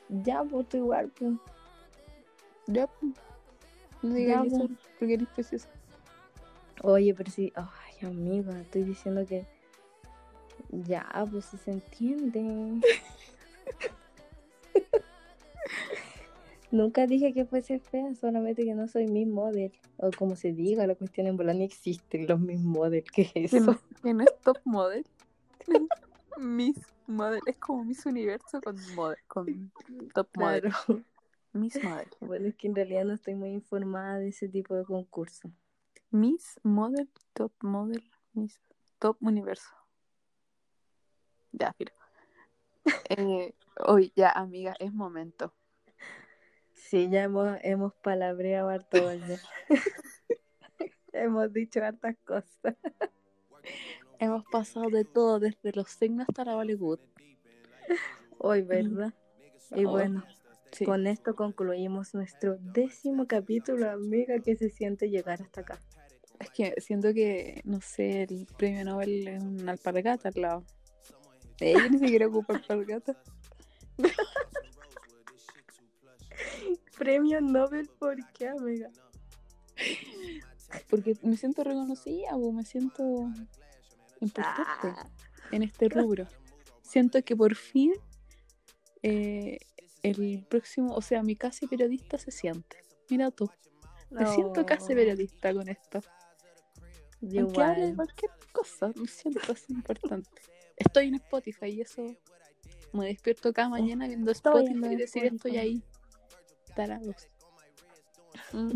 ya, 0.09 0.43
pues 0.43 0.69
tú 0.69 0.79
igual, 0.79 1.11
pues. 1.19 1.35
Ya, 2.67 2.87
po. 2.87 3.07
No 4.03 4.15
digas 4.15 4.47
eso 4.47 4.69
po. 4.69 4.75
porque 4.99 5.15
eres 5.15 5.29
preciosa. 5.29 5.69
Oye, 6.83 7.15
pero 7.15 7.31
sí, 7.31 7.53
ay, 7.57 8.09
amiga, 8.09 8.61
estoy 8.61 8.85
diciendo 8.85 9.27
que... 9.27 9.47
Ya, 10.71 11.07
pues 11.31 11.47
si 11.47 11.57
se 11.57 11.73
entiende. 11.73 12.81
Nunca 16.71 17.07
dije 17.07 17.33
que 17.33 17.47
fuese 17.47 17.79
fea, 17.79 18.15
solamente 18.15 18.65
que 18.65 18.75
no 18.75 18.89
soy 18.89 19.07
mi 19.07 19.25
model. 19.25 19.73
O 19.97 20.11
como 20.11 20.37
se 20.37 20.53
diga, 20.53 20.87
la 20.87 20.95
cuestión 20.95 21.27
en 21.27 21.37
ni 21.59 21.65
existen 21.65 22.27
los 22.27 22.39
mis 22.39 22.61
model. 22.61 23.03
¿Qué 23.05 23.23
es 23.23 23.33
Que 23.33 23.45
eso? 23.45 23.73
no, 23.73 23.81
que 24.03 24.15
no 24.15 24.25
es 24.25 24.39
top 24.45 24.59
model. 24.65 25.07
Miss 26.37 26.77
model. 27.07 27.41
Es 27.47 27.57
como 27.57 27.85
Miss 27.85 28.05
Universo 28.05 28.61
con, 28.61 28.77
model, 28.95 29.19
con 29.27 29.73
top 30.15 30.29
model. 30.37 30.61
Claro. 30.61 31.03
Miss 31.55 31.83
model. 31.83 32.09
Bueno, 32.21 32.49
es 32.49 32.55
que 32.55 32.69
en 32.69 32.75
realidad 32.75 33.05
no 33.05 33.15
estoy 33.15 33.35
muy 33.35 33.51
informada 33.51 34.19
de 34.19 34.29
ese 34.29 34.49
tipo 34.49 34.75
de 34.75 34.85
concurso. 34.85 35.51
Miss 36.11 36.59
model, 36.63 37.09
top 37.35 37.53
model, 37.63 38.03
Miss 38.33 38.61
top 38.99 39.17
universo. 39.21 39.71
Ya. 41.53 41.75
Eh, 43.11 43.55
hoy 43.87 44.13
ya, 44.17 44.31
amiga, 44.31 44.75
es 44.79 44.93
momento. 44.95 45.53
Sí, 46.73 47.11
ya 47.11 47.25
hemos, 47.25 47.59
hemos 47.63 47.93
palabreado 47.95 48.71
harto 48.71 49.13
ya. 49.13 49.39
hemos 51.13 51.53
dicho 51.53 51.85
hartas 51.85 52.17
cosas. 52.25 52.75
Hemos 54.21 54.45
pasado 54.51 54.89
de 54.91 55.05
todo, 55.05 55.39
desde 55.39 55.73
los 55.73 55.91
signos 55.91 56.29
hasta 56.29 56.45
la 56.45 56.55
Bollywood. 56.55 56.99
Hoy, 58.39 58.63
¿verdad? 58.63 59.15
Y 59.77 59.85
Oh, 59.85 59.91
bueno, 59.91 60.25
sí. 60.73 60.85
con 60.85 61.07
esto 61.07 61.37
concluimos 61.37 62.15
nuestro 62.15 62.57
décimo 62.59 63.27
capítulo, 63.29 63.89
amiga, 63.91 64.41
que 64.41 64.57
se 64.57 64.71
siente 64.71 65.09
llegar 65.09 65.41
hasta 65.43 65.61
acá. 65.61 65.79
Que 66.59 66.75
siento 66.81 67.15
que, 67.15 67.63
no 67.65 67.81
sé, 67.81 68.25
el 68.25 68.45
premio 68.57 68.85
Nobel 68.85 69.29
es 69.29 69.41
una 69.41 69.71
alpargata 69.71 70.31
al 70.31 70.43
lado. 70.43 70.65
Ella 71.61 71.89
ni 71.89 72.01
siquiera 72.01 72.27
ocupa 72.27 72.57
alpargata. 72.57 73.17
Premio 76.99 77.41
Nobel, 77.41 77.89
¿por 78.01 78.17
qué, 78.33 78.49
amiga? 78.49 78.91
Porque 80.91 81.17
me 81.23 81.37
siento 81.37 81.63
reconocida 81.63 82.35
o 82.35 82.51
me 82.51 82.65
siento 82.65 83.31
importante 84.21 84.89
Ah. 84.89 85.09
en 85.53 85.63
este 85.63 85.89
rubro. 85.89 86.27
Siento 86.83 87.23
que 87.23 87.37
por 87.37 87.55
fin 87.55 87.93
eh, 89.05 89.59
el 90.03 90.45
próximo, 90.51 90.93
o 90.97 91.03
sea, 91.03 91.23
mi 91.23 91.37
casi 91.37 91.69
periodista 91.69 92.19
se 92.19 92.33
siente. 92.33 92.79
Mira 93.11 93.31
tú, 93.31 93.49
me 94.11 94.27
siento 94.27 94.67
casi 94.67 94.93
periodista 94.93 95.55
con 95.55 95.69
esto. 95.69 96.01
Yo 97.21 97.43
Aunque 97.43 97.63
hable 97.63 97.81
igual. 97.89 97.97
cualquier 97.97 98.31
cosa, 98.53 98.93
me 98.97 99.07
siento 99.09 99.53
así 99.53 99.73
importante. 99.73 100.31
Estoy 100.77 101.09
en 101.09 101.15
Spotify 101.17 101.67
y 101.67 101.81
eso 101.81 102.05
me 102.93 103.07
despierto 103.07 103.53
cada 103.53 103.69
mañana 103.69 104.07
viendo 104.07 104.31
Estoy 104.31 104.65
Spotify 104.65 104.95
y 104.95 104.97
decir 104.97 105.25
estoy 105.25 105.57
ahí. 105.57 105.83
Tarados. 106.75 107.29
Mm, 108.53 108.75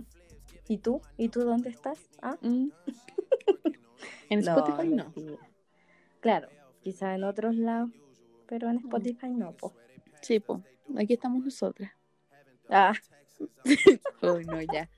¿Y 0.69 0.79
tú? 0.79 1.01
¿Y 1.17 1.29
tú 1.29 1.41
dónde 1.41 1.71
estás? 1.71 1.99
¿Ah? 2.21 2.37
mm. 2.41 2.69
En 4.31 4.39
Spotify 4.41 4.89
no. 4.89 5.05
mentira. 5.05 5.39
Claro, 6.21 6.49
quizá 6.81 7.15
en 7.15 7.25
otros 7.25 7.55
lados, 7.55 7.91
pero 8.47 8.71
en 8.71 8.79
Spotify 8.79 9.31
no, 9.31 9.53
po. 9.53 9.75
Sí, 10.23 10.41
pues, 10.41 10.63
aquí 10.97 11.13
estamos 11.13 11.45
nosotras. 11.45 11.93
Ah, 12.71 12.95
Uy, 14.23 14.45
no, 14.47 14.63
ya. 14.63 14.89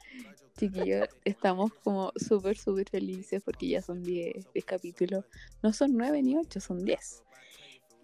Chiquillos, 0.57 1.09
estamos 1.25 1.73
como 1.83 2.13
súper, 2.17 2.57
súper 2.57 2.89
felices 2.89 3.43
porque 3.45 3.69
ya 3.69 3.83
son 3.83 4.03
10, 4.03 4.47
10 4.53 4.65
capítulos. 4.65 5.25
No 5.63 5.73
son 5.73 5.97
9 5.97 6.23
ni 6.23 6.37
8, 6.37 6.61
son 6.61 6.85
10. 6.85 7.23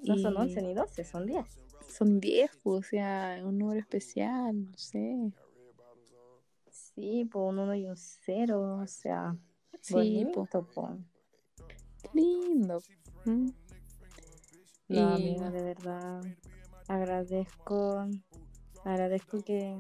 no 0.02 0.16
son 0.16 0.32
Y 0.34 0.36
11 0.36 0.62
ni 0.62 0.74
12, 0.74 1.04
son 1.04 1.26
10. 1.26 1.44
Son 1.88 2.20
10, 2.20 2.50
pues, 2.62 2.86
o 2.86 2.88
sea, 2.88 3.40
un 3.44 3.58
número 3.58 3.78
especial, 3.80 4.64
no 4.64 4.76
sé. 4.76 5.32
Sí, 6.70 7.24
po, 7.30 7.48
un 7.48 7.58
1 7.58 7.74
y 7.74 7.86
un 7.86 7.96
0, 7.96 8.78
o 8.82 8.86
sea, 8.86 9.36
Sí, 9.80 9.94
bonito, 9.94 10.46
pues, 10.50 10.66
po. 10.74 10.98
qué 12.02 12.08
lindo. 12.14 12.82
Mm. 13.24 13.46
No, 13.46 13.54
Y- 14.88 14.98
amiga, 14.98 15.50
de 15.50 15.62
verdad, 15.62 16.20
agradezco, 16.88 18.08
agradezco 18.84 19.42
que, 19.44 19.76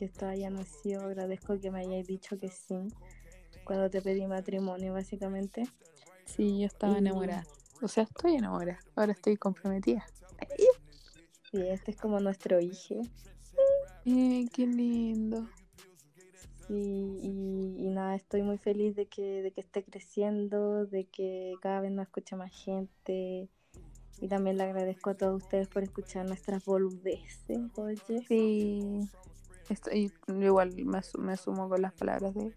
que 0.00 0.06
esto 0.06 0.26
haya 0.26 0.48
nacido, 0.48 1.02
agradezco 1.02 1.60
que 1.60 1.70
me 1.70 1.80
hayáis 1.80 2.06
dicho 2.06 2.38
que 2.38 2.48
sí 2.48 2.88
cuando 3.64 3.90
te 3.90 4.00
pedí 4.00 4.26
matrimonio, 4.26 4.94
básicamente. 4.94 5.62
Sí, 6.24 6.58
yo 6.60 6.66
estaba 6.66 6.94
Y- 6.94 6.98
enamorada. 6.98 7.44
O 7.82 7.86
sea, 7.88 8.04
estoy 8.04 8.36
enamorada. 8.36 8.78
Ahora 8.96 9.12
estoy 9.12 9.36
comprometida. 9.36 10.04
Y 11.52 11.60
este 11.60 11.90
es 11.90 11.96
como 11.98 12.18
nuestro 12.18 12.58
hijo. 12.60 13.02
Eh, 14.06 14.46
qué 14.52 14.66
lindo. 14.66 15.46
Y, 16.68 17.76
y 17.78 17.88
nada, 17.90 18.14
estoy 18.16 18.42
muy 18.42 18.56
feliz 18.56 18.96
de 18.96 19.06
que, 19.06 19.42
de 19.42 19.50
que 19.52 19.60
esté 19.60 19.84
creciendo, 19.84 20.86
de 20.86 21.04
que 21.04 21.54
cada 21.60 21.80
vez 21.80 21.92
nos 21.92 22.06
escucha 22.06 22.36
más 22.36 22.52
gente. 22.52 23.48
Y 24.20 24.28
también 24.28 24.56
le 24.56 24.64
agradezco 24.64 25.10
a 25.10 25.14
todos 25.14 25.42
ustedes 25.42 25.68
por 25.68 25.82
escuchar 25.82 26.26
nuestras 26.26 26.64
boludeces, 26.64 27.58
oye. 27.76 28.24
Sí. 28.26 29.00
Estoy, 29.70 30.12
yo 30.26 30.34
igual 30.34 30.74
me, 30.84 31.00
me 31.18 31.36
sumo 31.36 31.68
con 31.68 31.80
las 31.80 31.92
palabras 31.94 32.34
de 32.34 32.54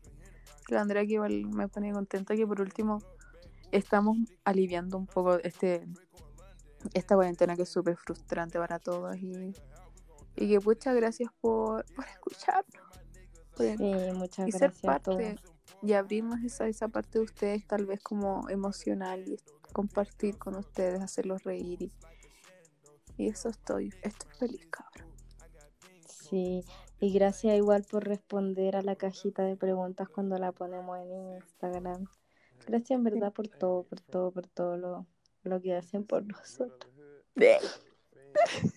la 0.70 0.82
Andrea, 0.82 1.05
que 1.05 1.14
igual 1.14 1.45
me 1.45 1.68
pone 1.68 1.93
contenta 1.93 2.36
que 2.36 2.45
por 2.47 2.59
último 2.59 2.99
estamos 3.72 4.18
aliviando 4.43 4.97
un 4.97 5.05
poco 5.07 5.36
este 5.36 5.88
esta 6.93 7.16
cuarentena 7.16 7.55
que 7.55 7.61
es 7.61 7.70
súper 7.70 7.95
frustrante 7.95 8.57
para 8.59 8.78
todos 8.80 9.16
y, 9.18 9.53
Y 10.36 10.49
que 10.49 10.59
muchas 10.59 10.95
gracias 10.95 11.32
por, 11.39 11.86
por 11.95 12.05
escucharnos. 12.05 12.84
por- 13.55 13.78
Sí, 13.78 13.91
muchas 14.16 14.47
y 14.47 14.51
ser 14.51 14.59
gracias 14.72 14.82
todos. 14.82 14.84
parte 14.84 15.39
y 15.82 15.93
abrirnos 15.93 16.43
esa, 16.43 16.68
esa 16.68 16.88
parte 16.88 17.20
de 17.20 17.26
ustedes 17.26 17.66
tal 17.68 17.86
vez 17.86 18.01
como 18.01 18.49
emocional 18.49 19.24
y 19.28 19.38
compartir 19.72 20.38
con 20.38 20.55
ustedes, 20.55 21.01
hacerlos 21.01 21.43
reír 21.43 21.84
y, 21.84 21.91
y 23.18 23.28
eso 23.30 23.49
estoy, 23.49 23.93
estoy 24.01 24.32
feliz, 24.39 24.66
cabrón. 24.72 25.14
Sí, 26.09 26.64
y 27.04 27.12
gracias 27.12 27.58
igual 27.58 27.84
por 27.84 28.08
responder 28.08 28.78
a 28.78 28.82
la 28.82 28.95
cajita 28.95 29.43
de 29.43 29.58
preguntas 29.58 30.08
cuando 30.08 30.38
la 30.38 30.54
ponemos 30.54 30.97
en 30.99 31.34
Instagram. 31.36 32.08
Gracias 32.66 32.91
en 32.91 33.04
verdad 33.04 33.34
por 33.34 33.49
todo, 33.49 33.84
por 33.84 33.99
todo, 33.99 34.32
por 34.32 34.47
todo 34.47 34.78
lo, 34.78 35.06
lo 35.43 35.62
que 35.62 35.76
hacen 35.76 36.06
por 36.06 36.26
nosotros. 36.26 36.89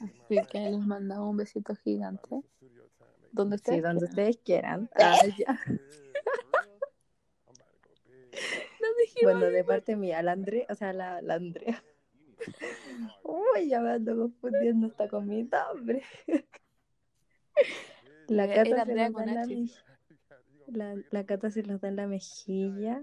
Así 0.01 0.41
que 0.51 0.59
les 0.59 0.81
mandamos 0.81 1.31
un 1.31 1.37
besito 1.37 1.77
gigante. 1.77 2.43
Donde 3.31 3.55
ustedes 3.55 3.77
Sí, 3.77 3.83
donde 3.83 4.09
quieran. 4.09 4.09
ustedes 4.09 4.39
quieran. 4.39 4.91
Ah, 4.97 5.19
ya. 5.39 5.61
Bueno, 9.23 9.47
de 9.47 9.63
parte 9.63 9.95
mía, 9.95 10.21
la 10.23 10.33
Andrea, 10.33 10.67
o 10.69 10.75
sea, 10.75 10.93
la, 10.93 11.23
la 11.23 11.35
Andrea. 11.35 11.85
Uy, 13.23 13.69
ya 13.69 13.81
me 13.81 13.93
ando 13.93 14.17
confundiendo 14.17 14.89
hasta 14.89 15.09
con 15.09 15.29
mi 15.29 15.45
nombre. 15.45 16.03
La 18.29 18.45
Era 18.45 18.55
Cata 18.65 18.75
se 18.75 18.81
Andrea 18.81 19.09
los 19.09 19.15
da 19.15 19.19
con 19.19 19.29
en 19.29 21.05
la, 21.11 21.25
Cata 21.25 21.51
se 21.51 21.63
los 21.63 21.81
da 21.81 21.89
en 21.89 21.97
la 21.97 22.07
mejilla, 22.07 23.03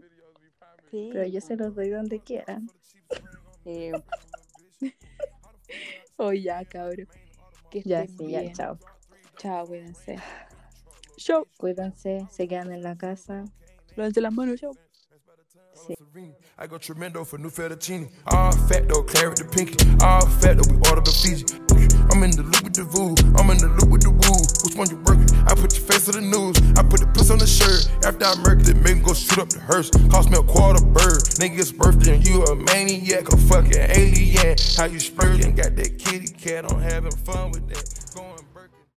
Sí. 0.91 1.09
pero 1.11 1.25
yo 1.27 1.41
se 1.41 1.55
los 1.55 1.73
doy 1.75 1.89
donde 1.89 2.19
quieran. 2.19 2.67
Eh, 3.65 3.91
oh, 6.17 6.33
ya, 6.33 6.63
cabrón. 6.65 7.07
Que 7.71 7.81
Ya, 7.83 8.05
sí, 8.05 8.29
ya, 8.31 8.41
bien. 8.41 8.53
chao. 8.53 8.77
Chao, 9.37 9.65
cuídense. 9.65 10.17
Chao. 11.17 11.47
Cuídense, 11.57 12.27
se 12.29 12.47
quedan 12.47 12.71
en 12.71 12.83
la 12.83 12.95
casa. 12.97 13.45
Lávense 13.95 14.21
las 14.21 14.33
manos, 14.33 14.59
chao. 14.59 14.71
Sí. 15.73 15.95
I 16.59 16.67
go 16.67 16.77
tremendo 16.77 17.25
for 17.25 17.39
new 17.39 17.49
fettuccine. 17.49 18.09
All 18.25 18.51
fat 18.67 18.87
though, 18.87 19.03
claret 19.03 19.35
the 19.37 19.45
pinky. 19.45 19.75
All 20.03 20.21
fat 20.39 20.57
though, 20.57 20.69
we 20.71 20.77
order 20.89 21.01
the 21.01 21.11
Fiji. 21.11 21.45
I'm 22.13 22.21
in 22.21 22.29
the 22.29 22.43
loop 22.43 22.61
with 22.61 22.75
the 22.75 22.83
voo. 22.83 23.17
I'm 23.41 23.49
in 23.49 23.57
the 23.57 23.73
loop 23.73 23.89
with 23.89 24.03
the 24.03 24.11
woo. 24.13 24.37
Which 24.61 24.77
one 24.77 24.87
you 24.87 25.01
working? 25.01 25.33
I 25.49 25.55
put 25.55 25.73
your 25.73 25.81
face 25.81 26.07
on 26.13 26.13
the 26.13 26.21
news. 26.21 26.53
I 26.77 26.83
put 26.83 26.99
the 26.99 27.07
puss 27.07 27.31
on 27.31 27.39
the 27.39 27.47
shirt. 27.47 27.89
After 28.05 28.25
I 28.25 28.35
murked 28.45 28.69
it, 28.69 28.77
make 28.77 29.03
go 29.03 29.15
shoot 29.15 29.39
up 29.39 29.49
the 29.49 29.59
hearse. 29.59 29.89
Cost 30.13 30.29
me 30.29 30.37
a 30.37 30.43
quarter 30.43 30.85
bird. 30.85 31.25
Nigga's 31.41 31.71
birthday 31.71 32.13
and 32.17 32.27
you 32.27 32.43
a 32.43 32.55
maniac, 32.55 33.33
a 33.33 33.37
fucking 33.49 33.97
alien. 33.97 34.55
How 34.77 34.85
you 34.85 34.99
spurting? 34.99 35.55
Got 35.55 35.75
that 35.75 35.97
kitty 35.97 36.29
cat, 36.37 36.71
I'm 36.71 36.79
having 36.81 37.17
fun 37.25 37.49
with 37.49 37.67
that. 37.69 38.02